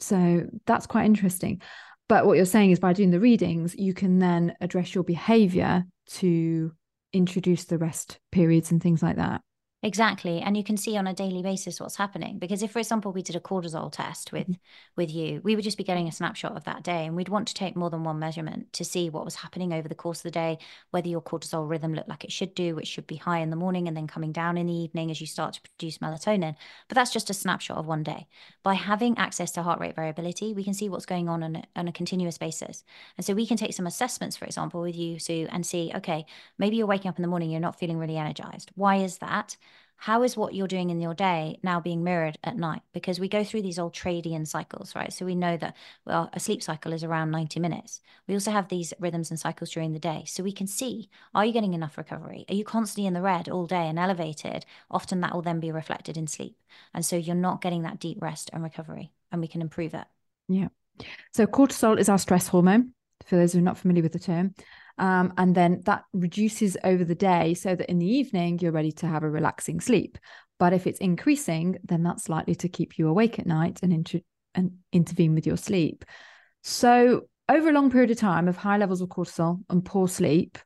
So 0.00 0.46
that's 0.66 0.86
quite 0.86 1.06
interesting. 1.06 1.62
But 2.08 2.26
what 2.26 2.36
you're 2.36 2.44
saying 2.44 2.72
is 2.72 2.80
by 2.80 2.92
doing 2.92 3.10
the 3.10 3.20
readings, 3.20 3.76
you 3.76 3.94
can 3.94 4.18
then 4.18 4.56
address 4.60 4.92
your 4.92 5.04
behavior 5.04 5.84
to 6.14 6.72
introduce 7.12 7.64
the 7.64 7.78
rest 7.78 8.18
periods 8.32 8.72
and 8.72 8.82
things 8.82 9.02
like 9.02 9.16
that. 9.16 9.42
Exactly. 9.84 10.40
And 10.40 10.56
you 10.56 10.62
can 10.62 10.76
see 10.76 10.96
on 10.96 11.08
a 11.08 11.12
daily 11.12 11.42
basis 11.42 11.80
what's 11.80 11.96
happening. 11.96 12.38
Because 12.38 12.62
if, 12.62 12.70
for 12.70 12.78
example, 12.78 13.10
we 13.10 13.20
did 13.20 13.34
a 13.34 13.40
cortisol 13.40 13.90
test 13.90 14.30
with 14.30 14.44
mm-hmm. 14.44 14.52
with 14.94 15.10
you, 15.10 15.40
we 15.42 15.56
would 15.56 15.64
just 15.64 15.76
be 15.76 15.82
getting 15.82 16.06
a 16.06 16.12
snapshot 16.12 16.56
of 16.56 16.62
that 16.64 16.84
day. 16.84 17.04
And 17.04 17.16
we'd 17.16 17.28
want 17.28 17.48
to 17.48 17.54
take 17.54 17.74
more 17.74 17.90
than 17.90 18.04
one 18.04 18.20
measurement 18.20 18.72
to 18.74 18.84
see 18.84 19.10
what 19.10 19.24
was 19.24 19.34
happening 19.34 19.72
over 19.72 19.88
the 19.88 19.96
course 19.96 20.20
of 20.20 20.22
the 20.22 20.30
day, 20.30 20.58
whether 20.92 21.08
your 21.08 21.20
cortisol 21.20 21.68
rhythm 21.68 21.94
looked 21.94 22.08
like 22.08 22.22
it 22.22 22.30
should 22.30 22.54
do, 22.54 22.76
which 22.76 22.86
should 22.86 23.08
be 23.08 23.16
high 23.16 23.40
in 23.40 23.50
the 23.50 23.56
morning 23.56 23.88
and 23.88 23.96
then 23.96 24.06
coming 24.06 24.30
down 24.30 24.56
in 24.56 24.68
the 24.68 24.72
evening 24.72 25.10
as 25.10 25.20
you 25.20 25.26
start 25.26 25.54
to 25.54 25.62
produce 25.62 25.98
melatonin. 25.98 26.54
But 26.86 26.94
that's 26.94 27.12
just 27.12 27.30
a 27.30 27.34
snapshot 27.34 27.78
of 27.78 27.86
one 27.86 28.04
day. 28.04 28.28
By 28.62 28.74
having 28.74 29.18
access 29.18 29.50
to 29.52 29.64
heart 29.64 29.80
rate 29.80 29.96
variability, 29.96 30.54
we 30.54 30.62
can 30.62 30.74
see 30.74 30.88
what's 30.88 31.06
going 31.06 31.28
on 31.28 31.42
on 31.42 31.56
a, 31.56 31.64
on 31.74 31.88
a 31.88 31.92
continuous 31.92 32.38
basis. 32.38 32.84
And 33.16 33.26
so 33.26 33.34
we 33.34 33.48
can 33.48 33.56
take 33.56 33.74
some 33.74 33.88
assessments, 33.88 34.36
for 34.36 34.44
example, 34.44 34.80
with 34.80 34.94
you, 34.94 35.18
Sue, 35.18 35.48
and 35.50 35.66
see, 35.66 35.90
okay, 35.96 36.24
maybe 36.56 36.76
you're 36.76 36.86
waking 36.86 37.08
up 37.08 37.18
in 37.18 37.22
the 37.22 37.28
morning, 37.28 37.50
you're 37.50 37.60
not 37.60 37.80
feeling 37.80 37.98
really 37.98 38.16
energized. 38.16 38.70
Why 38.76 38.98
is 38.98 39.18
that? 39.18 39.56
How 40.02 40.24
is 40.24 40.36
what 40.36 40.52
you're 40.52 40.66
doing 40.66 40.90
in 40.90 41.00
your 41.00 41.14
day 41.14 41.60
now 41.62 41.78
being 41.78 42.02
mirrored 42.02 42.36
at 42.42 42.56
night? 42.56 42.82
Because 42.92 43.20
we 43.20 43.28
go 43.28 43.44
through 43.44 43.62
these 43.62 43.78
ultradian 43.78 44.44
cycles, 44.48 44.96
right? 44.96 45.12
So 45.12 45.24
we 45.24 45.36
know 45.36 45.56
that 45.58 45.76
well, 46.04 46.28
a 46.32 46.40
sleep 46.40 46.60
cycle 46.60 46.92
is 46.92 47.04
around 47.04 47.30
90 47.30 47.60
minutes. 47.60 48.00
We 48.26 48.34
also 48.34 48.50
have 48.50 48.66
these 48.66 48.92
rhythms 48.98 49.30
and 49.30 49.38
cycles 49.38 49.70
during 49.70 49.92
the 49.92 50.00
day. 50.00 50.24
So 50.26 50.42
we 50.42 50.50
can 50.50 50.66
see, 50.66 51.08
are 51.36 51.46
you 51.46 51.52
getting 51.52 51.72
enough 51.72 51.96
recovery? 51.96 52.44
Are 52.48 52.54
you 52.56 52.64
constantly 52.64 53.06
in 53.06 53.14
the 53.14 53.22
red 53.22 53.48
all 53.48 53.64
day 53.64 53.86
and 53.86 53.96
elevated? 53.96 54.66
Often 54.90 55.20
that 55.20 55.34
will 55.34 55.42
then 55.42 55.60
be 55.60 55.70
reflected 55.70 56.16
in 56.16 56.26
sleep. 56.26 56.58
And 56.92 57.06
so 57.06 57.14
you're 57.14 57.36
not 57.36 57.62
getting 57.62 57.82
that 57.82 58.00
deep 58.00 58.20
rest 58.20 58.50
and 58.52 58.64
recovery. 58.64 59.12
and 59.30 59.40
we 59.40 59.46
can 59.46 59.60
improve 59.60 59.94
it. 59.94 60.06
Yeah. 60.48 60.68
So 61.32 61.46
cortisol 61.46 61.96
is 61.96 62.08
our 62.08 62.18
stress 62.18 62.48
hormone, 62.48 62.92
for 63.24 63.36
those 63.36 63.52
who 63.52 63.60
are 63.60 63.62
not 63.62 63.78
familiar 63.78 64.02
with 64.02 64.14
the 64.14 64.18
term. 64.18 64.54
Um, 65.02 65.32
and 65.36 65.52
then 65.52 65.80
that 65.86 66.04
reduces 66.12 66.76
over 66.84 67.04
the 67.04 67.16
day 67.16 67.54
so 67.54 67.74
that 67.74 67.90
in 67.90 67.98
the 67.98 68.06
evening 68.06 68.60
you're 68.60 68.70
ready 68.70 68.92
to 68.92 69.08
have 69.08 69.24
a 69.24 69.28
relaxing 69.28 69.80
sleep. 69.80 70.16
But 70.60 70.72
if 70.72 70.86
it's 70.86 71.00
increasing, 71.00 71.76
then 71.82 72.04
that's 72.04 72.28
likely 72.28 72.54
to 72.54 72.68
keep 72.68 72.98
you 72.98 73.08
awake 73.08 73.40
at 73.40 73.46
night 73.46 73.80
and, 73.82 73.92
inter- 73.92 74.20
and 74.54 74.78
intervene 74.92 75.34
with 75.34 75.44
your 75.44 75.56
sleep. 75.56 76.04
So, 76.62 77.22
over 77.48 77.68
a 77.68 77.72
long 77.72 77.90
period 77.90 78.12
of 78.12 78.18
time 78.18 78.46
of 78.46 78.56
high 78.56 78.76
levels 78.76 79.00
of 79.00 79.08
cortisol 79.08 79.64
and 79.68 79.84
poor 79.84 80.06
sleep, 80.06 80.56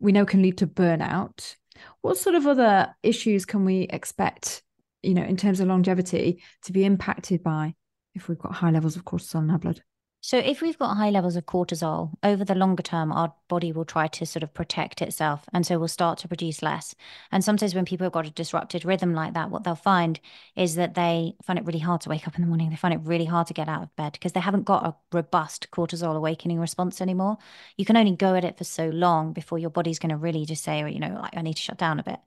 we 0.00 0.12
know 0.12 0.24
can 0.24 0.40
lead 0.40 0.58
to 0.58 0.68
burnout. 0.68 1.56
What 2.00 2.16
sort 2.16 2.36
of 2.36 2.46
other 2.46 2.94
issues 3.02 3.44
can 3.44 3.64
we 3.64 3.88
expect, 3.90 4.62
you 5.02 5.14
know, 5.14 5.24
in 5.24 5.36
terms 5.36 5.58
of 5.58 5.66
longevity 5.66 6.44
to 6.62 6.72
be 6.72 6.84
impacted 6.84 7.42
by 7.42 7.74
if 8.14 8.28
we've 8.28 8.38
got 8.38 8.54
high 8.54 8.70
levels 8.70 8.94
of 8.94 9.04
cortisol 9.04 9.42
in 9.42 9.50
our 9.50 9.58
blood? 9.58 9.82
So, 10.22 10.36
if 10.36 10.60
we've 10.60 10.78
got 10.78 10.96
high 10.96 11.08
levels 11.08 11.36
of 11.36 11.46
cortisol 11.46 12.12
over 12.22 12.44
the 12.44 12.54
longer 12.54 12.82
term, 12.82 13.10
our 13.10 13.32
body 13.48 13.72
will 13.72 13.86
try 13.86 14.06
to 14.06 14.26
sort 14.26 14.42
of 14.42 14.52
protect 14.52 15.00
itself. 15.00 15.46
And 15.54 15.66
so 15.66 15.78
we'll 15.78 15.88
start 15.88 16.18
to 16.18 16.28
produce 16.28 16.62
less. 16.62 16.94
And 17.32 17.42
sometimes 17.42 17.74
when 17.74 17.86
people 17.86 18.04
have 18.04 18.12
got 18.12 18.26
a 18.26 18.30
disrupted 18.30 18.84
rhythm 18.84 19.14
like 19.14 19.32
that, 19.32 19.50
what 19.50 19.64
they'll 19.64 19.74
find 19.74 20.20
is 20.56 20.74
that 20.74 20.94
they 20.94 21.36
find 21.42 21.58
it 21.58 21.64
really 21.64 21.78
hard 21.78 22.02
to 22.02 22.10
wake 22.10 22.28
up 22.28 22.36
in 22.36 22.42
the 22.42 22.46
morning. 22.48 22.68
They 22.68 22.76
find 22.76 22.92
it 22.92 23.00
really 23.02 23.24
hard 23.24 23.46
to 23.46 23.54
get 23.54 23.68
out 23.68 23.82
of 23.82 23.96
bed 23.96 24.12
because 24.12 24.32
they 24.32 24.40
haven't 24.40 24.64
got 24.64 24.84
a 24.84 24.94
robust 25.10 25.68
cortisol 25.72 26.14
awakening 26.14 26.60
response 26.60 27.00
anymore. 27.00 27.38
You 27.78 27.86
can 27.86 27.96
only 27.96 28.14
go 28.14 28.34
at 28.34 28.44
it 28.44 28.58
for 28.58 28.64
so 28.64 28.90
long 28.90 29.32
before 29.32 29.58
your 29.58 29.70
body's 29.70 29.98
going 29.98 30.10
to 30.10 30.16
really 30.16 30.44
just 30.44 30.62
say, 30.62 30.78
you 30.90 31.00
know, 31.00 31.18
like, 31.20 31.34
I 31.34 31.40
need 31.40 31.56
to 31.56 31.62
shut 31.62 31.78
down 31.78 31.98
a 31.98 32.04
bit 32.04 32.20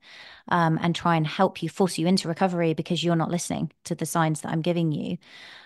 um, 0.47 0.79
and 0.82 0.95
try 0.95 1.15
and 1.15 1.27
help 1.27 1.62
you, 1.62 1.69
force 1.69 1.99
you 1.99 2.08
into 2.08 2.27
recovery 2.27 2.73
because 2.73 3.03
you're 3.03 3.15
not 3.15 3.29
listening 3.29 3.71
to 3.84 3.93
the 3.93 4.08
signs 4.08 4.41
that 4.41 4.51
I'm 4.51 4.62
giving 4.62 4.91
you. 4.91 5.19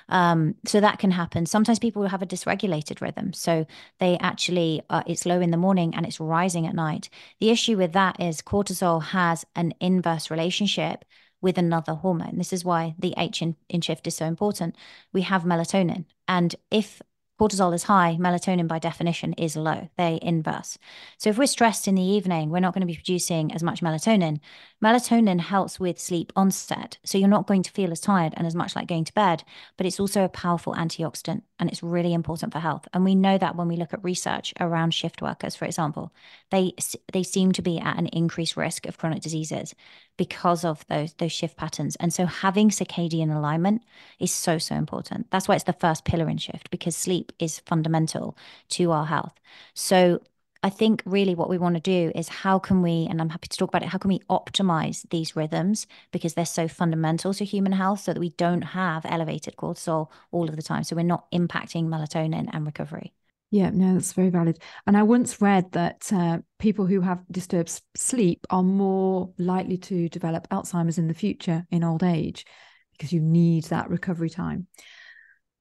Um, 0.10 0.56
so 0.66 0.80
that 0.80 1.00
can 1.00 1.12
happen. 1.12 1.46
Sometimes 1.46 1.80
people 1.80 2.02
will 2.02 2.10
have 2.10 2.22
a 2.22 2.26
dysregulated 2.28 3.02
rhythm. 3.02 3.34
So 3.34 3.66
they 4.00 4.18
actually, 4.20 4.82
uh, 4.90 5.04
it's 5.06 5.26
low 5.26 5.42
in 5.42 5.52
the 5.52 5.58
morning 5.58 5.94
and 5.96 6.06
it's 6.06 6.20
rising 6.20 6.66
at 6.66 6.76
night. 6.76 7.10
The 7.40 7.50
issue 7.50 7.78
with 7.78 7.94
that 7.94 8.20
is 8.20 8.42
cortisol 8.42 9.04
has 9.04 9.46
an 9.56 9.74
inverse 9.80 10.32
relationship 10.32 11.04
with 11.42 11.58
another 11.58 11.94
hormone. 11.94 12.38
This 12.38 12.54
is 12.54 12.66
why 12.66 12.96
the 12.98 13.14
H 13.18 13.42
in, 13.42 13.56
in 13.70 13.82
shift 13.82 14.08
is 14.08 14.16
so 14.16 14.26
important. 14.26 14.76
We 15.14 15.22
have 15.22 15.44
melatonin. 15.44 16.06
And 16.28 16.56
if 16.72 17.02
cortisol 17.40 17.74
is 17.74 17.84
high, 17.84 18.18
melatonin 18.20 18.68
by 18.68 18.80
definition 18.80 19.34
is 19.34 19.56
low. 19.56 19.90
They 19.98 20.20
inverse. 20.22 20.78
So 21.18 21.30
if 21.30 21.38
we're 21.38 21.46
stressed 21.46 21.88
in 21.88 21.96
the 21.96 22.02
evening, 22.02 22.50
we're 22.50 22.60
not 22.60 22.74
going 22.74 22.82
to 22.82 22.88
be 22.88 22.96
producing 22.96 23.54
as 23.54 23.64
much 23.64 23.82
melatonin. 23.82 24.40
Melatonin 24.84 25.40
helps 25.40 25.80
with 25.80 26.00
sleep 26.00 26.34
onset. 26.36 26.98
So 27.04 27.18
you're 27.18 27.28
not 27.28 27.48
going 27.48 27.64
to 27.64 27.72
feel 27.72 27.92
as 27.92 28.00
tired 28.00 28.34
and 28.38 28.48
as 28.48 28.56
much 28.56 28.76
like 28.76 28.88
going 28.88 29.06
to 29.06 29.14
bed, 29.14 29.44
but 29.78 29.86
it's 29.86 30.00
also 30.00 30.24
a 30.24 30.30
powerful 30.30 30.74
antioxidant 30.74 31.42
and 31.60 31.70
it's 31.70 31.84
really 31.84 32.14
important 32.14 32.54
for 32.54 32.60
health. 32.60 32.88
And 32.94 33.04
we 33.04 33.16
know 33.16 33.38
that 33.38 33.56
when 33.56 33.68
we 33.68 33.78
look 33.78 33.94
at 33.94 34.04
research 34.04 34.54
around 34.60 34.94
shift 34.94 35.22
workers, 35.22 35.56
for 35.56 35.66
example, 35.66 36.14
they 36.52 36.74
they 37.14 37.24
seem 37.24 37.52
to 37.54 37.62
be 37.62 37.80
at 37.80 37.98
an 37.98 38.08
increased 38.08 38.58
risk 38.58 38.86
of 38.86 38.98
chronic 38.98 39.22
diseases 39.22 39.74
because 40.18 40.64
of 40.66 40.86
those 40.88 41.14
those 41.14 41.32
shift 41.32 41.58
patterns. 41.58 41.96
And 41.98 42.14
so 42.14 42.26
having 42.26 42.70
circadian 42.70 43.36
alignment 43.36 43.82
is 44.20 44.32
so 44.32 44.58
so 44.58 44.76
important. 44.76 45.30
That's 45.32 45.48
why 45.48 45.56
it's 45.56 45.64
the 45.66 45.74
first 45.74 46.06
pillar 46.06 46.30
in 46.30 46.38
shift 46.38 46.70
because 46.72 46.96
sleep 46.96 47.32
is 47.40 47.60
fundamental 47.60 48.38
to 48.70 48.92
our 48.92 49.06
health. 49.06 49.34
So 49.74 50.22
I 50.68 50.70
think 50.70 51.02
really 51.06 51.34
what 51.34 51.50
we 51.50 51.58
want 51.58 51.76
to 51.76 51.82
do 51.82 52.12
is 52.14 52.28
how 52.28 52.60
can 52.60 52.82
we, 52.82 53.08
and 53.10 53.22
I'm 53.22 53.30
happy 53.30 53.48
to 53.48 53.58
talk 53.58 53.70
about 53.70 53.84
it, 53.84 53.88
how 53.88 54.00
can 54.00 54.10
we 54.10 54.20
optimize 54.30 55.10
these 55.12 55.34
rhythms 55.34 55.88
because 56.12 56.34
they're 56.34 56.46
so 56.46 56.68
fundamental 56.68 57.34
to 57.36 57.46
human 57.46 57.72
health 57.72 58.02
so 58.02 58.12
that 58.12 58.20
we 58.20 58.32
don't 58.32 58.64
have 58.64 59.06
elevated 59.06 59.56
cortisol 59.56 60.12
all 60.30 60.50
of 60.50 60.58
the 60.58 60.62
time. 60.62 60.84
So 60.84 60.98
we're 60.98 61.04
not 61.04 61.32
impacting 61.32 61.86
melatonin 61.86 62.50
and 62.52 62.66
recovery. 62.66 63.14
Yeah, 63.50 63.70
no, 63.70 63.94
that's 63.94 64.12
very 64.12 64.30
valid. 64.30 64.60
And 64.86 64.98
I 64.98 65.04
once 65.04 65.40
read 65.40 65.72
that 65.72 66.12
uh, 66.12 66.40
people 66.60 66.86
who 66.86 67.00
have 67.00 67.24
disturbed 67.32 67.82
sleep 67.96 68.46
are 68.50 68.62
more 68.62 69.32
likely 69.38 69.78
to 69.78 70.10
develop 70.10 70.50
Alzheimer's 70.50 70.98
in 70.98 71.08
the 71.08 71.14
future 71.14 71.66
in 71.72 71.86
old 71.86 72.04
age 72.04 72.46
because 72.92 73.14
you 73.14 73.22
need 73.22 73.64
that 73.66 73.90
recovery 73.90 74.30
time. 74.30 74.68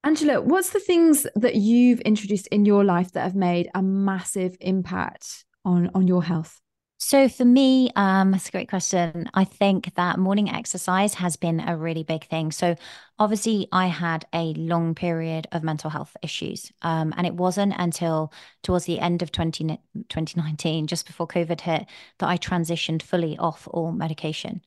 Angela, 0.05 0.41
what's 0.41 0.71
the 0.71 0.81
things 0.81 1.27
that 1.35 1.57
you've 1.57 2.01
introduced 2.01 2.47
in 2.49 2.65
your 2.65 2.85
life 2.85 3.13
that 3.13 3.23
have 3.23 3.35
made 3.35 3.69
a 3.75 3.83
massive 3.83 4.57
impact 4.61 5.45
on 5.65 5.91
on 5.95 6.07
your 6.07 6.23
health? 6.23 6.61
So 6.99 7.29
for 7.29 7.45
me, 7.45 7.91
um, 7.95 8.31
that's 8.31 8.49
a 8.49 8.53
great 8.53 8.71
question. 8.71 9.29
I 9.35 9.45
think 9.45 9.95
that 9.97 10.19
morning 10.19 10.49
exercise 10.49 11.13
has 11.15 11.37
been 11.37 11.61
a 11.61 11.77
really 11.77 12.03
big 12.03 12.25
thing. 12.25 12.51
So 12.51 12.75
obviously, 13.19 13.69
I 13.71 13.89
had 13.89 14.27
a 14.33 14.55
long 14.55 14.95
period 14.95 15.47
of 15.53 15.63
mental 15.63 15.91
health 15.91 16.17
issues, 16.23 16.73
um, 16.81 17.13
and 17.19 17.27
it 17.27 17.35
wasn't 17.35 17.75
until 17.77 18.33
towards 18.63 18.87
the 18.87 18.99
end 18.99 19.21
of 19.21 19.31
20, 19.31 19.79
2019, 20.09 20.87
just 20.87 21.07
before 21.07 21.29
COVID 21.29 21.61
hit, 21.61 21.87
that 22.19 22.29
I 22.31 22.39
transitioned 22.39 23.03
fully 23.03 23.37
off 23.37 23.69
all 23.71 23.93
medication. 23.93 24.63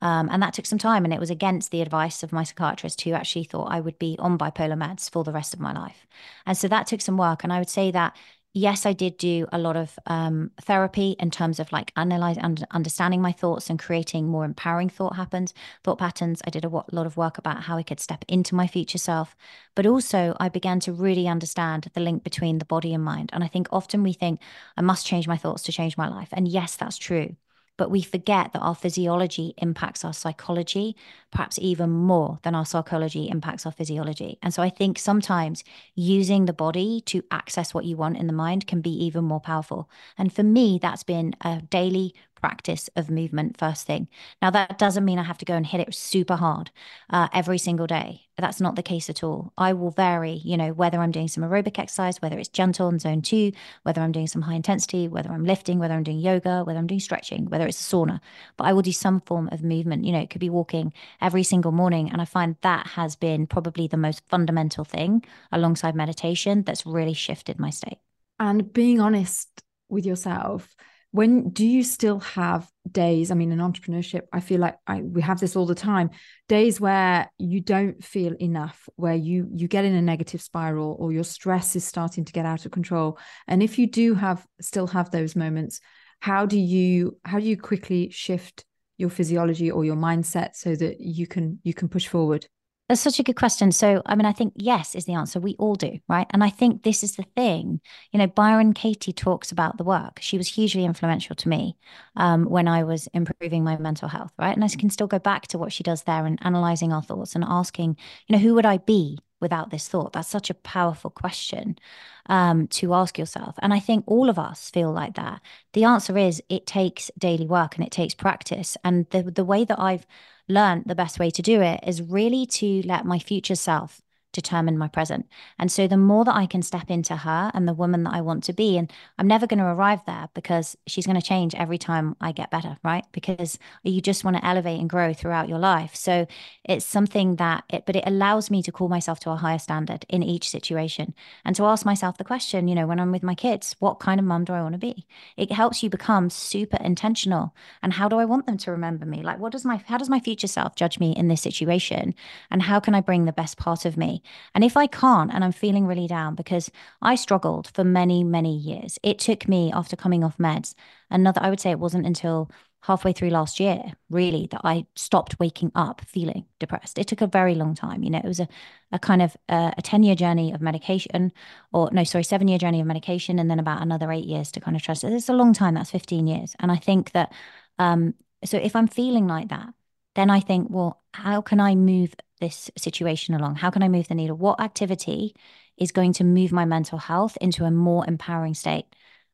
Um, 0.00 0.28
and 0.30 0.40
that 0.40 0.54
took 0.54 0.66
some 0.66 0.78
time, 0.78 1.04
and 1.04 1.12
it 1.12 1.20
was 1.20 1.30
against 1.30 1.72
the 1.72 1.82
advice 1.82 2.22
of 2.22 2.32
my 2.32 2.44
psychiatrist, 2.44 3.00
who 3.02 3.12
actually 3.12 3.44
thought 3.44 3.72
I 3.72 3.80
would 3.80 3.98
be 3.98 4.16
on 4.20 4.38
bipolar 4.38 4.78
meds 4.78 5.10
for 5.10 5.24
the 5.24 5.32
rest 5.32 5.52
of 5.52 5.58
my 5.60 5.72
life. 5.72 6.06
And 6.46 6.56
so 6.56 6.68
that 6.68 6.86
took 6.86 7.00
some 7.00 7.16
work. 7.16 7.42
And 7.42 7.52
I 7.52 7.58
would 7.58 7.68
say 7.68 7.90
that 7.90 8.16
yes, 8.54 8.86
I 8.86 8.92
did 8.92 9.16
do 9.16 9.46
a 9.52 9.58
lot 9.58 9.76
of 9.76 9.98
um, 10.06 10.50
therapy 10.62 11.16
in 11.18 11.30
terms 11.30 11.58
of 11.58 11.72
like 11.72 11.92
analyzing, 11.96 12.42
and 12.42 12.66
understanding 12.70 13.22
my 13.22 13.32
thoughts 13.32 13.70
and 13.70 13.78
creating 13.78 14.26
more 14.26 14.44
empowering 14.44 14.88
thought 14.88 15.16
happens, 15.16 15.54
thought 15.82 15.98
patterns. 15.98 16.42
I 16.46 16.50
did 16.50 16.64
a 16.64 16.68
lot 16.68 17.06
of 17.06 17.16
work 17.16 17.38
about 17.38 17.62
how 17.62 17.76
I 17.76 17.82
could 17.82 18.00
step 18.00 18.24
into 18.28 18.54
my 18.54 18.66
future 18.66 18.98
self, 18.98 19.36
but 19.74 19.86
also 19.86 20.36
I 20.40 20.48
began 20.48 20.80
to 20.80 20.92
really 20.92 21.28
understand 21.28 21.90
the 21.94 22.00
link 22.00 22.24
between 22.24 22.58
the 22.58 22.64
body 22.64 22.92
and 22.94 23.04
mind. 23.04 23.30
And 23.32 23.42
I 23.42 23.48
think 23.48 23.68
often 23.72 24.02
we 24.02 24.12
think 24.12 24.40
I 24.76 24.82
must 24.82 25.06
change 25.06 25.26
my 25.28 25.36
thoughts 25.36 25.62
to 25.64 25.72
change 25.72 25.96
my 25.96 26.08
life, 26.08 26.28
and 26.32 26.46
yes, 26.48 26.76
that's 26.76 26.98
true. 26.98 27.36
But 27.76 27.90
we 27.90 28.02
forget 28.02 28.52
that 28.52 28.60
our 28.60 28.74
physiology 28.74 29.54
impacts 29.58 30.04
our 30.04 30.12
psychology, 30.12 30.94
perhaps 31.30 31.58
even 31.58 31.90
more 31.90 32.38
than 32.42 32.54
our 32.54 32.66
psychology 32.66 33.28
impacts 33.28 33.64
our 33.66 33.72
physiology. 33.72 34.38
And 34.42 34.52
so 34.52 34.62
I 34.62 34.68
think 34.68 34.98
sometimes 34.98 35.64
using 35.94 36.44
the 36.44 36.52
body 36.52 37.00
to 37.06 37.22
access 37.30 37.72
what 37.72 37.84
you 37.84 37.96
want 37.96 38.18
in 38.18 38.26
the 38.26 38.32
mind 38.32 38.66
can 38.66 38.80
be 38.80 38.90
even 39.04 39.24
more 39.24 39.40
powerful. 39.40 39.88
And 40.18 40.32
for 40.32 40.42
me, 40.42 40.78
that's 40.80 41.02
been 41.02 41.34
a 41.40 41.62
daily 41.62 42.14
practice 42.42 42.90
of 42.96 43.08
movement 43.08 43.56
first 43.56 43.86
thing. 43.86 44.08
Now, 44.42 44.50
that 44.50 44.78
doesn't 44.78 45.04
mean 45.04 45.18
I 45.18 45.22
have 45.22 45.38
to 45.38 45.46
go 45.46 45.54
and 45.54 45.64
hit 45.64 45.80
it 45.80 45.94
super 45.94 46.36
hard 46.36 46.70
uh, 47.08 47.28
every 47.32 47.56
single 47.56 47.86
day. 47.86 48.26
That's 48.36 48.60
not 48.60 48.74
the 48.74 48.82
case 48.82 49.08
at 49.08 49.22
all. 49.22 49.52
I 49.56 49.72
will 49.72 49.90
vary, 49.90 50.40
you 50.44 50.56
know, 50.56 50.72
whether 50.72 50.98
I'm 50.98 51.12
doing 51.12 51.28
some 51.28 51.44
aerobic 51.44 51.78
exercise, 51.78 52.20
whether 52.20 52.38
it's 52.38 52.48
gentle 52.48 52.88
in 52.88 52.98
zone 52.98 53.22
two, 53.22 53.52
whether 53.84 54.00
I'm 54.00 54.10
doing 54.10 54.26
some 54.26 54.42
high 54.42 54.54
intensity, 54.54 55.06
whether 55.06 55.30
I'm 55.30 55.44
lifting, 55.44 55.78
whether 55.78 55.94
I'm 55.94 56.02
doing 56.02 56.18
yoga, 56.18 56.64
whether 56.64 56.78
I'm 56.78 56.86
doing 56.88 56.98
stretching, 56.98 57.48
whether 57.50 57.66
it's 57.66 57.80
a 57.80 57.94
sauna, 57.94 58.20
but 58.56 58.64
I 58.64 58.72
will 58.72 58.82
do 58.82 58.92
some 58.92 59.20
form 59.20 59.48
of 59.52 59.62
movement. 59.62 60.04
You 60.04 60.12
know, 60.12 60.20
it 60.20 60.30
could 60.30 60.40
be 60.40 60.50
walking 60.50 60.92
every 61.20 61.44
single 61.44 61.72
morning. 61.72 62.10
And 62.10 62.20
I 62.20 62.24
find 62.24 62.56
that 62.62 62.88
has 62.88 63.14
been 63.14 63.46
probably 63.46 63.86
the 63.86 63.96
most 63.96 64.26
fundamental 64.28 64.84
thing 64.84 65.24
alongside 65.52 65.94
meditation 65.94 66.62
that's 66.64 66.84
really 66.84 67.14
shifted 67.14 67.60
my 67.60 67.70
state. 67.70 67.98
And 68.40 68.72
being 68.72 69.00
honest 69.00 69.62
with 69.88 70.04
yourself, 70.04 70.74
when 71.12 71.50
do 71.50 71.64
you 71.64 71.84
still 71.84 72.18
have 72.20 72.68
days 72.90 73.30
i 73.30 73.34
mean 73.34 73.52
in 73.52 73.58
entrepreneurship 73.58 74.22
i 74.32 74.40
feel 74.40 74.58
like 74.58 74.76
I, 74.86 75.02
we 75.02 75.22
have 75.22 75.38
this 75.38 75.54
all 75.54 75.66
the 75.66 75.74
time 75.74 76.10
days 76.48 76.80
where 76.80 77.30
you 77.38 77.60
don't 77.60 78.02
feel 78.02 78.34
enough 78.40 78.88
where 78.96 79.14
you 79.14 79.48
you 79.54 79.68
get 79.68 79.84
in 79.84 79.94
a 79.94 80.02
negative 80.02 80.42
spiral 80.42 80.96
or 80.98 81.12
your 81.12 81.24
stress 81.24 81.76
is 81.76 81.84
starting 81.84 82.24
to 82.24 82.32
get 82.32 82.46
out 82.46 82.66
of 82.66 82.72
control. 82.72 83.18
And 83.48 83.62
if 83.62 83.78
you 83.78 83.86
do 83.86 84.14
have 84.14 84.44
still 84.60 84.88
have 84.88 85.10
those 85.10 85.36
moments 85.36 85.80
how 86.20 86.46
do 86.46 86.58
you 86.58 87.18
how 87.24 87.38
do 87.38 87.46
you 87.46 87.56
quickly 87.56 88.10
shift 88.10 88.64
your 88.96 89.10
physiology 89.10 89.70
or 89.70 89.84
your 89.84 89.96
mindset 89.96 90.54
so 90.54 90.74
that 90.76 91.00
you 91.00 91.26
can 91.26 91.58
you 91.62 91.74
can 91.74 91.88
push 91.88 92.06
forward 92.06 92.46
that's 92.92 93.00
such 93.00 93.18
a 93.18 93.22
good 93.22 93.36
question. 93.36 93.72
So, 93.72 94.02
I 94.04 94.14
mean, 94.14 94.26
I 94.26 94.32
think 94.32 94.52
yes 94.54 94.94
is 94.94 95.06
the 95.06 95.14
answer. 95.14 95.40
We 95.40 95.56
all 95.58 95.76
do, 95.76 95.98
right? 96.10 96.26
And 96.28 96.44
I 96.44 96.50
think 96.50 96.82
this 96.82 97.02
is 97.02 97.16
the 97.16 97.24
thing. 97.34 97.80
You 98.10 98.18
know, 98.18 98.26
Byron 98.26 98.74
Katie 98.74 99.14
talks 99.14 99.50
about 99.50 99.78
the 99.78 99.84
work. 99.84 100.18
She 100.20 100.36
was 100.36 100.46
hugely 100.46 100.84
influential 100.84 101.34
to 101.36 101.48
me 101.48 101.78
um, 102.16 102.44
when 102.44 102.68
I 102.68 102.84
was 102.84 103.08
improving 103.14 103.64
my 103.64 103.78
mental 103.78 104.08
health, 104.08 104.32
right? 104.38 104.54
And 104.54 104.62
I 104.62 104.68
can 104.68 104.90
still 104.90 105.06
go 105.06 105.18
back 105.18 105.46
to 105.48 105.58
what 105.58 105.72
she 105.72 105.82
does 105.82 106.02
there 106.02 106.26
and 106.26 106.38
analyzing 106.42 106.92
our 106.92 107.02
thoughts 107.02 107.34
and 107.34 107.44
asking, 107.48 107.96
you 108.26 108.36
know, 108.36 108.42
who 108.42 108.52
would 108.54 108.66
I 108.66 108.76
be 108.76 109.18
without 109.40 109.70
this 109.70 109.88
thought? 109.88 110.12
That's 110.12 110.28
such 110.28 110.50
a 110.50 110.54
powerful 110.54 111.08
question 111.08 111.78
um, 112.26 112.68
to 112.68 112.92
ask 112.92 113.18
yourself. 113.18 113.54
And 113.60 113.72
I 113.72 113.80
think 113.80 114.04
all 114.06 114.28
of 114.28 114.38
us 114.38 114.68
feel 114.68 114.92
like 114.92 115.14
that. 115.14 115.40
The 115.72 115.84
answer 115.84 116.18
is 116.18 116.42
it 116.50 116.66
takes 116.66 117.10
daily 117.18 117.46
work 117.46 117.76
and 117.76 117.86
it 117.86 117.90
takes 117.90 118.14
practice. 118.14 118.76
And 118.84 119.08
the 119.10 119.22
the 119.22 119.46
way 119.46 119.64
that 119.64 119.80
I've 119.80 120.06
learned 120.52 120.84
the 120.86 120.94
best 120.94 121.18
way 121.18 121.30
to 121.30 121.42
do 121.42 121.60
it 121.60 121.80
is 121.86 122.02
really 122.02 122.46
to 122.46 122.82
let 122.82 123.04
my 123.04 123.18
future 123.18 123.54
self 123.54 124.02
determine 124.32 124.78
my 124.78 124.88
present. 124.88 125.26
And 125.58 125.70
so 125.70 125.86
the 125.86 125.96
more 125.96 126.24
that 126.24 126.34
I 126.34 126.46
can 126.46 126.62
step 126.62 126.90
into 126.90 127.16
her 127.16 127.50
and 127.54 127.68
the 127.68 127.74
woman 127.74 128.02
that 128.04 128.14
I 128.14 128.20
want 128.20 128.44
to 128.44 128.52
be, 128.52 128.78
and 128.78 128.92
I'm 129.18 129.26
never 129.26 129.46
going 129.46 129.58
to 129.58 129.66
arrive 129.66 130.00
there 130.06 130.28
because 130.34 130.76
she's 130.86 131.06
going 131.06 131.20
to 131.20 131.26
change 131.26 131.54
every 131.54 131.78
time 131.78 132.16
I 132.20 132.32
get 132.32 132.50
better, 132.50 132.78
right? 132.82 133.04
Because 133.12 133.58
you 133.82 134.00
just 134.00 134.24
want 134.24 134.36
to 134.36 134.44
elevate 134.44 134.80
and 134.80 134.90
grow 134.90 135.12
throughout 135.12 135.48
your 135.48 135.58
life. 135.58 135.94
So 135.94 136.26
it's 136.64 136.84
something 136.84 137.36
that 137.36 137.64
it, 137.68 137.84
but 137.86 137.96
it 137.96 138.04
allows 138.06 138.50
me 138.50 138.62
to 138.62 138.72
call 138.72 138.88
myself 138.88 139.20
to 139.20 139.30
a 139.30 139.36
higher 139.36 139.58
standard 139.58 140.04
in 140.08 140.22
each 140.22 140.48
situation 140.48 141.14
and 141.44 141.54
to 141.56 141.64
ask 141.64 141.84
myself 141.84 142.18
the 142.18 142.24
question, 142.24 142.68
you 142.68 142.74
know, 142.74 142.86
when 142.86 143.00
I'm 143.00 143.12
with 143.12 143.22
my 143.22 143.34
kids, 143.34 143.76
what 143.78 144.00
kind 144.00 144.18
of 144.18 144.26
mum 144.26 144.44
do 144.44 144.52
I 144.52 144.62
want 144.62 144.74
to 144.74 144.78
be? 144.78 145.06
It 145.36 145.52
helps 145.52 145.82
you 145.82 145.90
become 145.90 146.30
super 146.30 146.78
intentional. 146.78 147.54
And 147.82 147.92
how 147.92 148.08
do 148.08 148.16
I 148.18 148.24
want 148.24 148.46
them 148.46 148.58
to 148.58 148.70
remember 148.70 149.06
me? 149.06 149.22
Like, 149.22 149.38
what 149.38 149.52
does 149.52 149.64
my, 149.64 149.76
how 149.86 149.98
does 149.98 150.08
my 150.08 150.20
future 150.20 150.46
self 150.46 150.74
judge 150.74 150.98
me 150.98 151.12
in 151.12 151.28
this 151.28 151.42
situation? 151.42 152.14
And 152.50 152.62
how 152.62 152.80
can 152.80 152.94
I 152.94 153.00
bring 153.00 153.24
the 153.24 153.32
best 153.32 153.58
part 153.58 153.84
of 153.84 153.96
me? 153.96 154.21
And 154.54 154.64
if 154.64 154.76
I 154.76 154.86
can't, 154.86 155.32
and 155.32 155.44
I'm 155.44 155.52
feeling 155.52 155.86
really 155.86 156.06
down 156.06 156.34
because 156.34 156.70
I 157.00 157.14
struggled 157.14 157.70
for 157.74 157.84
many, 157.84 158.24
many 158.24 158.56
years, 158.56 158.98
it 159.02 159.18
took 159.18 159.48
me 159.48 159.72
after 159.72 159.96
coming 159.96 160.24
off 160.24 160.38
meds, 160.38 160.74
another, 161.10 161.40
I 161.42 161.50
would 161.50 161.60
say 161.60 161.70
it 161.70 161.78
wasn't 161.78 162.06
until 162.06 162.50
halfway 162.82 163.12
through 163.12 163.30
last 163.30 163.60
year, 163.60 163.80
really, 164.10 164.48
that 164.50 164.60
I 164.64 164.86
stopped 164.96 165.38
waking 165.38 165.70
up 165.74 166.00
feeling 166.04 166.46
depressed. 166.58 166.98
It 166.98 167.06
took 167.06 167.20
a 167.20 167.26
very 167.26 167.54
long 167.54 167.74
time. 167.74 168.02
You 168.02 168.10
know, 168.10 168.18
it 168.18 168.26
was 168.26 168.40
a, 168.40 168.48
a 168.90 168.98
kind 168.98 169.22
of 169.22 169.36
uh, 169.48 169.70
a 169.76 169.82
10 169.82 170.02
year 170.02 170.14
journey 170.14 170.52
of 170.52 170.60
medication, 170.60 171.32
or 171.72 171.90
no, 171.92 172.04
sorry, 172.04 172.24
seven 172.24 172.48
year 172.48 172.58
journey 172.58 172.80
of 172.80 172.86
medication, 172.86 173.38
and 173.38 173.50
then 173.50 173.60
about 173.60 173.82
another 173.82 174.10
eight 174.10 174.24
years 174.26 174.50
to 174.52 174.60
kind 174.60 174.76
of 174.76 174.82
trust 174.82 175.04
it. 175.04 175.12
It's 175.12 175.28
a 175.28 175.32
long 175.32 175.52
time. 175.52 175.74
That's 175.74 175.90
15 175.90 176.26
years. 176.26 176.56
And 176.58 176.72
I 176.72 176.76
think 176.76 177.12
that, 177.12 177.32
um, 177.78 178.14
so 178.44 178.56
if 178.58 178.74
I'm 178.74 178.88
feeling 178.88 179.28
like 179.28 179.48
that, 179.50 179.72
then 180.14 180.28
I 180.30 180.40
think, 180.40 180.68
well, 180.70 181.00
how 181.14 181.40
can 181.40 181.60
I 181.60 181.74
move 181.74 182.14
this 182.42 182.70
situation 182.76 183.34
along? 183.34 183.56
How 183.56 183.70
can 183.70 183.82
I 183.82 183.88
move 183.88 184.08
the 184.08 184.14
needle? 184.14 184.36
What 184.36 184.60
activity 184.60 185.34
is 185.78 185.92
going 185.92 186.12
to 186.14 186.24
move 186.24 186.52
my 186.52 186.66
mental 186.66 186.98
health 186.98 187.38
into 187.40 187.64
a 187.64 187.70
more 187.70 188.06
empowering 188.06 188.54
state? 188.54 188.84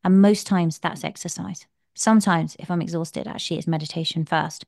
And 0.05 0.23
most 0.23 0.47
times 0.47 0.79
that's 0.79 1.03
exercise. 1.03 1.67
Sometimes, 1.97 2.55
if 2.61 2.71
I'm 2.71 2.81
exhausted, 2.83 3.27
actually, 3.27 3.59
it's 3.59 3.67
meditation 3.67 4.25
first. 4.25 4.65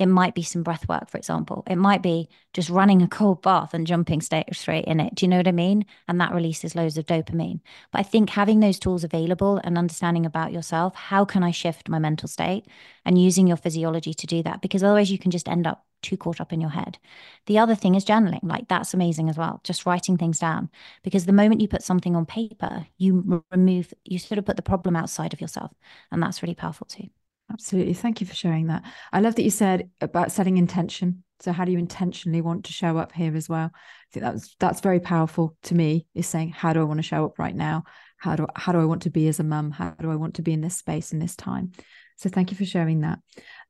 It 0.00 0.06
might 0.06 0.34
be 0.34 0.42
some 0.42 0.64
breath 0.64 0.88
work, 0.88 1.08
for 1.10 1.18
example. 1.18 1.62
It 1.68 1.76
might 1.76 2.02
be 2.02 2.28
just 2.54 2.70
running 2.70 3.02
a 3.02 3.08
cold 3.08 3.42
bath 3.42 3.74
and 3.74 3.86
jumping 3.86 4.20
straight 4.22 4.84
in 4.86 4.98
it. 4.98 5.14
Do 5.14 5.24
you 5.24 5.28
know 5.28 5.36
what 5.36 5.46
I 5.46 5.52
mean? 5.52 5.84
And 6.08 6.20
that 6.20 6.32
releases 6.34 6.74
loads 6.74 6.98
of 6.98 7.06
dopamine. 7.06 7.60
But 7.92 8.00
I 8.00 8.02
think 8.02 8.30
having 8.30 8.60
those 8.60 8.78
tools 8.80 9.04
available 9.04 9.58
and 9.62 9.76
understanding 9.78 10.26
about 10.26 10.52
yourself, 10.52 10.94
how 10.96 11.24
can 11.26 11.44
I 11.44 11.52
shift 11.52 11.88
my 11.88 11.98
mental 12.00 12.28
state 12.28 12.66
and 13.04 13.20
using 13.20 13.46
your 13.46 13.58
physiology 13.58 14.14
to 14.14 14.26
do 14.26 14.42
that? 14.42 14.62
Because 14.62 14.82
otherwise, 14.82 15.12
you 15.12 15.18
can 15.18 15.30
just 15.30 15.48
end 15.48 15.66
up 15.66 15.86
too 16.02 16.16
caught 16.16 16.40
up 16.40 16.52
in 16.52 16.62
your 16.62 16.70
head. 16.70 16.98
The 17.46 17.58
other 17.58 17.74
thing 17.74 17.94
is 17.94 18.04
journaling. 18.04 18.42
Like 18.42 18.68
that's 18.68 18.94
amazing 18.94 19.28
as 19.28 19.36
well. 19.36 19.60
Just 19.64 19.84
writing 19.84 20.16
things 20.16 20.38
down. 20.38 20.70
Because 21.02 21.26
the 21.26 21.32
moment 21.32 21.60
you 21.60 21.68
put 21.68 21.82
something 21.82 22.16
on 22.16 22.24
paper, 22.24 22.86
you 22.96 23.44
remove, 23.52 23.92
you 24.04 24.18
sort 24.18 24.38
of 24.38 24.46
put 24.46 24.56
the 24.56 24.62
problem 24.62 24.96
outside 24.96 25.34
of 25.34 25.42
yourself. 25.42 25.72
And 26.10 26.22
that's 26.22 26.42
really 26.42 26.54
powerful 26.54 26.86
too. 26.86 27.10
Absolutely. 27.50 27.94
Thank 27.94 28.20
you 28.20 28.26
for 28.26 28.34
sharing 28.34 28.68
that. 28.68 28.82
I 29.12 29.20
love 29.20 29.34
that 29.34 29.42
you 29.42 29.50
said 29.50 29.90
about 30.00 30.32
setting 30.32 30.56
intention. 30.56 31.24
So 31.40 31.52
how 31.52 31.64
do 31.64 31.72
you 31.72 31.78
intentionally 31.78 32.42
want 32.42 32.66
to 32.66 32.72
show 32.72 32.98
up 32.98 33.12
here 33.12 33.34
as 33.34 33.48
well? 33.48 33.70
I 33.74 34.12
think 34.12 34.24
that's 34.24 34.54
that's 34.58 34.80
very 34.80 35.00
powerful 35.00 35.56
to 35.64 35.74
me, 35.74 36.06
is 36.14 36.26
saying, 36.26 36.50
how 36.50 36.72
do 36.72 36.80
I 36.80 36.84
want 36.84 36.98
to 36.98 37.02
show 37.02 37.24
up 37.24 37.38
right 37.38 37.54
now? 37.54 37.84
How 38.18 38.36
do 38.36 38.46
how 38.54 38.72
do 38.72 38.78
I 38.78 38.84
want 38.84 39.02
to 39.02 39.10
be 39.10 39.26
as 39.28 39.40
a 39.40 39.44
mum? 39.44 39.70
How 39.70 39.90
do 39.98 40.10
I 40.10 40.16
want 40.16 40.34
to 40.34 40.42
be 40.42 40.52
in 40.52 40.60
this 40.60 40.76
space 40.76 41.12
in 41.12 41.18
this 41.18 41.34
time? 41.34 41.72
So 42.16 42.28
thank 42.28 42.50
you 42.50 42.56
for 42.56 42.66
sharing 42.66 43.00
that. 43.00 43.18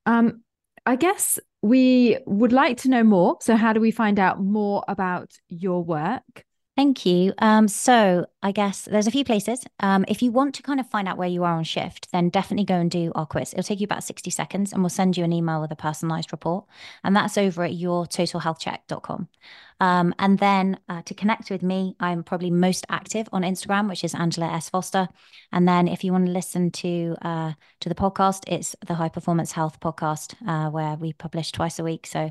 Um, 0.04 0.42
I 0.84 0.96
guess 0.96 1.38
we 1.62 2.18
would 2.26 2.52
like 2.52 2.78
to 2.78 2.88
know 2.90 3.04
more. 3.04 3.36
So, 3.40 3.56
how 3.56 3.72
do 3.72 3.80
we 3.80 3.90
find 3.90 4.18
out 4.18 4.42
more 4.42 4.82
about 4.88 5.32
your 5.48 5.84
work? 5.84 6.44
Thank 6.80 7.04
you. 7.04 7.34
Um, 7.40 7.68
so 7.68 8.24
I 8.42 8.52
guess 8.52 8.86
there's 8.86 9.06
a 9.06 9.10
few 9.10 9.22
places. 9.22 9.66
Um, 9.80 10.06
if 10.08 10.22
you 10.22 10.32
want 10.32 10.54
to 10.54 10.62
kind 10.62 10.80
of 10.80 10.88
find 10.88 11.06
out 11.06 11.18
where 11.18 11.28
you 11.28 11.44
are 11.44 11.52
on 11.52 11.64
shift, 11.64 12.10
then 12.10 12.30
definitely 12.30 12.64
go 12.64 12.76
and 12.76 12.90
do 12.90 13.12
our 13.14 13.26
quiz. 13.26 13.52
It'll 13.52 13.62
take 13.62 13.80
you 13.80 13.84
about 13.84 14.02
60 14.02 14.30
seconds 14.30 14.72
and 14.72 14.80
we'll 14.80 14.88
send 14.88 15.14
you 15.14 15.22
an 15.22 15.30
email 15.30 15.60
with 15.60 15.70
a 15.72 15.76
personalized 15.76 16.32
report. 16.32 16.64
And 17.04 17.14
that's 17.14 17.36
over 17.36 17.64
at 17.64 17.72
yourtotalhealthcheck.com. 17.72 19.28
Um, 19.80 20.14
and 20.18 20.38
then 20.38 20.78
uh, 20.88 21.02
to 21.02 21.12
connect 21.12 21.50
with 21.50 21.62
me, 21.62 21.96
I'm 22.00 22.22
probably 22.22 22.50
most 22.50 22.86
active 22.88 23.28
on 23.30 23.42
Instagram, 23.42 23.86
which 23.86 24.02
is 24.02 24.14
Angela 24.14 24.50
S. 24.50 24.70
Foster. 24.70 25.08
And 25.52 25.68
then 25.68 25.86
if 25.86 26.02
you 26.02 26.12
want 26.12 26.26
to 26.26 26.32
listen 26.32 26.70
to 26.70 27.14
uh, 27.20 27.52
to 27.80 27.88
the 27.90 27.94
podcast, 27.94 28.44
it's 28.46 28.74
the 28.86 28.94
High 28.94 29.08
Performance 29.10 29.52
Health 29.52 29.80
podcast, 29.80 30.34
uh, 30.46 30.70
where 30.70 30.96
we 30.96 31.12
publish 31.12 31.52
twice 31.52 31.78
a 31.78 31.84
week. 31.84 32.06
So 32.06 32.30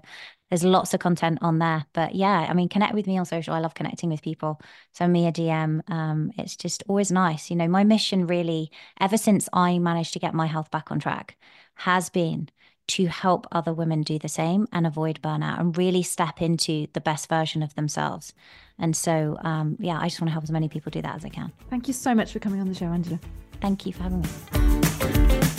there's 0.50 0.64
lots 0.64 0.94
of 0.94 1.00
content 1.00 1.40
on 1.42 1.60
there. 1.60 1.86
But 1.94 2.16
yeah, 2.16 2.48
I 2.50 2.54
mean, 2.54 2.70
connect 2.70 2.94
with 2.94 3.08
me 3.08 3.18
on 3.18 3.26
social. 3.26 3.54
I 3.54 3.60
love 3.60 3.76
connecting 3.76 4.10
with 4.10 4.22
people. 4.22 4.60
Send 4.94 5.14
me 5.14 5.28
a 5.28 5.32
DM. 5.32 5.82
Um, 5.90 6.32
it's 6.38 6.56
just 6.56 6.84
always 6.88 7.12
nice. 7.12 7.50
You 7.50 7.56
know, 7.56 7.68
my 7.68 7.84
mission 7.84 8.28
really, 8.28 8.72
ever 9.00 9.18
since 9.18 9.48
I 9.54 9.80
managed 9.80 10.14
to 10.14 10.20
get 10.20 10.34
my 10.34 10.48
health 10.48 10.72
back 10.72 10.92
on 10.92 11.00
track, 11.00 11.38
has 11.76 12.10
been 12.10 12.50
to 12.88 13.06
help 13.06 13.46
other 13.52 13.72
women 13.72 14.02
do 14.02 14.18
the 14.18 14.28
same 14.28 14.68
and 14.74 14.88
avoid 14.88 15.22
burnout 15.22 15.60
and 15.60 15.78
really 15.78 16.02
step 16.02 16.42
into 16.42 16.88
the 16.94 17.02
best 17.02 17.30
version 17.30 17.62
of 17.62 17.76
themselves. 17.76 18.34
And 18.80 18.96
so, 18.96 19.38
um, 19.42 19.78
yeah, 19.80 20.00
I 20.00 20.08
just 20.08 20.20
want 20.20 20.30
to 20.30 20.34
help 20.34 20.44
as 20.44 20.52
many 20.52 20.70
people 20.70 20.90
do 20.90 21.02
that 21.04 21.16
as 21.16 21.24
I 21.24 21.30
can. 21.30 21.52
Thank 21.70 21.88
you 21.88 21.94
so 21.94 22.16
much 22.16 22.34
for 22.34 22.40
coming 22.40 22.60
on 22.60 22.68
the 22.68 22.74
show, 22.74 22.88
Angela. 22.88 23.20
Thank 23.62 23.86
you 23.86 23.94
for 23.94 24.04
having 24.04 24.22
me. 24.22 25.59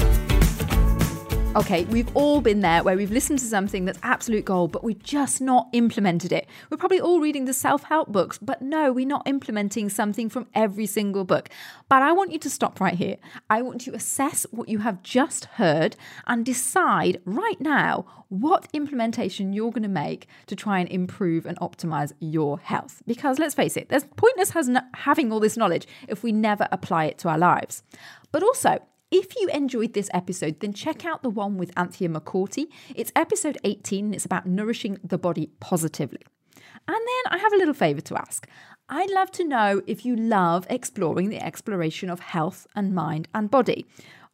Okay, 1.56 1.82
we've 1.86 2.16
all 2.16 2.40
been 2.40 2.60
there 2.60 2.84
where 2.84 2.96
we've 2.96 3.10
listened 3.10 3.40
to 3.40 3.44
something 3.44 3.84
that's 3.84 3.98
absolute 4.04 4.44
gold, 4.44 4.70
but 4.70 4.84
we've 4.84 5.02
just 5.02 5.40
not 5.40 5.68
implemented 5.72 6.30
it. 6.30 6.46
We're 6.70 6.76
probably 6.76 7.00
all 7.00 7.18
reading 7.18 7.44
the 7.44 7.52
self 7.52 7.82
help 7.82 8.12
books, 8.12 8.38
but 8.38 8.62
no, 8.62 8.92
we're 8.92 9.04
not 9.04 9.26
implementing 9.26 9.88
something 9.88 10.28
from 10.28 10.46
every 10.54 10.86
single 10.86 11.24
book. 11.24 11.48
But 11.88 12.02
I 12.02 12.12
want 12.12 12.30
you 12.30 12.38
to 12.38 12.48
stop 12.48 12.80
right 12.80 12.94
here. 12.94 13.16
I 13.50 13.62
want 13.62 13.84
you 13.84 13.90
to 13.90 13.98
assess 13.98 14.46
what 14.52 14.68
you 14.68 14.78
have 14.78 15.02
just 15.02 15.46
heard 15.46 15.96
and 16.28 16.46
decide 16.46 17.20
right 17.24 17.60
now 17.60 18.06
what 18.28 18.68
implementation 18.72 19.52
you're 19.52 19.72
going 19.72 19.82
to 19.82 19.88
make 19.88 20.28
to 20.46 20.54
try 20.54 20.78
and 20.78 20.88
improve 20.88 21.46
and 21.46 21.58
optimize 21.58 22.12
your 22.20 22.60
health. 22.60 23.02
Because 23.08 23.40
let's 23.40 23.56
face 23.56 23.76
it, 23.76 23.88
there's 23.88 24.04
pointless 24.04 24.52
having 24.94 25.32
all 25.32 25.40
this 25.40 25.56
knowledge 25.56 25.88
if 26.06 26.22
we 26.22 26.30
never 26.30 26.68
apply 26.70 27.06
it 27.06 27.18
to 27.18 27.28
our 27.28 27.38
lives. 27.38 27.82
But 28.30 28.44
also, 28.44 28.78
if 29.10 29.34
you 29.36 29.48
enjoyed 29.48 29.94
this 29.94 30.10
episode, 30.14 30.60
then 30.60 30.72
check 30.72 31.04
out 31.04 31.22
the 31.22 31.30
one 31.30 31.56
with 31.58 31.72
Anthea 31.76 32.08
McCourty. 32.08 32.66
It's 32.94 33.12
episode 33.16 33.58
18 33.64 34.06
and 34.06 34.14
it's 34.14 34.24
about 34.24 34.46
nourishing 34.46 34.98
the 35.02 35.18
body 35.18 35.50
positively. 35.60 36.20
And 36.54 36.96
then 36.96 37.32
I 37.32 37.38
have 37.38 37.52
a 37.52 37.56
little 37.56 37.74
favour 37.74 38.00
to 38.02 38.16
ask. 38.16 38.48
I'd 38.88 39.10
love 39.10 39.30
to 39.32 39.44
know 39.44 39.82
if 39.86 40.04
you 40.04 40.16
love 40.16 40.66
exploring 40.70 41.28
the 41.28 41.42
exploration 41.44 42.10
of 42.10 42.20
health 42.20 42.66
and 42.74 42.94
mind 42.94 43.28
and 43.34 43.50
body 43.50 43.86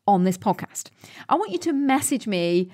on 0.06 0.24
this 0.24 0.38
podcast. 0.38 0.90
I 1.28 1.34
want 1.34 1.52
you 1.52 1.58
to 1.58 1.72
message 1.72 2.26
me. 2.26 2.70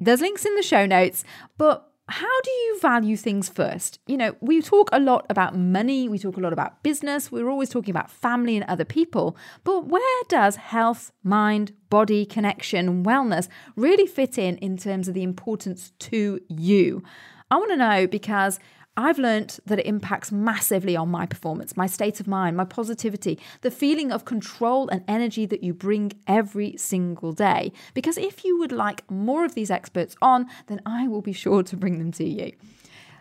There's 0.00 0.20
links 0.20 0.44
in 0.44 0.54
the 0.56 0.62
show 0.62 0.84
notes, 0.84 1.24
but 1.56 1.91
how 2.12 2.40
do 2.42 2.50
you 2.50 2.78
value 2.80 3.16
things 3.16 3.48
first? 3.48 3.98
You 4.06 4.18
know, 4.18 4.36
we 4.40 4.60
talk 4.60 4.90
a 4.92 5.00
lot 5.00 5.24
about 5.30 5.56
money, 5.56 6.10
we 6.10 6.18
talk 6.18 6.36
a 6.36 6.40
lot 6.40 6.52
about 6.52 6.82
business, 6.82 7.32
we're 7.32 7.48
always 7.48 7.70
talking 7.70 7.90
about 7.90 8.10
family 8.10 8.54
and 8.54 8.66
other 8.66 8.84
people, 8.84 9.34
but 9.64 9.86
where 9.86 10.22
does 10.28 10.56
health, 10.56 11.10
mind, 11.24 11.72
body, 11.88 12.26
connection, 12.26 13.02
wellness 13.02 13.48
really 13.76 14.06
fit 14.06 14.36
in 14.36 14.58
in 14.58 14.76
terms 14.76 15.08
of 15.08 15.14
the 15.14 15.22
importance 15.22 15.92
to 16.00 16.38
you? 16.48 17.02
I 17.50 17.56
want 17.56 17.70
to 17.70 17.76
know 17.78 18.06
because 18.06 18.60
I've 18.96 19.18
learned 19.18 19.58
that 19.64 19.78
it 19.78 19.86
impacts 19.86 20.30
massively 20.30 20.96
on 20.96 21.08
my 21.08 21.24
performance, 21.24 21.76
my 21.76 21.86
state 21.86 22.20
of 22.20 22.26
mind, 22.26 22.58
my 22.58 22.64
positivity, 22.64 23.38
the 23.62 23.70
feeling 23.70 24.12
of 24.12 24.26
control 24.26 24.88
and 24.90 25.02
energy 25.08 25.46
that 25.46 25.62
you 25.62 25.72
bring 25.72 26.12
every 26.26 26.76
single 26.76 27.32
day. 27.32 27.72
Because 27.94 28.18
if 28.18 28.44
you 28.44 28.58
would 28.58 28.72
like 28.72 29.10
more 29.10 29.46
of 29.46 29.54
these 29.54 29.70
experts 29.70 30.14
on, 30.20 30.46
then 30.66 30.82
I 30.84 31.08
will 31.08 31.22
be 31.22 31.32
sure 31.32 31.62
to 31.62 31.76
bring 31.76 31.98
them 31.98 32.12
to 32.12 32.24
you. 32.24 32.52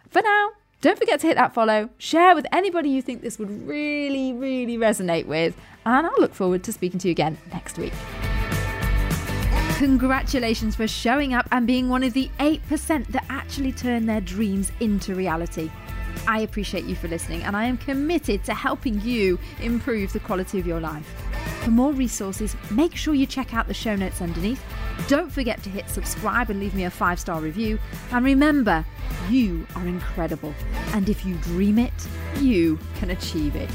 For 0.09 0.21
now, 0.21 0.51
don't 0.81 0.99
forget 0.99 1.21
to 1.21 1.27
hit 1.27 1.37
that 1.37 1.53
follow, 1.53 1.89
share 1.97 2.35
with 2.35 2.47
anybody 2.51 2.89
you 2.89 3.01
think 3.01 3.21
this 3.21 3.39
would 3.39 3.67
really, 3.67 4.33
really 4.33 4.77
resonate 4.77 5.25
with, 5.25 5.55
and 5.85 6.05
I'll 6.05 6.19
look 6.19 6.33
forward 6.33 6.63
to 6.63 6.73
speaking 6.73 6.99
to 6.99 7.07
you 7.07 7.11
again 7.11 7.37
next 7.53 7.77
week. 7.77 7.93
Congratulations 9.81 10.75
for 10.75 10.87
showing 10.87 11.33
up 11.33 11.47
and 11.51 11.65
being 11.65 11.89
one 11.89 12.03
of 12.03 12.13
the 12.13 12.29
8% 12.39 13.07
that 13.07 13.25
actually 13.29 13.71
turn 13.71 14.05
their 14.05 14.21
dreams 14.21 14.71
into 14.79 15.15
reality. 15.15 15.71
I 16.27 16.41
appreciate 16.41 16.83
you 16.83 16.93
for 16.93 17.07
listening, 17.07 17.41
and 17.41 17.57
I 17.57 17.65
am 17.65 17.79
committed 17.79 18.43
to 18.43 18.53
helping 18.53 19.01
you 19.01 19.39
improve 19.59 20.13
the 20.13 20.19
quality 20.19 20.59
of 20.59 20.67
your 20.67 20.79
life. 20.79 21.11
For 21.63 21.71
more 21.71 21.93
resources, 21.93 22.55
make 22.69 22.95
sure 22.95 23.15
you 23.15 23.25
check 23.25 23.55
out 23.55 23.67
the 23.67 23.73
show 23.73 23.95
notes 23.95 24.21
underneath. 24.21 24.63
Don't 25.07 25.31
forget 25.31 25.63
to 25.63 25.71
hit 25.71 25.89
subscribe 25.89 26.51
and 26.51 26.59
leave 26.59 26.75
me 26.75 26.83
a 26.83 26.91
five 26.91 27.19
star 27.19 27.41
review. 27.41 27.79
And 28.11 28.23
remember, 28.23 28.85
you 29.31 29.65
are 29.75 29.87
incredible. 29.87 30.53
And 30.93 31.09
if 31.09 31.25
you 31.25 31.33
dream 31.37 31.79
it, 31.79 32.07
you 32.39 32.77
can 32.99 33.09
achieve 33.09 33.55
it. 33.55 33.71